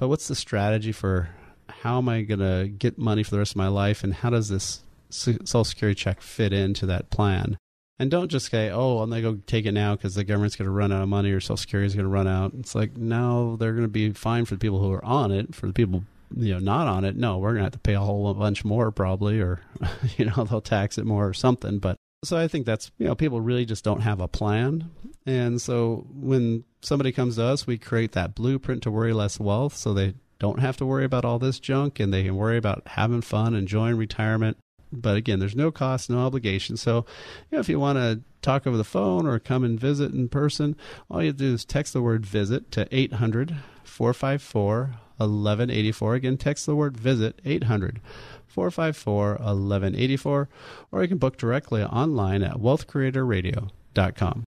but 0.00 0.08
what's 0.08 0.28
the 0.28 0.34
strategy 0.34 0.92
for 0.92 1.28
how 1.70 1.98
am 1.98 2.08
I 2.08 2.22
going 2.22 2.40
to 2.40 2.68
get 2.68 2.98
money 2.98 3.22
for 3.22 3.30
the 3.30 3.38
rest 3.38 3.52
of 3.52 3.56
my 3.56 3.68
life, 3.68 4.04
and 4.04 4.14
how 4.14 4.30
does 4.30 4.48
this 4.48 4.80
Social 5.10 5.64
Security 5.64 5.98
check 5.98 6.20
fit 6.20 6.52
into 6.52 6.86
that 6.86 7.10
plan? 7.10 7.56
And 7.98 8.10
don't 8.10 8.30
just 8.30 8.50
say, 8.50 8.70
"Oh, 8.70 9.00
I'm 9.00 9.10
gonna 9.10 9.20
go 9.20 9.38
take 9.46 9.66
it 9.66 9.72
now 9.72 9.94
because 9.94 10.14
the 10.14 10.24
government's 10.24 10.56
going 10.56 10.64
to 10.64 10.72
run 10.72 10.90
out 10.90 11.02
of 11.02 11.08
money 11.10 11.32
or 11.32 11.40
Social 11.40 11.58
Security 11.58 11.86
is 11.86 11.94
going 11.94 12.06
to 12.06 12.10
run 12.10 12.26
out." 12.26 12.52
It's 12.58 12.74
like, 12.74 12.96
no, 12.96 13.56
they're 13.56 13.72
going 13.72 13.84
to 13.84 13.88
be 13.88 14.10
fine 14.12 14.46
for 14.46 14.54
the 14.54 14.58
people 14.58 14.80
who 14.80 14.90
are 14.90 15.04
on 15.04 15.30
it. 15.30 15.54
For 15.54 15.66
the 15.66 15.74
people 15.74 16.04
you 16.34 16.54
know 16.54 16.60
not 16.60 16.86
on 16.86 17.04
it, 17.04 17.16
no, 17.16 17.36
we're 17.36 17.50
going 17.50 17.58
to 17.58 17.64
have 17.64 17.72
to 17.72 17.78
pay 17.78 17.94
a 17.94 18.00
whole 18.00 18.32
bunch 18.32 18.64
more 18.64 18.90
probably, 18.90 19.40
or 19.40 19.60
you 20.16 20.24
know 20.24 20.44
they'll 20.44 20.62
tax 20.62 20.96
it 20.96 21.04
more 21.04 21.28
or 21.28 21.34
something. 21.34 21.78
But 21.78 21.96
so 22.24 22.38
I 22.38 22.48
think 22.48 22.64
that's 22.64 22.90
you 22.98 23.06
know 23.06 23.14
people 23.14 23.42
really 23.42 23.66
just 23.66 23.84
don't 23.84 24.00
have 24.00 24.20
a 24.20 24.28
plan, 24.28 24.90
and 25.26 25.60
so 25.60 26.06
when 26.10 26.64
somebody 26.80 27.12
comes 27.12 27.36
to 27.36 27.44
us, 27.44 27.66
we 27.66 27.76
create 27.76 28.12
that 28.12 28.34
blueprint 28.34 28.82
to 28.84 28.90
worry 28.90 29.12
less 29.12 29.38
wealth, 29.38 29.76
so 29.76 29.92
they 29.92 30.14
don't 30.40 30.58
have 30.58 30.76
to 30.78 30.86
worry 30.86 31.04
about 31.04 31.24
all 31.24 31.38
this 31.38 31.60
junk 31.60 32.00
and 32.00 32.12
they 32.12 32.24
can 32.24 32.34
worry 32.34 32.56
about 32.56 32.82
having 32.86 33.20
fun, 33.20 33.54
enjoying 33.54 33.96
retirement. 33.96 34.56
But 34.92 35.16
again, 35.16 35.38
there's 35.38 35.54
no 35.54 35.70
cost, 35.70 36.10
no 36.10 36.18
obligation. 36.18 36.76
So, 36.76 37.04
you 37.50 37.56
know, 37.56 37.60
if 37.60 37.68
you 37.68 37.78
want 37.78 37.98
to 37.98 38.22
talk 38.42 38.66
over 38.66 38.76
the 38.76 38.82
phone 38.82 39.26
or 39.26 39.38
come 39.38 39.62
and 39.62 39.78
visit 39.78 40.12
in 40.12 40.28
person, 40.28 40.74
all 41.08 41.20
you 41.20 41.28
have 41.28 41.36
to 41.36 41.44
do 41.44 41.54
is 41.54 41.64
text 41.64 41.92
the 41.92 42.02
word 42.02 42.26
visit 42.26 42.72
to 42.72 42.88
800 42.90 43.54
454 43.84 44.96
1184. 45.18 46.14
Again, 46.14 46.36
text 46.38 46.66
the 46.66 46.74
word 46.74 46.96
visit 46.96 47.40
800 47.44 48.00
454 48.46 49.28
1184, 49.34 50.48
or 50.90 51.02
you 51.02 51.08
can 51.08 51.18
book 51.18 51.36
directly 51.36 51.84
online 51.84 52.42
at 52.42 52.56
wealthcreatorradio.com. 52.56 54.44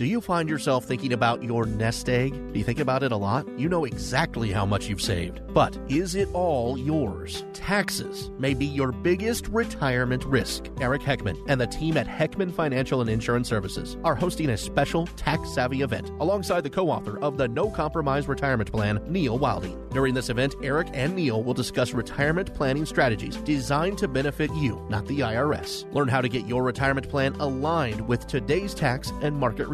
Do 0.00 0.06
you 0.06 0.22
find 0.22 0.48
yourself 0.48 0.86
thinking 0.86 1.12
about 1.12 1.42
your 1.42 1.66
nest 1.66 2.08
egg? 2.08 2.32
Do 2.32 2.58
you 2.58 2.64
think 2.64 2.80
about 2.80 3.02
it 3.02 3.12
a 3.12 3.16
lot? 3.18 3.46
You 3.58 3.68
know 3.68 3.84
exactly 3.84 4.50
how 4.50 4.64
much 4.64 4.88
you've 4.88 5.02
saved. 5.02 5.42
But 5.52 5.78
is 5.90 6.14
it 6.14 6.26
all 6.32 6.78
yours? 6.78 7.44
Taxes 7.52 8.30
may 8.38 8.54
be 8.54 8.64
your 8.64 8.92
biggest 8.92 9.48
retirement 9.48 10.24
risk. 10.24 10.70
Eric 10.80 11.02
Heckman 11.02 11.36
and 11.48 11.60
the 11.60 11.66
team 11.66 11.98
at 11.98 12.06
Heckman 12.06 12.50
Financial 12.50 13.02
and 13.02 13.10
Insurance 13.10 13.46
Services 13.46 13.98
are 14.02 14.14
hosting 14.14 14.48
a 14.48 14.56
special 14.56 15.06
tax 15.16 15.50
savvy 15.50 15.82
event 15.82 16.08
alongside 16.18 16.62
the 16.62 16.70
co 16.70 16.88
author 16.88 17.18
of 17.18 17.36
the 17.36 17.48
No 17.48 17.68
Compromise 17.68 18.26
Retirement 18.26 18.72
Plan, 18.72 19.02
Neil 19.06 19.36
Wilding. 19.36 19.86
During 19.90 20.14
this 20.14 20.30
event, 20.30 20.54
Eric 20.62 20.88
and 20.94 21.14
Neil 21.14 21.42
will 21.42 21.52
discuss 21.52 21.92
retirement 21.92 22.54
planning 22.54 22.86
strategies 22.86 23.36
designed 23.36 23.98
to 23.98 24.08
benefit 24.08 24.50
you, 24.54 24.82
not 24.88 25.06
the 25.06 25.20
IRS. 25.20 25.92
Learn 25.92 26.08
how 26.08 26.22
to 26.22 26.28
get 26.30 26.46
your 26.46 26.62
retirement 26.62 27.06
plan 27.10 27.34
aligned 27.34 28.08
with 28.08 28.26
today's 28.26 28.72
tax 28.72 29.12
and 29.20 29.36
market 29.36 29.68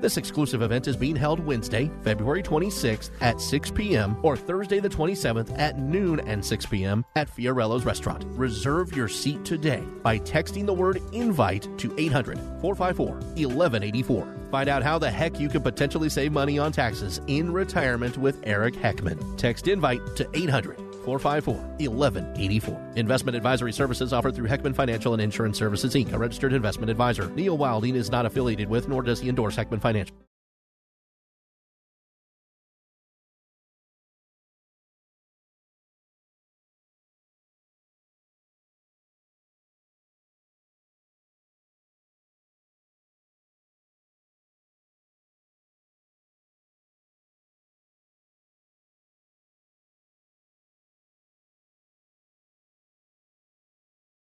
This 0.00 0.16
exclusive 0.16 0.62
event 0.62 0.88
is 0.88 0.96
being 0.96 1.16
held 1.16 1.40
Wednesday, 1.40 1.90
February 2.02 2.42
26th 2.42 3.10
at 3.20 3.40
6 3.40 3.70
p.m. 3.70 4.16
or 4.22 4.36
Thursday 4.36 4.80
the 4.80 4.88
27th 4.88 5.58
at 5.58 5.78
noon 5.78 6.20
and 6.20 6.44
6 6.44 6.66
p.m. 6.66 7.04
at 7.16 7.30
Fiorello's 7.30 7.84
Restaurant. 7.84 8.24
Reserve 8.28 8.94
your 8.94 9.08
seat 9.08 9.44
today 9.44 9.82
by 10.02 10.18
texting 10.18 10.66
the 10.66 10.74
word 10.74 11.00
invite 11.12 11.68
to 11.78 11.94
800 11.98 12.38
454 12.60 13.06
1184. 13.06 14.34
Find 14.50 14.68
out 14.68 14.82
how 14.82 14.98
the 14.98 15.10
heck 15.10 15.38
you 15.38 15.48
could 15.48 15.62
potentially 15.62 16.08
save 16.08 16.32
money 16.32 16.58
on 16.58 16.72
taxes 16.72 17.20
in 17.26 17.52
retirement 17.52 18.16
with 18.18 18.40
Eric 18.44 18.74
Heckman. 18.74 19.36
Text 19.36 19.68
invite 19.68 20.00
to 20.16 20.28
800 20.34 20.87
454 21.04 21.54
1184. 21.54 22.92
Investment 22.96 23.36
advisory 23.36 23.72
services 23.72 24.12
offered 24.12 24.34
through 24.34 24.48
Heckman 24.48 24.74
Financial 24.74 25.12
and 25.12 25.22
Insurance 25.22 25.58
Services, 25.58 25.94
Inc., 25.94 26.12
a 26.12 26.18
registered 26.18 26.52
investment 26.52 26.90
advisor. 26.90 27.30
Neil 27.30 27.56
Wilding 27.56 27.96
is 27.96 28.10
not 28.10 28.26
affiliated 28.26 28.68
with, 28.68 28.88
nor 28.88 29.02
does 29.02 29.20
he 29.20 29.28
endorse 29.28 29.56
Heckman 29.56 29.80
Financial. 29.80 30.14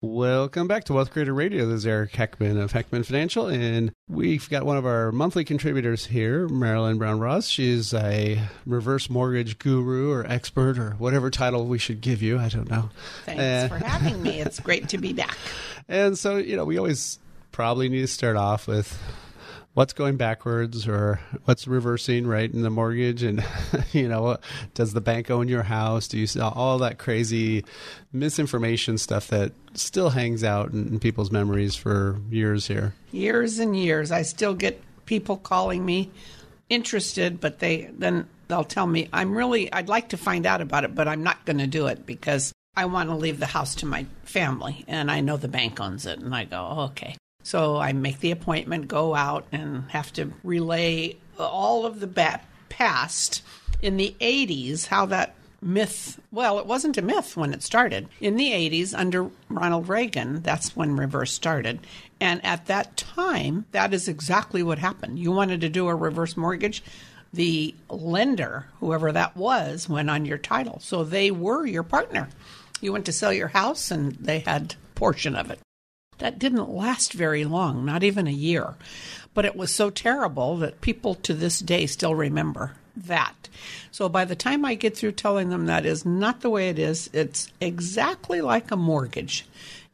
Welcome 0.09 0.69
back 0.69 0.85
to 0.85 0.93
Wealth 0.93 1.11
Creator 1.13 1.33
Radio. 1.33 1.65
This 1.65 1.79
is 1.79 1.87
Eric 1.87 2.13
Heckman 2.13 2.61
of 2.63 2.75
Heckman 2.75 3.07
Financial, 3.07 3.47
and 3.47 3.91
we've 4.07 4.49
got 4.51 4.67
one 4.67 4.77
of 4.77 4.85
our 4.85 5.11
monthly 5.11 5.47
contributors 5.47 6.05
here, 6.05 6.47
Marilyn 6.47 6.99
Brown 6.99 7.21
Ross. 7.21 7.47
She's 7.49 7.95
a 7.95 8.39
reverse 8.67 9.09
mortgage 9.09 9.59
guru 9.59 10.13
or 10.13 10.27
expert 10.27 10.79
or 10.79 10.91
whatever 10.99 11.31
title 11.31 11.65
we 11.67 11.79
should 11.79 12.03
give 12.03 12.21
you. 12.21 12.39
I 12.39 12.51
don't 12.51 12.69
know. 12.71 12.91
Thanks 13.25 13.43
Uh, 13.73 13.79
for 13.79 13.83
having 13.83 14.23
me. 14.23 14.41
It's 14.45 14.61
great 14.61 14.91
to 14.91 14.99
be 14.99 15.15
back. 15.15 15.39
And 15.89 16.19
so, 16.19 16.37
you 16.37 16.55
know, 16.55 16.67
we 16.67 16.77
always 16.77 17.19
probably 17.51 17.89
need 17.89 18.03
to 18.03 18.07
start 18.07 18.37
off 18.37 18.67
with 18.69 19.01
what's 19.75 19.93
going 19.93 20.17
backwards 20.17 20.89
or 20.89 21.21
what's 21.45 21.67
reversing 21.67 22.27
right 22.27 22.53
in 22.53 22.63
the 22.63 22.71
mortgage 22.71 23.23
and 23.23 23.45
you 23.93 24.09
know 24.09 24.37
does 24.75 24.93
the 24.93 25.01
bank 25.01 25.31
own 25.31 25.49
your 25.49 25.65
house 25.65 26.09
do 26.09 26.19
you 26.19 26.27
sell 26.27 26.53
all 26.55 26.79
that 26.79 26.99
crazy 26.99 27.65
misinformation 28.13 28.97
stuff 28.97 29.29
that 29.29 29.53
still 29.75 30.11
hangs 30.11 30.45
out 30.45 30.71
in, 30.71 30.87
in 30.89 31.01
people's 31.01 31.31
memories 31.31 31.75
for 31.75 32.19
years 32.31 32.67
here 32.67 32.95
Years 33.15 33.61
and 33.61 33.77
years, 33.77 34.11
I 34.11 34.23
still 34.23 34.55
get 34.55 34.83
people 35.07 35.37
calling 35.37 35.87
me 35.87 36.11
interested, 36.69 37.41
but 37.41 37.61
they 37.61 37.89
then 37.97 38.29
they'll 38.49 38.65
tell 38.65 38.89
me 38.89 39.09
I'm 39.13 39.37
really 39.37 39.73
I'd 39.73 39.89
like 39.89 40.09
to 40.09 40.17
find 40.17 40.47
out 40.47 40.61
about 40.61 40.83
it, 40.83 40.97
but 40.97 41.07
I'm 41.07 41.23
not 41.23 41.45
going 41.45 41.59
to 41.59 41.69
do 41.69 41.87
it 41.87 42.07
because 42.07 42.53
I 42.77 42.87
want 42.87 43.09
to 43.11 43.15
leave 43.15 43.39
the 43.39 43.47
house 43.47 43.77
to 43.77 43.87
my 43.87 44.07
family 44.25 44.85
and 44.89 45.13
I 45.13 45.21
know 45.21 45.37
the 45.37 45.47
bank 45.47 45.79
owns 45.81 46.07
it. 46.07 46.19
And 46.19 46.35
I 46.35 46.45
go, 46.45 46.57
oh, 46.69 46.81
okay. 46.87 47.15
So 47.45 47.77
I 47.77 47.93
make 47.93 48.21
the 48.21 48.31
appointment, 48.33 48.89
go 48.89 49.15
out, 49.15 49.47
and 49.53 49.91
have 49.91 50.13
to 50.15 50.33
relay 50.43 51.17
all 51.39 51.87
of 51.87 52.01
the 52.01 52.07
ba- 52.07 52.41
past 52.69 53.43
in 53.83 53.97
the 53.97 54.17
80s, 54.21 54.87
how 54.87 55.07
that 55.07 55.35
myth 55.61 56.21
well, 56.31 56.59
it 56.59 56.67
wasn't 56.67 56.99
a 56.99 57.03
myth 57.03 57.37
when 57.37 57.55
it 57.55 57.63
started. 57.63 58.09
In 58.21 58.37
the 58.37 58.51
80s, 58.51 58.93
under 58.97 59.31
Ronald 59.49 59.89
Reagan, 59.89 60.43
that's 60.43 60.75
when 60.75 60.97
reverse 60.97 61.33
started. 61.33 61.87
And 62.21 62.45
at 62.45 62.67
that 62.67 62.97
time, 62.97 63.67
that 63.73 63.95
is 63.95 64.09
exactly 64.09 64.63
what 64.63 64.79
happened. 64.79 65.19
You 65.19 65.31
wanted 65.31 65.61
to 65.61 65.69
do 65.69 65.89
a 65.89 65.95
reverse 65.95 66.37
mortgage, 66.37 66.83
the 67.33 67.75
lender, 67.89 68.67
whoever 68.81 69.13
that 69.13 69.37
was, 69.37 69.89
went 69.89 70.11
on 70.11 70.25
your 70.25 70.39
title. 70.39 70.81
So 70.81 71.05
they 71.05 71.31
were 71.31 71.67
your 71.67 71.83
partner. 71.83 72.29
You 72.81 72.93
went 72.93 73.07
to 73.07 73.13
sell 73.13 73.33
your 73.33 73.49
house 73.49 73.91
and 73.91 74.13
they 74.13 74.41
had 74.41 74.75
portion 74.95 75.37
of 75.37 75.51
it. 75.51 75.59
That 76.19 76.39
didn't 76.39 76.69
last 76.71 77.13
very 77.13 77.45
long, 77.45 77.85
not 77.85 78.03
even 78.03 78.27
a 78.27 78.33
year. 78.33 78.75
But 79.35 79.45
it 79.45 79.57
was 79.57 79.71
so 79.71 79.91
terrible 79.91 80.57
that 80.59 80.81
people 80.81 81.15
to 81.17 81.35
this 81.35 81.59
day 81.59 81.87
still 81.87 82.15
remember 82.15 82.73
that. 82.97 83.49
So 83.91 84.09
by 84.09 84.25
the 84.25 84.37
time 84.37 84.65
I 84.65 84.75
get 84.75 84.97
through 84.97 85.13
telling 85.13 85.49
them 85.49 85.67
that 85.67 85.85
is 85.85 86.05
not 86.05 86.41
the 86.41 86.51
way 86.51 86.69
it 86.69 86.79
is, 86.79 87.11
it's 87.13 87.51
exactly 87.61 88.41
like 88.41 88.71
a 88.71 88.77
mortgage. 88.77 89.47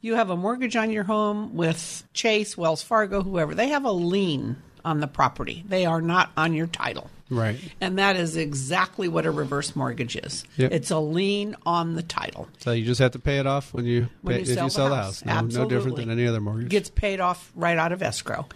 You 0.03 0.15
have 0.15 0.31
a 0.31 0.37
mortgage 0.37 0.77
on 0.77 0.91
your 0.91 1.05
home 1.05 1.55
with 1.55 2.05
Chase, 2.13 2.57
Wells 2.57 2.83
Fargo, 2.83 3.23
whoever. 3.23 3.55
They 3.55 3.69
have 3.69 3.85
a 3.85 3.93
lien 3.93 4.57
on 4.85 5.01
the 5.01 5.07
property. 5.07 5.65
They 5.69 5.85
are 5.85 6.01
not 6.01 6.31
on 6.37 6.55
your 6.55 6.67
title. 6.67 7.11
Right 7.31 7.59
And 7.81 7.99
that 7.99 8.17
is 8.17 8.37
exactly 8.37 9.09
what 9.09 9.25
a 9.25 9.31
reverse 9.31 9.75
mortgage 9.77 10.17
is. 10.17 10.45
Yep. 10.57 10.73
It's 10.73 10.91
a 10.91 10.99
lien 10.99 11.57
on 11.65 11.95
the 11.95 12.03
title. 12.03 12.49
so 12.59 12.73
you 12.73 12.85
just 12.85 13.01
have 13.01 13.13
to 13.13 13.19
pay 13.19 13.39
it 13.39 13.47
off 13.47 13.73
when 13.73 13.85
you, 13.87 14.09
When 14.23 14.35
pay, 14.35 14.41
you 14.43 14.53
if 14.53 14.55
sell 14.55 14.65
you 14.65 14.69
the 14.69 14.75
sell 14.75 14.89
the 14.91 14.97
house. 14.97 15.21
house, 15.23 15.55
No, 15.55 15.63
no 15.63 15.69
different 15.69 15.97
than 15.97 16.11
any 16.11 16.27
other 16.27 16.41
mortgage 16.41 16.67
It 16.67 16.71
gets 16.71 16.91
paid 16.91 17.21
off 17.21 17.51
right 17.55 17.79
out 17.79 17.93
of 17.93 18.03
escrow. 18.03 18.47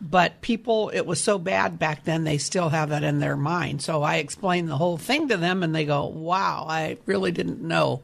But 0.00 0.40
people, 0.42 0.90
it 0.94 1.06
was 1.06 1.20
so 1.20 1.38
bad 1.38 1.78
back 1.78 2.04
then, 2.04 2.24
they 2.24 2.38
still 2.38 2.68
have 2.68 2.90
that 2.90 3.02
in 3.02 3.18
their 3.18 3.36
mind. 3.36 3.82
So 3.82 4.02
I 4.02 4.16
explained 4.16 4.68
the 4.68 4.76
whole 4.76 4.96
thing 4.96 5.28
to 5.28 5.36
them, 5.36 5.62
and 5.64 5.74
they 5.74 5.84
go, 5.84 6.06
"Wow, 6.06 6.66
I 6.68 6.98
really 7.06 7.32
didn't 7.32 7.60
know 7.62 8.02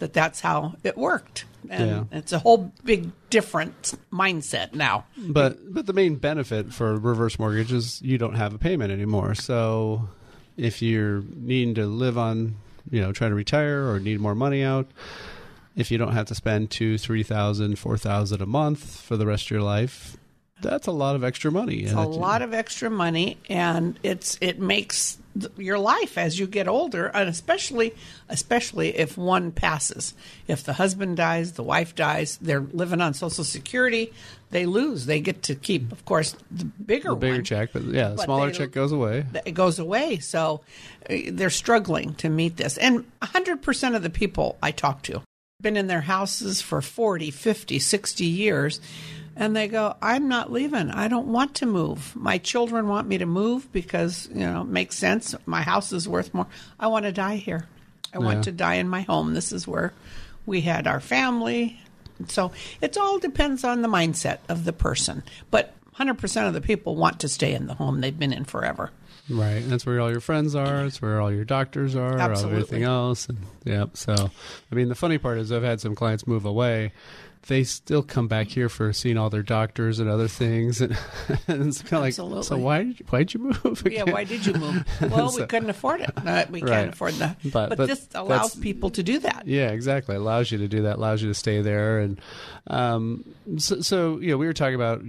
that 0.00 0.12
that's 0.12 0.40
how 0.40 0.74
it 0.84 0.98
worked." 0.98 1.46
And 1.68 1.90
Yeah. 1.90 2.04
it's 2.18 2.32
a 2.32 2.38
whole 2.38 2.72
big 2.84 3.10
different 3.28 3.94
mindset 4.12 4.74
now. 4.74 5.04
But 5.16 5.72
but 5.72 5.86
the 5.86 5.92
main 5.92 6.16
benefit 6.16 6.72
for 6.72 6.96
reverse 6.98 7.38
mortgage 7.38 7.72
is 7.72 8.00
you 8.02 8.18
don't 8.18 8.34
have 8.34 8.54
a 8.54 8.58
payment 8.58 8.92
anymore. 8.92 9.34
So 9.34 10.08
if 10.56 10.80
you're 10.82 11.22
needing 11.34 11.74
to 11.76 11.86
live 11.86 12.16
on, 12.18 12.56
you 12.90 13.00
know, 13.00 13.12
trying 13.12 13.30
to 13.30 13.36
retire 13.36 13.88
or 13.90 14.00
need 14.00 14.20
more 14.20 14.34
money 14.34 14.62
out, 14.62 14.88
if 15.76 15.90
you 15.90 15.98
don't 15.98 16.12
have 16.12 16.26
to 16.26 16.34
spend 16.34 16.70
two, 16.70 16.98
three 16.98 17.22
thousand, 17.22 17.78
four 17.78 17.96
thousand 17.96 18.40
a 18.42 18.46
month 18.46 19.00
for 19.00 19.16
the 19.16 19.26
rest 19.26 19.46
of 19.46 19.50
your 19.52 19.62
life, 19.62 20.16
that's 20.62 20.86
a 20.86 20.92
lot 20.92 21.16
of 21.16 21.24
extra 21.24 21.50
money. 21.50 21.76
It's 21.82 21.92
a 21.92 22.00
lot 22.00 22.42
of 22.42 22.52
extra 22.54 22.90
money, 22.90 23.38
and 23.48 23.98
it's 24.02 24.38
it 24.40 24.58
makes 24.58 25.18
th- 25.38 25.52
your 25.56 25.78
life 25.78 26.18
as 26.18 26.38
you 26.38 26.46
get 26.46 26.68
older, 26.68 27.06
and 27.06 27.28
especially 27.28 27.94
especially 28.28 28.96
if 28.96 29.16
one 29.18 29.52
passes. 29.52 30.14
If 30.46 30.64
the 30.64 30.72
husband 30.74 31.16
dies, 31.16 31.52
the 31.52 31.62
wife 31.62 31.94
dies, 31.94 32.38
they're 32.40 32.60
living 32.72 33.00
on 33.00 33.14
Social 33.14 33.44
Security, 33.44 34.12
they 34.50 34.66
lose. 34.66 35.06
They 35.06 35.20
get 35.20 35.42
to 35.44 35.54
keep, 35.54 35.92
of 35.92 36.04
course, 36.04 36.34
the 36.50 36.64
bigger 36.64 37.10
the 37.10 37.16
bigger 37.16 37.34
one. 37.36 37.44
check, 37.44 37.70
but 37.72 37.82
yeah, 37.84 38.10
the 38.10 38.16
But 38.16 38.24
smaller 38.24 38.50
they- 38.50 38.58
check 38.58 38.72
goes 38.72 38.92
away. 38.92 39.24
It 39.44 39.52
goes 39.52 39.78
away, 39.78 40.18
so 40.18 40.60
uh, 41.08 41.14
they're 41.30 41.50
struggling 41.50 42.14
to 42.16 42.28
meet 42.28 42.56
this. 42.56 42.76
And 42.78 43.04
100% 43.22 43.96
of 43.96 44.02
the 44.02 44.10
people 44.10 44.58
I 44.62 44.70
talk 44.72 45.02
to 45.04 45.22
been 45.62 45.76
in 45.76 45.88
their 45.88 46.00
houses 46.00 46.62
for 46.62 46.80
40, 46.80 47.30
50, 47.30 47.78
60 47.78 48.24
years. 48.24 48.80
And 49.36 49.56
they 49.56 49.68
go, 49.68 49.96
I'm 50.02 50.28
not 50.28 50.52
leaving. 50.52 50.90
I 50.90 51.08
don't 51.08 51.28
want 51.28 51.54
to 51.56 51.66
move. 51.66 52.14
My 52.16 52.38
children 52.38 52.88
want 52.88 53.08
me 53.08 53.18
to 53.18 53.26
move 53.26 53.70
because, 53.72 54.28
you 54.32 54.40
know, 54.40 54.62
it 54.62 54.66
makes 54.68 54.96
sense. 54.98 55.34
My 55.46 55.62
house 55.62 55.92
is 55.92 56.08
worth 56.08 56.34
more. 56.34 56.46
I 56.78 56.88
want 56.88 57.04
to 57.06 57.12
die 57.12 57.36
here. 57.36 57.66
I 58.12 58.18
Yeah. 58.18 58.24
want 58.24 58.44
to 58.44 58.52
die 58.52 58.74
in 58.74 58.88
my 58.88 59.02
home. 59.02 59.34
This 59.34 59.52
is 59.52 59.66
where 59.68 59.92
we 60.46 60.60
had 60.62 60.86
our 60.86 61.00
family. 61.00 61.80
So 62.28 62.52
it 62.82 62.98
all 62.98 63.18
depends 63.18 63.64
on 63.64 63.82
the 63.82 63.88
mindset 63.88 64.38
of 64.48 64.64
the 64.64 64.72
person. 64.72 65.22
But 65.50 65.74
100% 65.94 66.46
of 66.48 66.54
the 66.54 66.60
people 66.60 66.96
want 66.96 67.20
to 67.20 67.28
stay 67.28 67.54
in 67.54 67.66
the 67.66 67.74
home 67.74 68.00
they've 68.00 68.18
been 68.18 68.32
in 68.32 68.44
forever. 68.44 68.90
Right. 69.28 69.60
That's 69.64 69.86
where 69.86 70.00
all 70.00 70.10
your 70.10 70.20
friends 70.20 70.54
are. 70.56 70.84
It's 70.86 71.00
where 71.00 71.20
all 71.20 71.32
your 71.32 71.44
doctors 71.44 71.94
are. 71.94 72.18
Absolutely. 72.18 72.56
Everything 72.62 72.82
else. 72.82 73.28
And, 73.28 73.38
yep. 73.64 73.96
So, 73.96 74.30
I 74.70 74.74
mean, 74.74 74.88
the 74.88 74.94
funny 74.96 75.18
part 75.18 75.38
is 75.38 75.52
I've 75.52 75.62
had 75.62 75.80
some 75.80 75.94
clients 75.94 76.26
move 76.26 76.44
away. 76.44 76.92
They 77.46 77.64
still 77.64 78.02
come 78.02 78.28
back 78.28 78.48
here 78.48 78.68
for 78.68 78.92
seeing 78.92 79.16
all 79.16 79.30
their 79.30 79.42
doctors 79.42 79.98
and 79.98 80.10
other 80.10 80.28
things, 80.28 80.80
and, 80.80 80.92
and 81.48 81.66
it's 81.68 81.80
kind 81.82 81.94
of 81.94 82.30
like, 82.30 82.44
so 82.44 82.58
why 82.58 82.84
did 82.84 83.00
you, 83.00 83.06
why'd 83.08 83.32
you 83.34 83.40
move? 83.40 83.82
Yeah, 83.90 84.04
why 84.04 84.24
did 84.24 84.44
you 84.46 84.52
move? 84.52 84.84
Well, 85.10 85.32
we 85.34 85.46
couldn't 85.46 85.70
afford 85.70 86.02
it. 86.02 86.10
We 86.50 86.62
Right. 86.62 86.70
can't 86.70 86.92
afford 86.92 87.14
that. 87.14 87.38
But- 87.44 87.70
But, 87.70 87.78
but 87.78 87.88
this 87.88 88.06
allows 88.14 88.54
people 88.56 88.90
to 88.90 89.02
do 89.02 89.18
that. 89.20 89.44
Yeah, 89.46 89.70
exactly. 89.70 90.14
It 90.16 90.18
allows 90.18 90.50
you 90.52 90.58
to 90.58 90.68
do 90.68 90.82
that. 90.82 90.96
Allows 90.96 91.22
you 91.22 91.28
to 91.28 91.34
stay 91.34 91.62
there, 91.62 92.00
and 92.00 92.20
um, 92.66 93.24
so, 93.56 93.80
so 93.80 94.18
you 94.20 94.28
know, 94.28 94.36
we 94.38 94.46
were 94.46 94.52
talking 94.52 94.74
about. 94.74 95.02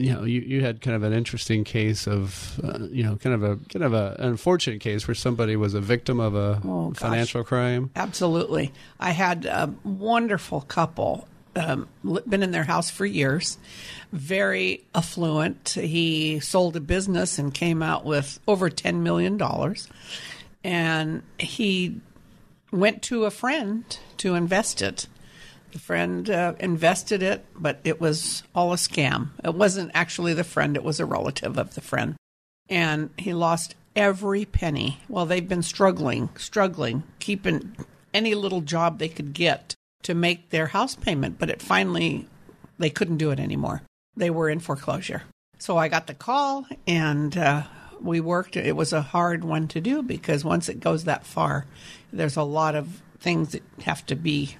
You 0.00 0.12
know, 0.12 0.22
you, 0.22 0.40
you 0.42 0.60
had 0.60 0.80
kind 0.80 0.94
of 0.94 1.02
an 1.02 1.12
interesting 1.12 1.64
case 1.64 2.06
of, 2.06 2.60
uh, 2.62 2.86
you 2.88 3.02
know, 3.02 3.16
kind 3.16 3.34
of 3.34 3.42
a 3.42 3.56
kind 3.68 3.84
of 3.84 3.92
a 3.94 4.14
an 4.20 4.26
unfortunate 4.28 4.80
case 4.80 5.08
where 5.08 5.14
somebody 5.16 5.56
was 5.56 5.74
a 5.74 5.80
victim 5.80 6.20
of 6.20 6.36
a 6.36 6.60
Oh, 6.64 6.92
financial 6.94 7.42
crime. 7.42 7.90
Absolutely. 7.96 8.72
I 9.00 9.10
had 9.10 9.44
a 9.44 9.74
wonderful 9.82 10.60
couple, 10.60 11.26
um, 11.58 11.88
been 12.28 12.42
in 12.42 12.52
their 12.52 12.64
house 12.64 12.90
for 12.90 13.04
years, 13.04 13.58
very 14.12 14.84
affluent. 14.94 15.70
He 15.70 16.40
sold 16.40 16.76
a 16.76 16.80
business 16.80 17.38
and 17.38 17.52
came 17.52 17.82
out 17.82 18.04
with 18.04 18.38
over 18.46 18.70
$10 18.70 19.00
million. 19.00 19.40
And 20.64 21.22
he 21.38 22.00
went 22.70 23.02
to 23.02 23.24
a 23.24 23.30
friend 23.30 23.98
to 24.18 24.34
invest 24.34 24.82
it. 24.82 25.06
The 25.72 25.78
friend 25.78 26.30
uh, 26.30 26.54
invested 26.60 27.22
it, 27.22 27.44
but 27.54 27.80
it 27.84 28.00
was 28.00 28.42
all 28.54 28.72
a 28.72 28.76
scam. 28.76 29.30
It 29.44 29.54
wasn't 29.54 29.90
actually 29.94 30.34
the 30.34 30.44
friend, 30.44 30.76
it 30.76 30.84
was 30.84 31.00
a 31.00 31.06
relative 31.06 31.58
of 31.58 31.74
the 31.74 31.80
friend. 31.80 32.16
And 32.70 33.10
he 33.18 33.34
lost 33.34 33.74
every 33.94 34.44
penny. 34.44 35.00
Well, 35.08 35.26
they've 35.26 35.48
been 35.48 35.62
struggling, 35.62 36.30
struggling, 36.36 37.02
keeping 37.18 37.76
any 38.14 38.34
little 38.34 38.60
job 38.60 38.98
they 38.98 39.08
could 39.08 39.32
get 39.34 39.74
to 40.02 40.14
make 40.14 40.50
their 40.50 40.66
house 40.66 40.94
payment, 40.94 41.38
but 41.38 41.50
it 41.50 41.62
finally, 41.62 42.28
they 42.78 42.90
couldn't 42.90 43.18
do 43.18 43.30
it 43.30 43.40
anymore. 43.40 43.82
They 44.16 44.30
were 44.30 44.48
in 44.48 44.60
foreclosure. 44.60 45.22
So 45.58 45.76
I 45.76 45.88
got 45.88 46.06
the 46.06 46.14
call 46.14 46.66
and 46.86 47.36
uh, 47.36 47.64
we 48.00 48.20
worked. 48.20 48.56
It 48.56 48.76
was 48.76 48.92
a 48.92 49.02
hard 49.02 49.44
one 49.44 49.68
to 49.68 49.80
do 49.80 50.02
because 50.02 50.44
once 50.44 50.68
it 50.68 50.80
goes 50.80 51.04
that 51.04 51.26
far, 51.26 51.66
there's 52.12 52.36
a 52.36 52.42
lot 52.42 52.74
of 52.74 53.02
things 53.20 53.52
that 53.52 53.62
have 53.82 54.06
to 54.06 54.14
be 54.14 54.56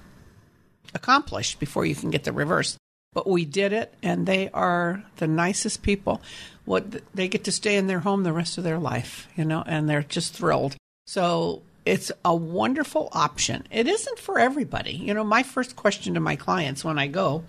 accomplished 0.93 1.59
before 1.59 1.85
you 1.85 1.95
can 1.95 2.09
get 2.09 2.23
the 2.23 2.33
reverse. 2.33 2.77
But 3.13 3.27
we 3.27 3.43
did 3.43 3.73
it, 3.73 3.93
and 4.03 4.27
they 4.27 4.51
are 4.51 5.03
the 5.17 5.27
nicest 5.27 5.81
people. 5.81 6.21
What 6.65 7.01
they 7.15 7.27
get 7.27 7.45
to 7.45 7.51
stay 7.51 7.75
in 7.75 7.87
their 7.87 8.01
home 8.01 8.21
the 8.21 8.33
rest 8.33 8.59
of 8.59 8.63
their 8.63 8.77
life, 8.77 9.27
you 9.35 9.45
know, 9.45 9.63
and 9.65 9.89
they're 9.89 10.03
just 10.03 10.35
thrilled. 10.35 10.75
So 11.07 11.63
it's 11.85 12.11
a 12.23 12.35
wonderful 12.35 13.09
option. 13.11 13.65
It 13.71 13.87
isn't 13.87 14.19
for 14.19 14.39
everybody. 14.39 14.93
You 14.93 15.13
know, 15.13 15.23
my 15.23 15.43
first 15.43 15.75
question 15.75 16.13
to 16.13 16.19
my 16.19 16.35
clients 16.35 16.83
when 16.83 16.99
I 16.99 17.07
go 17.07 17.43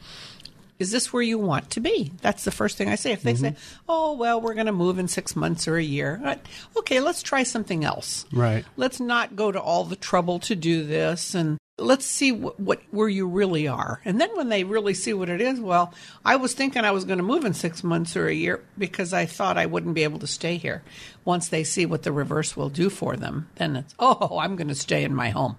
is 0.80 0.90
this 0.90 1.12
where 1.12 1.22
you 1.22 1.38
want 1.38 1.70
to 1.70 1.80
be? 1.80 2.10
That's 2.22 2.44
the 2.44 2.50
first 2.50 2.78
thing 2.78 2.88
I 2.88 2.94
say. 2.94 3.12
If 3.12 3.22
they 3.22 3.34
say, 3.34 3.50
mm-hmm. 3.50 3.82
oh, 3.86 4.14
well, 4.14 4.40
we're 4.40 4.54
going 4.54 4.64
to 4.64 4.72
move 4.72 4.98
in 4.98 5.08
six 5.08 5.36
months 5.36 5.68
or 5.68 5.76
a 5.76 5.82
year, 5.82 6.38
okay, 6.74 7.00
let's 7.00 7.22
try 7.22 7.42
something 7.42 7.84
else. 7.84 8.24
Right. 8.32 8.64
Let's 8.78 8.98
not 8.98 9.36
go 9.36 9.52
to 9.52 9.60
all 9.60 9.84
the 9.84 9.94
trouble 9.94 10.38
to 10.40 10.56
do 10.56 10.84
this 10.84 11.34
and 11.34 11.58
let's 11.80 12.04
see 12.04 12.32
what, 12.32 12.58
what 12.60 12.80
where 12.90 13.08
you 13.08 13.26
really 13.26 13.66
are. 13.66 14.00
And 14.04 14.20
then 14.20 14.30
when 14.36 14.48
they 14.48 14.64
really 14.64 14.94
see 14.94 15.12
what 15.12 15.28
it 15.28 15.40
is, 15.40 15.60
well, 15.60 15.92
I 16.24 16.36
was 16.36 16.54
thinking 16.54 16.84
I 16.84 16.90
was 16.90 17.04
going 17.04 17.18
to 17.18 17.24
move 17.24 17.44
in 17.44 17.54
six 17.54 17.82
months 17.82 18.16
or 18.16 18.28
a 18.28 18.34
year 18.34 18.62
because 18.78 19.12
I 19.12 19.26
thought 19.26 19.58
I 19.58 19.66
wouldn't 19.66 19.94
be 19.94 20.04
able 20.04 20.18
to 20.20 20.26
stay 20.26 20.56
here. 20.56 20.82
Once 21.24 21.48
they 21.48 21.64
see 21.64 21.86
what 21.86 22.02
the 22.02 22.12
reverse 22.12 22.56
will 22.56 22.68
do 22.68 22.90
for 22.90 23.16
them, 23.16 23.48
then 23.56 23.76
it's, 23.76 23.94
oh, 23.98 24.38
I'm 24.38 24.56
going 24.56 24.68
to 24.68 24.74
stay 24.74 25.04
in 25.04 25.14
my 25.14 25.30
home. 25.30 25.56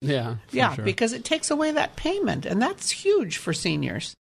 Yeah. 0.00 0.36
yeah, 0.50 0.74
sure. 0.74 0.84
because 0.84 1.12
it 1.12 1.24
takes 1.24 1.50
away 1.50 1.72
that 1.72 1.96
payment, 1.96 2.44
and 2.44 2.60
that's 2.60 2.90
huge 2.90 3.38
for 3.38 3.52
seniors. 3.52 4.14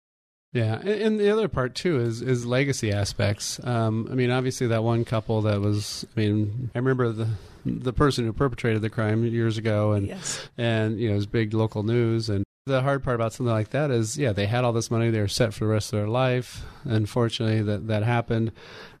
Yeah, 0.53 0.79
and, 0.79 0.87
and 0.87 1.19
the 1.19 1.29
other 1.29 1.49
part 1.49 1.75
too 1.75 1.99
is 1.99 2.21
is 2.21 2.45
legacy 2.45 2.93
aspects. 2.93 3.59
Um, 3.61 4.07
I 4.09 4.15
mean, 4.15 4.31
obviously 4.31 4.67
that 4.67 4.83
one 4.83 5.03
couple 5.03 5.41
that 5.41 5.59
was. 5.59 6.07
I 6.15 6.19
mean, 6.19 6.71
I 6.73 6.77
remember 6.77 7.11
the 7.11 7.27
the 7.65 7.93
person 7.93 8.25
who 8.25 8.33
perpetrated 8.33 8.81
the 8.81 8.89
crime 8.89 9.25
years 9.25 9.57
ago, 9.57 9.91
and 9.93 10.07
Yes. 10.07 10.47
and 10.57 10.99
you 10.99 11.07
know 11.07 11.13
it 11.13 11.17
was 11.17 11.25
big 11.25 11.53
local 11.53 11.83
news. 11.83 12.29
And 12.29 12.43
the 12.65 12.81
hard 12.81 13.03
part 13.03 13.15
about 13.15 13.33
something 13.33 13.51
like 13.53 13.69
that 13.71 13.91
is, 13.91 14.17
yeah, 14.17 14.31
they 14.33 14.45
had 14.47 14.63
all 14.63 14.73
this 14.73 14.89
money, 14.89 15.09
they 15.09 15.19
were 15.19 15.27
set 15.27 15.53
for 15.53 15.65
the 15.65 15.71
rest 15.71 15.93
of 15.93 15.99
their 15.99 16.07
life. 16.07 16.63
Unfortunately, 16.83 17.61
that 17.61 17.87
that 17.87 18.03
happened. 18.03 18.51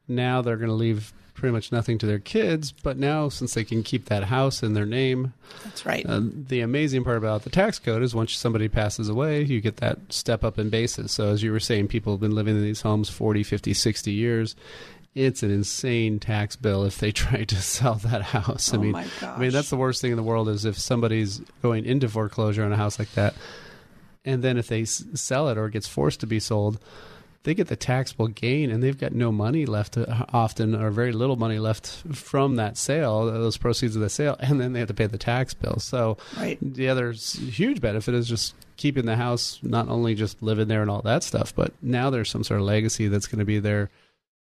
Now 0.07 0.41
they're 0.41 0.57
going 0.57 0.69
to 0.69 0.75
leave 0.75 1.13
pretty 1.33 1.51
much 1.51 1.69
nothing 1.71 1.97
to 1.97 2.05
their 2.05 2.19
kids. 2.19 2.71
But 2.71 2.97
now, 2.97 3.27
since 3.27 3.55
they 3.55 3.65
can 3.65 3.83
keep 3.83 4.05
that 4.05 4.23
house 4.25 4.63
in 4.63 4.73
their 4.73 4.85
name, 4.85 5.33
That's 5.65 5.85
right. 5.85 6.05
uh, 6.07 6.21
the 6.23 6.61
amazing 6.61 7.03
part 7.03 7.17
about 7.17 7.43
the 7.43 7.49
tax 7.49 7.77
code 7.77 8.01
is 8.03 8.15
once 8.15 8.31
somebody 8.33 8.69
passes 8.69 9.09
away, 9.09 9.41
you 9.43 9.59
get 9.59 9.77
that 9.77 9.97
step 10.13 10.45
up 10.45 10.57
in 10.57 10.69
basis. 10.69 11.11
So, 11.11 11.29
as 11.31 11.43
you 11.43 11.51
were 11.51 11.59
saying, 11.59 11.89
people 11.89 12.13
have 12.13 12.21
been 12.21 12.35
living 12.35 12.55
in 12.55 12.63
these 12.63 12.81
homes 12.81 13.09
40, 13.09 13.43
50, 13.43 13.73
60 13.73 14.11
years. 14.13 14.55
It's 15.15 15.43
an 15.43 15.49
insane 15.51 16.19
tax 16.19 16.55
bill 16.57 16.83
if 16.83 16.97
they 16.99 17.11
try 17.13 17.45
to 17.45 17.55
sell 17.55 17.95
that 17.95 18.21
house. 18.21 18.73
I 18.73 18.77
Oh 18.77 18.81
mean, 18.81 18.95
I 18.95 19.37
mean 19.39 19.51
that's 19.51 19.69
the 19.69 19.77
worst 19.77 20.01
thing 20.01 20.11
in 20.11 20.17
the 20.17 20.23
world 20.23 20.49
is 20.49 20.65
if 20.65 20.77
somebody's 20.77 21.39
going 21.61 21.85
into 21.85 22.09
foreclosure 22.09 22.63
on 22.63 22.73
a 22.73 22.77
house 22.77 22.99
like 22.99 23.11
that, 23.13 23.33
and 24.25 24.43
then 24.43 24.57
if 24.57 24.67
they 24.67 24.81
s- 24.81 25.05
sell 25.13 25.47
it 25.49 25.57
or 25.57 25.67
it 25.67 25.71
gets 25.71 25.87
forced 25.87 26.19
to 26.19 26.27
be 26.27 26.39
sold, 26.39 26.79
they 27.43 27.53
get 27.53 27.67
the 27.67 27.75
taxable 27.75 28.27
gain 28.27 28.71
and 28.71 28.81
they've 28.83 28.97
got 28.97 29.13
no 29.13 29.31
money 29.31 29.65
left 29.67 29.97
uh, 29.97 30.25
often 30.33 30.73
or 30.75 30.89
very 30.89 31.11
little 31.11 31.35
money 31.35 31.59
left 31.59 31.87
from 32.11 32.55
that 32.55 32.75
sale 32.75 33.27
those 33.27 33.55
proceeds 33.55 33.95
of 33.95 34.01
the 34.01 34.09
sale 34.09 34.35
and 34.39 34.59
then 34.59 34.73
they 34.73 34.79
have 34.79 34.87
to 34.87 34.95
pay 34.95 35.05
the 35.05 35.17
tax 35.19 35.53
bill 35.53 35.77
so 35.77 36.17
Right. 36.35 36.57
the 36.59 36.89
other 36.89 37.11
huge 37.11 37.81
benefit 37.81 38.15
is 38.15 38.27
just 38.27 38.55
keeping 38.77 39.05
the 39.05 39.15
house 39.15 39.59
not 39.61 39.89
only 39.89 40.15
just 40.15 40.41
living 40.41 40.67
there 40.67 40.81
and 40.81 40.89
all 40.89 41.03
that 41.03 41.21
stuff 41.21 41.53
but 41.55 41.71
now 41.83 42.09
there's 42.09 42.31
some 42.31 42.43
sort 42.43 42.59
of 42.61 42.65
legacy 42.65 43.07
that's 43.09 43.27
going 43.27 43.37
to 43.37 43.45
be 43.45 43.59
there 43.59 43.91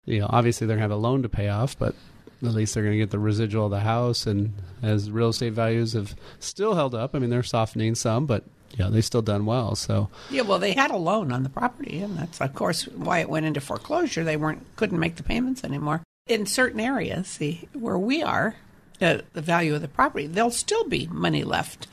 you 0.05 0.19
know 0.19 0.27
obviously 0.29 0.65
they're 0.67 0.77
going 0.77 0.89
to 0.89 0.93
have 0.93 0.99
a 0.99 1.07
loan 1.07 1.21
to 1.21 1.29
pay 1.29 1.49
off 1.49 1.77
but 1.77 1.95
at 2.41 2.53
least 2.53 2.73
they're 2.73 2.83
going 2.83 2.93
to 2.93 2.99
get 2.99 3.11
the 3.11 3.19
residual 3.19 3.65
of 3.65 3.71
the 3.71 3.81
house 3.81 4.25
and 4.25 4.53
as 4.81 5.11
real 5.11 5.29
estate 5.29 5.53
values 5.53 5.93
have 5.93 6.15
still 6.39 6.75
held 6.75 6.95
up 6.95 7.13
i 7.13 7.19
mean 7.19 7.29
they're 7.29 7.43
softening 7.43 7.95
some 7.95 8.25
but 8.25 8.43
yeah 8.77 8.87
they've 8.89 9.03
still 9.05 9.21
done 9.21 9.45
well 9.45 9.75
so 9.75 10.09
Yeah, 10.29 10.43
well, 10.43 10.59
they 10.59 10.73
had 10.73 10.91
a 10.91 10.97
loan 10.97 11.31
on 11.31 11.41
the 11.43 11.49
property, 11.49 11.99
and 11.99 12.17
that's 12.17 12.39
of 12.39 12.53
course 12.53 12.83
why 12.89 13.17
it 13.19 13.29
went 13.29 13.47
into 13.47 13.59
foreclosure. 13.59 14.23
They 14.23 14.37
weren't 14.37 14.63
couldn't 14.75 14.99
make 14.99 15.15
the 15.15 15.23
payments 15.23 15.63
anymore 15.63 16.03
in 16.27 16.45
certain 16.45 16.79
areas. 16.79 17.27
See 17.27 17.67
where 17.73 17.97
we 17.97 18.21
are, 18.21 18.55
uh, 19.01 19.19
the 19.33 19.41
value 19.41 19.73
of 19.73 19.81
the 19.81 19.87
property, 19.87 20.27
there'll 20.27 20.51
still 20.51 20.87
be 20.87 21.07
money 21.07 21.43
left. 21.43 21.87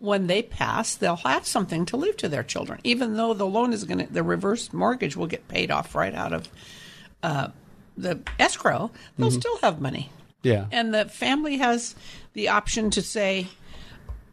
When 0.00 0.26
they 0.26 0.42
pass, 0.42 0.94
they'll 0.94 1.16
have 1.16 1.46
something 1.46 1.86
to 1.86 1.96
leave 1.96 2.18
to 2.18 2.28
their 2.28 2.42
children, 2.44 2.78
even 2.84 3.16
though 3.16 3.32
the 3.32 3.46
loan 3.46 3.72
is 3.72 3.84
going 3.84 4.06
to, 4.06 4.12
the 4.12 4.22
reverse 4.22 4.70
mortgage 4.72 5.16
will 5.16 5.26
get 5.26 5.48
paid 5.48 5.70
off 5.70 5.94
right 5.94 6.14
out 6.14 6.34
of 6.34 6.48
uh, 7.22 7.48
the 7.96 8.20
escrow. 8.38 8.90
They'll 9.16 9.30
still 9.30 9.58
have 9.58 9.80
money. 9.80 10.10
yeah 10.42 10.66
And 10.70 10.94
the 10.94 11.06
family 11.06 11.58
has 11.58 11.94
the 12.34 12.48
option 12.48 12.90
to 12.90 13.02
say, 13.02 13.48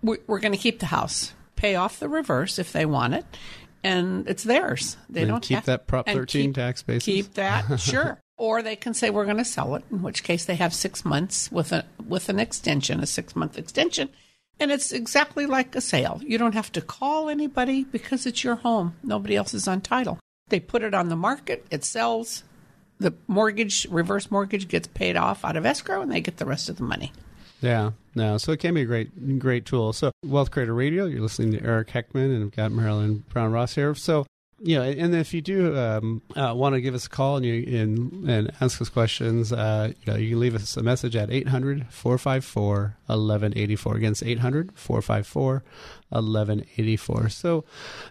we're, 0.04 0.20
we're 0.28 0.40
going 0.40 0.52
to 0.52 0.58
keep 0.58 0.80
the 0.80 0.86
house, 0.88 1.34
pay 1.56 1.76
off 1.76 2.00
the 2.00 2.10
reverse 2.10 2.60
if 2.60 2.72
they 2.72 2.86
want 2.86 3.16
it, 3.16 3.26
and 3.84 4.28
it's 4.28 4.44
theirs. 4.44 4.98
They 5.10 5.22
And 5.22 5.30
don't 5.30 5.44
keep 5.44 5.56
have, 5.56 5.66
that 5.66 5.88
Prop 5.88 6.08
and 6.08 6.18
13 6.18 6.54
tax 6.54 6.84
basis. 6.84 7.06
Keep 7.06 7.34
that, 7.36 7.80
sure. 7.80 8.20
Or 8.38 8.62
they 8.62 8.76
can 8.76 8.94
say 8.94 9.10
we're 9.10 9.26
going 9.26 9.38
to 9.38 9.46
sell 9.46 9.76
it, 9.76 9.84
in 9.90 10.02
which 10.02 10.24
case 10.24 10.46
they 10.46 10.56
have 10.56 10.74
six 10.74 11.06
months 11.06 11.50
with 11.52 11.72
a 11.72 11.86
with 12.06 12.28
an 12.28 12.38
extension, 12.38 13.00
a 13.00 13.06
six 13.06 13.34
month 13.34 13.58
extension, 13.58 14.10
and 14.60 14.72
it's 14.72 14.92
exactly 14.92 15.46
like 15.46 15.74
a 15.74 15.80
sale. 15.80 16.20
You 16.22 16.38
don't 16.38 16.54
have 16.54 16.70
to 16.74 16.82
call 16.82 17.30
anybody 17.30 17.86
because 17.86 18.26
it's 18.26 18.44
your 18.44 18.56
home. 18.56 18.96
Nobody 19.04 19.38
else 19.38 19.54
is 19.54 19.70
on 19.70 19.80
title. 19.80 20.20
They 20.50 20.60
put 20.60 20.84
it 20.84 20.94
on 20.94 21.08
the 21.08 21.16
market, 21.16 21.66
it 21.72 21.86
sells. 21.86 22.44
The 23.00 23.14
mortgage, 23.28 23.88
reverse 23.90 24.32
mortgage, 24.32 24.68
gets 24.68 24.88
paid 24.88 25.18
off 25.18 25.44
out 25.44 25.58
of 25.58 25.66
escrow, 25.66 26.02
and 26.02 26.12
they 26.12 26.22
get 26.22 26.38
the 26.38 26.46
rest 26.46 26.70
of 26.70 26.78
the 26.78 26.84
money. 26.84 27.12
Yeah, 27.62 27.92
no. 28.14 28.38
So 28.38 28.52
it 28.52 28.60
can 28.60 28.74
be 28.74 28.82
a 28.82 28.86
great, 28.86 29.40
great 29.40 29.66
tool. 29.66 29.94
So 29.94 30.12
Wealth 30.26 30.52
Creator 30.52 30.74
Radio, 30.74 31.06
you're 31.06 31.22
listening 31.22 31.52
to 31.54 31.64
Eric 31.64 31.90
Heckman, 31.90 32.36
and 32.36 32.44
I've 32.44 32.56
got 32.56 32.72
Marilyn 32.72 33.24
Brown 33.30 33.52
Ross 33.52 33.76
here. 33.76 33.96
So 33.96 34.26
Yeah, 34.60 34.84
and 34.84 35.14
if 35.14 35.34
you 35.34 35.42
do 35.42 35.78
um, 35.78 36.22
uh, 36.36 36.54
want 36.56 36.76
to 36.76 36.82
give 36.82 36.96
us 36.96 37.08
a 37.08 37.10
call 37.10 37.36
and 37.38 37.46
you 37.46 37.78
and, 37.78 38.30
and 38.30 38.52
ask 38.62 38.82
us 38.82 38.88
questions, 38.88 39.52
uh, 39.52 39.92
you 40.06 40.12
know, 40.12 40.18
you 40.18 40.30
can 40.30 40.40
leave 40.40 40.56
us 40.56 40.78
a 40.78 40.84
message 40.84 41.16
at 41.16 41.30
800-454-1184. 41.30 43.96
Again, 43.96 44.12
it's 44.12 44.24
800-454-1184. 44.24 45.62
So, 47.30 47.66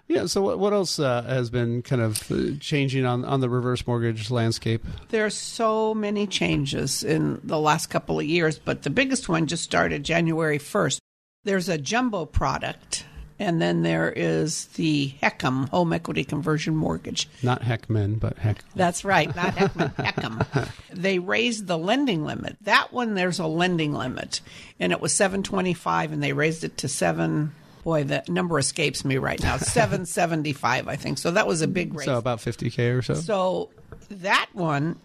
yeah, 0.09 0.27
so 0.27 0.43
what, 0.43 0.59
what 0.59 0.73
else 0.73 0.99
uh, 0.99 1.23
has 1.23 1.51
been 1.51 1.83
kind 1.83 2.03
of 2.03 2.31
uh, 2.31 2.57
changing 2.61 3.07
on, 3.07 3.25
on 3.25 3.41
the 3.41 3.49
reverse 3.49 3.87
mortgage 3.87 4.31
landscape? 4.31 4.85
There 5.09 5.25
are 5.25 5.31
so 5.31 5.95
many 5.95 6.27
changes 6.27 7.03
in 7.03 7.41
the 7.45 7.59
last 7.59 7.87
couple 7.87 8.19
of 8.19 8.27
years, 8.27 8.59
but 8.59 8.83
the 8.83 8.91
biggest 8.91 9.29
one 9.29 9.47
just 9.47 9.65
started 9.65 10.05
January 10.05 10.59
1st. 10.59 10.99
There's 11.45 11.69
a 11.69 11.79
jumbo 11.79 12.25
product 12.25 13.05
and 13.39 13.61
then 13.61 13.83
there 13.83 14.13
is 14.15 14.67
the 14.67 15.13
HECM, 15.23 15.69
Home 15.71 15.93
Equity 15.93 16.25
Conversion 16.25 16.77
Mortgage. 16.77 17.29
Not 17.43 17.63
Heckman, 17.63 18.21
but 18.21 18.39
Heck. 18.39 18.65
That's 18.75 19.05
right, 19.05 19.35
not 19.35 19.55
Heckman, 19.57 19.95
HECM. 19.97 20.69
They 20.93 21.19
raised 21.19 21.67
the 21.67 21.79
lending 21.79 22.25
limit. 22.25 22.57
That 22.63 22.93
one, 22.93 23.15
there's 23.15 23.39
a 23.39 23.47
lending 23.47 23.93
limit, 23.93 24.41
and 24.79 24.93
it 24.93 25.01
was 25.01 25.13
725, 25.15 26.13
and 26.13 26.23
they 26.23 26.33
raised 26.33 26.65
it 26.65 26.79
to 26.79 26.89
seven. 26.89 27.55
Boy, 27.85 28.05
the 28.05 28.23
number 28.29 28.59
escapes 28.59 29.05
me 29.05 29.19
right 29.19 29.41
now. 29.43 29.57
775, 29.59 30.89
I 30.89 30.97
think. 30.97 31.19
So 31.19 31.31
that 31.31 31.47
was 31.47 31.63
a 31.63 31.69
big 31.69 31.95
raise. 31.95 32.07
So 32.07 32.19
about 32.19 32.39
50K 32.39 32.99
or 32.99 33.03
so? 33.03 33.15
So 33.15 33.71
that 34.11 34.49
one, 34.53 34.99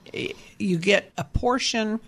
you 0.57 0.77
get 0.77 1.11
a 1.17 1.23
portion 1.23 1.99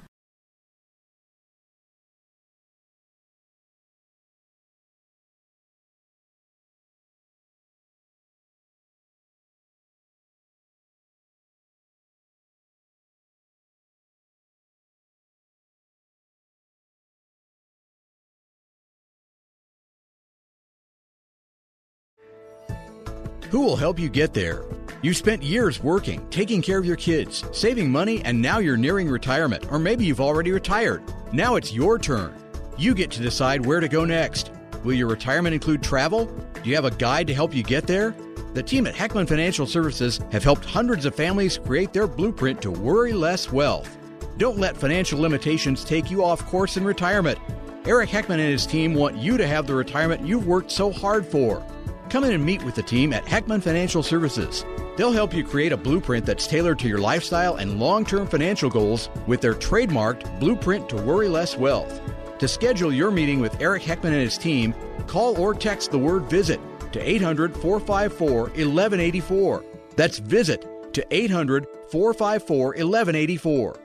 Who 23.49 23.61
will 23.61 23.75
help 23.75 23.97
you 23.97 24.09
get 24.09 24.35
there? 24.35 24.63
You've 25.01 25.17
spent 25.17 25.41
years 25.41 25.81
working, 25.81 26.27
taking 26.29 26.61
care 26.61 26.77
of 26.77 26.85
your 26.85 26.95
kids, 26.95 27.43
saving 27.51 27.91
money, 27.91 28.21
and 28.23 28.39
now 28.39 28.59
you're 28.59 28.77
nearing 28.77 29.09
retirement, 29.09 29.65
or 29.71 29.79
maybe 29.79 30.05
you've 30.05 30.21
already 30.21 30.51
retired. 30.51 31.01
Now 31.33 31.55
it's 31.55 31.73
your 31.73 31.97
turn. 31.97 32.35
You 32.77 32.93
get 32.93 33.09
to 33.11 33.23
decide 33.23 33.65
where 33.65 33.79
to 33.79 33.87
go 33.87 34.05
next. 34.05 34.51
Will 34.83 34.93
your 34.93 35.07
retirement 35.07 35.55
include 35.55 35.81
travel? 35.81 36.25
Do 36.61 36.69
you 36.69 36.75
have 36.75 36.85
a 36.85 36.91
guide 36.91 37.25
to 37.25 37.33
help 37.33 37.55
you 37.55 37.63
get 37.63 37.87
there? 37.87 38.15
The 38.53 38.61
team 38.61 38.85
at 38.85 38.93
Heckman 38.93 39.27
Financial 39.27 39.65
Services 39.65 40.19
have 40.31 40.43
helped 40.43 40.65
hundreds 40.65 41.05
of 41.05 41.15
families 41.15 41.57
create 41.57 41.91
their 41.91 42.07
blueprint 42.07 42.61
to 42.61 42.69
worry 42.69 43.13
less 43.13 43.51
wealth. 43.51 43.97
Don't 44.37 44.59
let 44.59 44.77
financial 44.77 45.19
limitations 45.19 45.83
take 45.83 46.11
you 46.11 46.23
off 46.23 46.45
course 46.45 46.77
in 46.77 46.83
retirement. 46.83 47.39
Eric 47.85 48.11
Heckman 48.11 48.33
and 48.33 48.41
his 48.41 48.67
team 48.67 48.93
want 48.93 49.17
you 49.17 49.37
to 49.37 49.47
have 49.47 49.65
the 49.65 49.73
retirement 49.73 50.27
you've 50.27 50.45
worked 50.45 50.69
so 50.69 50.91
hard 50.91 51.25
for. 51.25 51.65
Come 52.09 52.23
in 52.23 52.33
and 52.33 52.43
meet 52.43 52.63
with 52.63 52.73
the 52.73 52.81
team 52.81 53.13
at 53.13 53.25
Heckman 53.25 53.61
Financial 53.61 54.01
Services. 54.01 54.65
They'll 54.97 55.11
help 55.11 55.31
you 55.31 55.43
create 55.43 55.71
a 55.71 55.77
blueprint 55.77 56.25
that's 56.25 56.47
tailored 56.47 56.79
to 56.79 56.87
your 56.87 56.97
lifestyle 56.97 57.57
and 57.57 57.79
long 57.79 58.03
term 58.03 58.27
financial 58.27 58.69
goals 58.69 59.09
with 59.27 59.41
their 59.41 59.53
trademarked 59.53 60.39
Blueprint 60.39 60.89
to 60.89 60.95
Worry 60.95 61.27
Less 61.27 61.55
Wealth. 61.55 62.01
To 62.39 62.47
schedule 62.47 62.91
your 62.91 63.11
meeting 63.11 63.39
with 63.39 63.61
Eric 63.61 63.83
Heckman 63.83 64.05
and 64.05 64.21
his 64.21 64.39
team, 64.39 64.73
call 65.05 65.39
or 65.39 65.53
text 65.53 65.91
the 65.91 65.99
word 65.99 66.23
visit 66.23 66.59
to 66.93 66.99
800 66.99 67.55
454 67.55 68.41
1184. 68.41 69.65
That's 69.95 70.17
visit 70.17 70.93
to 70.93 71.05
800 71.11 71.67
454 71.91 72.65
1184. 72.69 73.79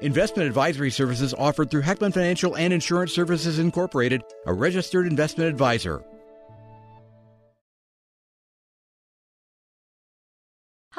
Investment 0.00 0.48
advisory 0.48 0.90
services 0.90 1.32
offered 1.34 1.70
through 1.70 1.82
Heckman 1.82 2.12
Financial 2.12 2.56
and 2.56 2.72
Insurance 2.72 3.12
Services 3.12 3.60
Incorporated, 3.60 4.22
a 4.46 4.52
registered 4.52 5.06
investment 5.06 5.48
advisor. 5.48 6.04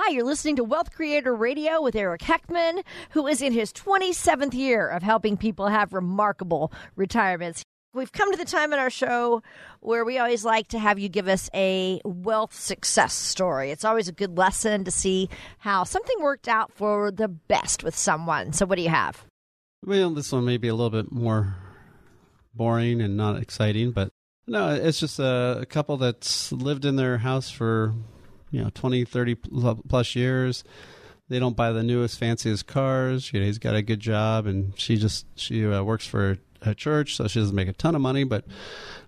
Hi, 0.06 0.12
you're 0.12 0.24
listening 0.24 0.58
to 0.58 0.64
Wealth 0.64 0.91
Creator 0.91 1.34
Radio 1.34 1.82
with 1.82 1.95
Eric 1.95 2.22
Heckman, 2.22 2.84
who 3.10 3.26
is 3.26 3.41
in 3.41 3.53
his 3.53 3.74
27th 3.74 4.53
year 4.53 4.88
of 4.88 5.01
helping 5.01 5.36
people 5.36 5.68
have 5.68 5.93
remarkable 5.93 6.72
retirements. 6.95 7.64
We've 7.91 8.12
come 8.12 8.32
to 8.32 8.38
the 8.38 8.45
time 8.45 8.72
in 8.72 8.78
our 8.78 8.91
show 8.91 9.41
where 9.80 10.06
we 10.06 10.20
always 10.20 10.45
like 10.45 10.68
to 10.68 10.80
have 10.80 10.99
you 10.99 11.10
give 11.10 11.28
us 11.28 11.49
a 11.56 12.01
wealth 12.06 12.53
success 12.53 13.16
story. 13.16 13.72
It's 13.72 13.84
always 13.84 14.08
a 14.08 14.12
good 14.12 14.38
lesson 14.38 14.84
to 14.84 14.91
see 14.91 15.28
how 15.58 15.86
something 15.86 16.22
worked 16.22 16.47
out 16.47 16.72
for 16.72 17.10
the 17.10 17.28
best 17.28 17.84
with 17.84 17.95
someone. 17.95 18.53
So, 18.53 18.68
what 18.68 18.76
do 18.76 18.84
you 18.84 18.89
have? 18.89 19.26
Well, 19.84 20.12
this 20.12 20.32
one 20.32 20.45
may 20.45 20.58
be 20.58 20.68
a 20.68 20.76
little 20.76 20.91
bit 20.91 21.12
more 21.12 21.56
boring 22.53 23.01
and 23.01 23.18
not 23.18 23.41
exciting, 23.41 23.89
but 23.89 24.12
no, 24.45 24.70
it's 24.70 24.99
just 24.99 25.18
a, 25.18 25.62
a 25.62 25.66
couple 25.66 25.97
that's 25.97 26.51
lived 26.51 26.86
in 26.86 26.95
their 26.95 27.18
house 27.18 27.49
for 27.49 27.95
you 28.51 28.61
know 28.61 28.69
20 28.73 29.05
30 29.05 29.35
plus 29.87 30.15
years. 30.15 30.63
They 31.27 31.39
don't 31.39 31.55
buy 31.55 31.71
the 31.71 31.81
newest 31.81 32.19
fanciest 32.19 32.67
cars. 32.67 33.33
You 33.33 33.39
know 33.39 33.45
he's 33.45 33.57
got 33.57 33.75
a 33.75 33.81
good 33.81 33.99
job 33.99 34.45
and 34.45 34.77
she 34.79 34.97
just 34.97 35.25
she 35.35 35.65
uh, 35.65 35.83
works 35.83 36.05
for 36.05 36.37
a 36.61 36.75
church 36.75 37.15
so 37.15 37.27
she 37.27 37.39
doesn't 37.39 37.55
make 37.55 37.67
a 37.67 37.73
ton 37.73 37.93
of 37.93 38.01
money 38.01 38.23
but 38.23 38.43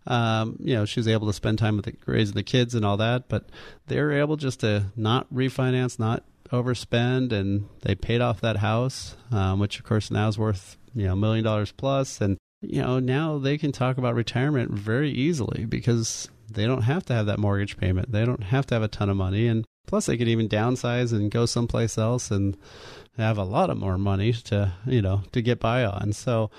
um, 0.06 0.58
you 0.60 0.76
know 0.76 0.86
she's 0.86 1.08
able 1.08 1.26
to 1.26 1.34
spend 1.34 1.58
time 1.58 1.76
with 1.76 1.86
the, 1.86 1.96
raising 2.06 2.36
the 2.36 2.44
kids 2.44 2.76
and 2.76 2.86
all 2.86 2.98
that. 2.98 3.28
But 3.28 3.50
they're 3.88 4.12
able 4.12 4.36
just 4.36 4.62
to 4.62 4.86
not 4.96 5.32
refinance 5.34 6.00
not 6.00 6.24
overspend 6.52 7.32
and 7.32 7.68
they 7.82 7.94
paid 7.94 8.22
off 8.22 8.40
that 8.40 8.58
house 8.58 9.18
um, 9.32 9.60
which 9.60 9.80
of 9.80 9.86
course 9.86 10.10
now 10.10 10.30
is 10.30 10.38
worth 10.38 10.78
you 10.94 11.06
know 11.06 11.14
a 11.14 11.18
million 11.18 11.44
dollars 11.44 11.72
plus. 11.72 12.20
And 12.22 12.38
you 12.62 12.82
know 12.82 13.00
now 13.00 13.38
they 13.38 13.58
can 13.58 13.72
talk 13.72 13.98
about 13.98 14.16
retirement 14.16 14.72
very 14.72 15.12
easily 15.12 15.66
because 15.66 16.30
they 16.50 16.66
don't 16.66 16.84
have 16.84 17.06
to 17.06 17.14
have 17.14 17.26
that 17.26 17.40
mortgage 17.40 17.78
payment. 17.78 18.12
They 18.12 18.26
don't 18.26 18.44
have 18.44 18.66
to 18.68 18.76
have 18.76 18.84
a 18.84 18.88
ton 18.88 19.10
of 19.10 19.18
money. 19.18 19.48
And 19.48 19.66
plus, 19.86 20.06
they 20.06 20.18
could 20.18 20.28
even 20.28 20.50
downsize 20.50 21.12
and 21.12 21.32
go 21.32 21.46
someplace 21.46 21.98
else 21.98 22.32
and 22.32 22.58
have 23.18 23.38
a 23.38 23.44
lot 23.44 23.70
of 23.70 23.78
more 23.78 23.98
money 23.98 24.32
to, 24.34 24.74
you 24.86 25.02
know, 25.02 25.24
to 25.32 25.42
get 25.42 25.60
by 25.60 25.84
on. 25.84 26.14
So, 26.14 26.52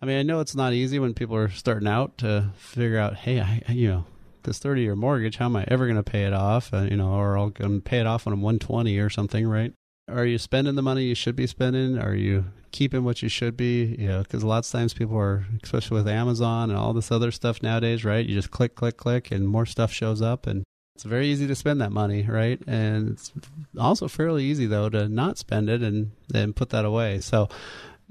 I 0.00 0.06
mean, 0.06 0.18
I 0.18 0.22
know 0.22 0.40
it's 0.40 0.54
not 0.54 0.72
easy 0.72 0.98
when 0.98 1.14
people 1.14 1.36
are 1.36 1.48
starting 1.48 1.88
out 1.88 2.18
to 2.18 2.50
figure 2.56 2.98
out, 2.98 3.16
hey, 3.16 3.40
I, 3.40 3.62
you 3.68 3.88
know, 3.88 4.04
this 4.42 4.58
30 4.58 4.82
year 4.82 4.96
mortgage, 4.96 5.36
how 5.36 5.46
am 5.46 5.56
I 5.56 5.64
ever 5.68 5.86
going 5.86 6.02
to 6.02 6.02
pay 6.02 6.24
it 6.24 6.32
off? 6.32 6.72
Uh, 6.74 6.82
you 6.82 6.96
know, 6.96 7.12
or 7.12 7.38
I'll 7.38 7.50
pay 7.50 8.00
it 8.00 8.06
off 8.06 8.26
when 8.26 8.32
I'm 8.32 8.42
120 8.42 8.98
or 8.98 9.10
something, 9.10 9.46
right? 9.46 9.72
Are 10.12 10.26
you 10.26 10.38
spending 10.38 10.74
the 10.74 10.82
money 10.82 11.04
you 11.04 11.14
should 11.14 11.36
be 11.36 11.46
spending? 11.46 11.98
Are 11.98 12.14
you 12.14 12.44
keeping 12.70 13.04
what 13.04 13.22
you 13.22 13.28
should 13.28 13.56
be? 13.56 13.96
You 13.98 14.08
know, 14.08 14.22
because 14.22 14.44
lots 14.44 14.68
of 14.72 14.78
times 14.78 14.94
people 14.94 15.16
are, 15.18 15.46
especially 15.62 15.96
with 15.96 16.08
Amazon 16.08 16.70
and 16.70 16.78
all 16.78 16.92
this 16.92 17.10
other 17.10 17.30
stuff 17.30 17.62
nowadays, 17.62 18.04
right? 18.04 18.24
You 18.24 18.34
just 18.34 18.50
click, 18.50 18.74
click, 18.74 18.96
click, 18.96 19.30
and 19.30 19.48
more 19.48 19.66
stuff 19.66 19.92
shows 19.92 20.22
up, 20.22 20.46
and 20.46 20.64
it's 20.94 21.04
very 21.04 21.28
easy 21.28 21.46
to 21.46 21.54
spend 21.54 21.80
that 21.80 21.92
money, 21.92 22.22
right? 22.22 22.60
And 22.66 23.10
it's 23.10 23.32
also 23.78 24.08
fairly 24.08 24.44
easy 24.44 24.66
though 24.66 24.88
to 24.90 25.08
not 25.08 25.38
spend 25.38 25.68
it 25.70 25.82
and 25.82 26.12
then 26.28 26.52
put 26.52 26.70
that 26.70 26.84
away. 26.84 27.20
So, 27.20 27.48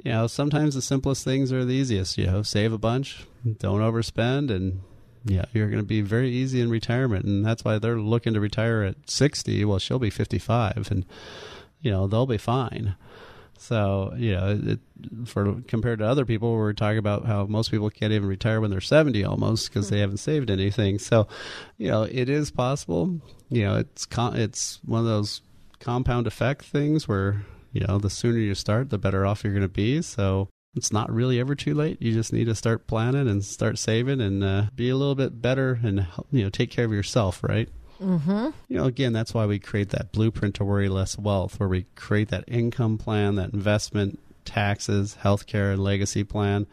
you 0.03 0.11
know, 0.11 0.27
sometimes 0.27 0.75
the 0.75 0.81
simplest 0.81 1.23
things 1.23 1.51
are 1.51 1.63
the 1.63 1.73
easiest. 1.73 2.17
You 2.17 2.25
know, 2.27 2.41
save 2.41 2.73
a 2.73 2.77
bunch, 2.77 3.25
don't 3.59 3.81
overspend, 3.81 4.49
and 4.49 4.81
yeah, 5.23 5.45
you're 5.53 5.67
going 5.67 5.81
to 5.81 5.87
be 5.87 6.01
very 6.01 6.31
easy 6.31 6.61
in 6.61 6.69
retirement, 6.69 7.25
and 7.25 7.45
that's 7.45 7.63
why 7.63 7.77
they're 7.77 7.99
looking 7.99 8.33
to 8.33 8.39
retire 8.39 8.81
at 8.81 9.09
60. 9.09 9.63
Well, 9.65 9.79
she'll 9.79 9.99
be 9.99 10.09
55, 10.09 10.89
and 10.89 11.05
you 11.81 11.91
know 11.91 12.07
they'll 12.07 12.25
be 12.25 12.37
fine. 12.37 12.95
So 13.57 14.13
you 14.17 14.35
know, 14.35 14.59
it, 14.59 14.79
for 15.27 15.61
compared 15.67 15.99
to 15.99 16.05
other 16.05 16.25
people, 16.25 16.53
we're 16.53 16.73
talking 16.73 16.97
about 16.97 17.25
how 17.25 17.45
most 17.45 17.69
people 17.69 17.91
can't 17.91 18.11
even 18.11 18.27
retire 18.27 18.59
when 18.59 18.71
they're 18.71 18.81
70 18.81 19.23
almost 19.23 19.69
because 19.69 19.89
they 19.89 19.99
haven't 19.99 20.17
saved 20.17 20.49
anything. 20.49 20.97
So, 20.97 21.27
you 21.77 21.89
know, 21.89 22.03
it 22.03 22.27
is 22.27 22.49
possible. 22.49 23.21
You 23.49 23.63
know, 23.65 23.75
it's 23.77 24.07
con- 24.07 24.35
it's 24.35 24.79
one 24.83 25.01
of 25.01 25.05
those 25.05 25.41
compound 25.79 26.25
effect 26.25 26.65
things 26.65 27.07
where 27.07 27.45
you 27.71 27.85
know 27.85 27.99
the 27.99 28.09
sooner 28.09 28.39
you 28.39 28.55
start, 28.55 28.89
the 28.89 28.97
better 28.97 29.27
off 29.27 29.43
you're 29.43 29.53
going 29.53 29.61
to 29.61 29.67
be. 29.67 30.01
So 30.01 30.49
it's 30.75 30.91
not 30.91 31.11
really 31.11 31.39
ever 31.39 31.53
too 31.53 31.75
late. 31.75 32.01
You 32.01 32.13
just 32.13 32.33
need 32.33 32.45
to 32.45 32.55
start 32.55 32.87
planning 32.87 33.27
and 33.27 33.43
start 33.43 33.77
saving 33.77 34.21
and 34.21 34.43
uh, 34.43 34.65
be 34.75 34.89
a 34.89 34.95
little 34.95 35.15
bit 35.15 35.41
better 35.41 35.79
and 35.83 36.07
you 36.31 36.43
know 36.43 36.49
take 36.49 36.71
care 36.71 36.85
of 36.85 36.93
yourself, 36.93 37.43
right? 37.43 37.69
Mm-hmm. 38.01 38.49
You 38.67 38.77
know, 38.77 38.85
again, 38.85 39.13
that's 39.13 39.33
why 39.33 39.45
we 39.45 39.59
create 39.59 39.89
that 39.89 40.11
blueprint 40.11 40.55
to 40.55 40.65
worry 40.65 40.89
less 40.89 41.17
wealth, 41.17 41.59
where 41.59 41.69
we 41.69 41.85
create 41.95 42.29
that 42.29 42.45
income 42.47 42.97
plan, 42.97 43.35
that 43.35 43.53
investment, 43.53 44.19
taxes, 44.43 45.17
healthcare, 45.23 45.71
and 45.71 45.83
legacy 45.83 46.23
plan, 46.23 46.65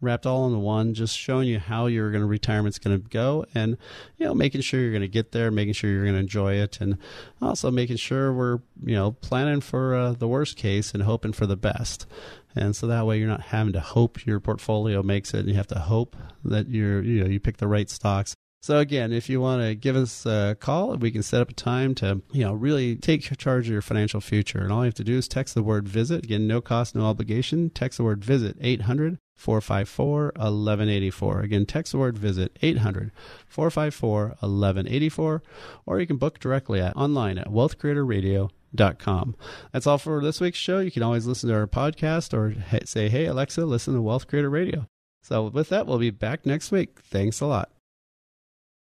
wrapped 0.00 0.24
all 0.24 0.46
into 0.46 0.58
one, 0.58 0.94
just 0.94 1.16
showing 1.18 1.48
you 1.48 1.58
how 1.58 1.86
your 1.86 2.10
going 2.12 2.22
to 2.22 2.28
retirement's 2.28 2.78
going 2.78 2.96
to 2.96 3.08
go, 3.08 3.44
and 3.54 3.76
you 4.18 4.26
know, 4.26 4.34
making 4.34 4.60
sure 4.60 4.80
you're 4.80 4.92
going 4.92 5.02
to 5.02 5.08
get 5.08 5.32
there, 5.32 5.50
making 5.50 5.74
sure 5.74 5.90
you're 5.90 6.04
going 6.04 6.14
to 6.14 6.20
enjoy 6.20 6.54
it, 6.54 6.80
and 6.80 6.96
also 7.42 7.70
making 7.70 7.96
sure 7.96 8.32
we're 8.32 8.60
you 8.84 8.94
know 8.94 9.12
planning 9.12 9.60
for 9.60 9.94
uh, 9.94 10.12
the 10.12 10.28
worst 10.28 10.56
case 10.56 10.94
and 10.94 11.02
hoping 11.02 11.32
for 11.32 11.46
the 11.46 11.56
best. 11.56 12.06
And 12.54 12.74
so 12.74 12.86
that 12.86 13.06
way 13.06 13.18
you're 13.18 13.28
not 13.28 13.42
having 13.42 13.72
to 13.74 13.80
hope 13.80 14.24
your 14.26 14.40
portfolio 14.40 15.02
makes 15.02 15.34
it, 15.34 15.40
and 15.40 15.48
you 15.48 15.54
have 15.54 15.66
to 15.68 15.78
hope 15.78 16.16
that 16.44 16.68
you're 16.68 17.02
you 17.02 17.24
know 17.24 17.28
you 17.28 17.40
pick 17.40 17.56
the 17.56 17.68
right 17.68 17.90
stocks. 17.90 18.34
So 18.60 18.78
again, 18.78 19.12
if 19.12 19.28
you 19.28 19.40
want 19.40 19.62
to 19.62 19.74
give 19.74 19.94
us 19.94 20.26
a 20.26 20.56
call, 20.58 20.96
we 20.96 21.10
can 21.10 21.22
set 21.22 21.40
up 21.40 21.50
a 21.50 21.54
time 21.54 21.94
to, 21.96 22.22
you 22.32 22.44
know, 22.44 22.52
really 22.52 22.96
take 22.96 23.22
charge 23.38 23.66
of 23.66 23.72
your 23.72 23.82
financial 23.82 24.20
future. 24.20 24.58
And 24.58 24.72
all 24.72 24.80
you 24.80 24.86
have 24.86 24.94
to 24.94 25.04
do 25.04 25.16
is 25.16 25.28
text 25.28 25.54
the 25.54 25.62
word 25.62 25.88
visit. 25.88 26.24
Again, 26.24 26.46
no 26.48 26.60
cost, 26.60 26.94
no 26.94 27.04
obligation. 27.06 27.70
Text 27.70 27.98
the 27.98 28.04
word 28.04 28.24
visit 28.24 28.56
800 28.60 29.18
454 29.36 30.32
1184. 30.34 31.40
Again, 31.40 31.66
text 31.66 31.92
the 31.92 31.98
word 31.98 32.18
visit 32.18 32.58
800 32.60 33.12
454 33.46 34.20
1184. 34.40 35.42
Or 35.86 36.00
you 36.00 36.06
can 36.06 36.16
book 36.16 36.40
directly 36.40 36.80
at 36.80 36.96
online 36.96 37.38
at 37.38 37.46
wealthcreatorradio.com. 37.46 39.36
That's 39.72 39.86
all 39.86 39.98
for 39.98 40.20
this 40.20 40.40
week's 40.40 40.58
show. 40.58 40.80
You 40.80 40.90
can 40.90 41.04
always 41.04 41.26
listen 41.26 41.48
to 41.48 41.54
our 41.54 41.68
podcast 41.68 42.34
or 42.34 42.56
say, 42.84 43.08
hey, 43.08 43.26
Alexa, 43.26 43.64
listen 43.64 43.94
to 43.94 44.02
Wealth 44.02 44.26
Creator 44.26 44.50
Radio. 44.50 44.88
So 45.22 45.46
with 45.46 45.68
that, 45.68 45.86
we'll 45.86 45.98
be 45.98 46.10
back 46.10 46.44
next 46.44 46.72
week. 46.72 46.98
Thanks 47.04 47.40
a 47.40 47.46
lot. 47.46 47.70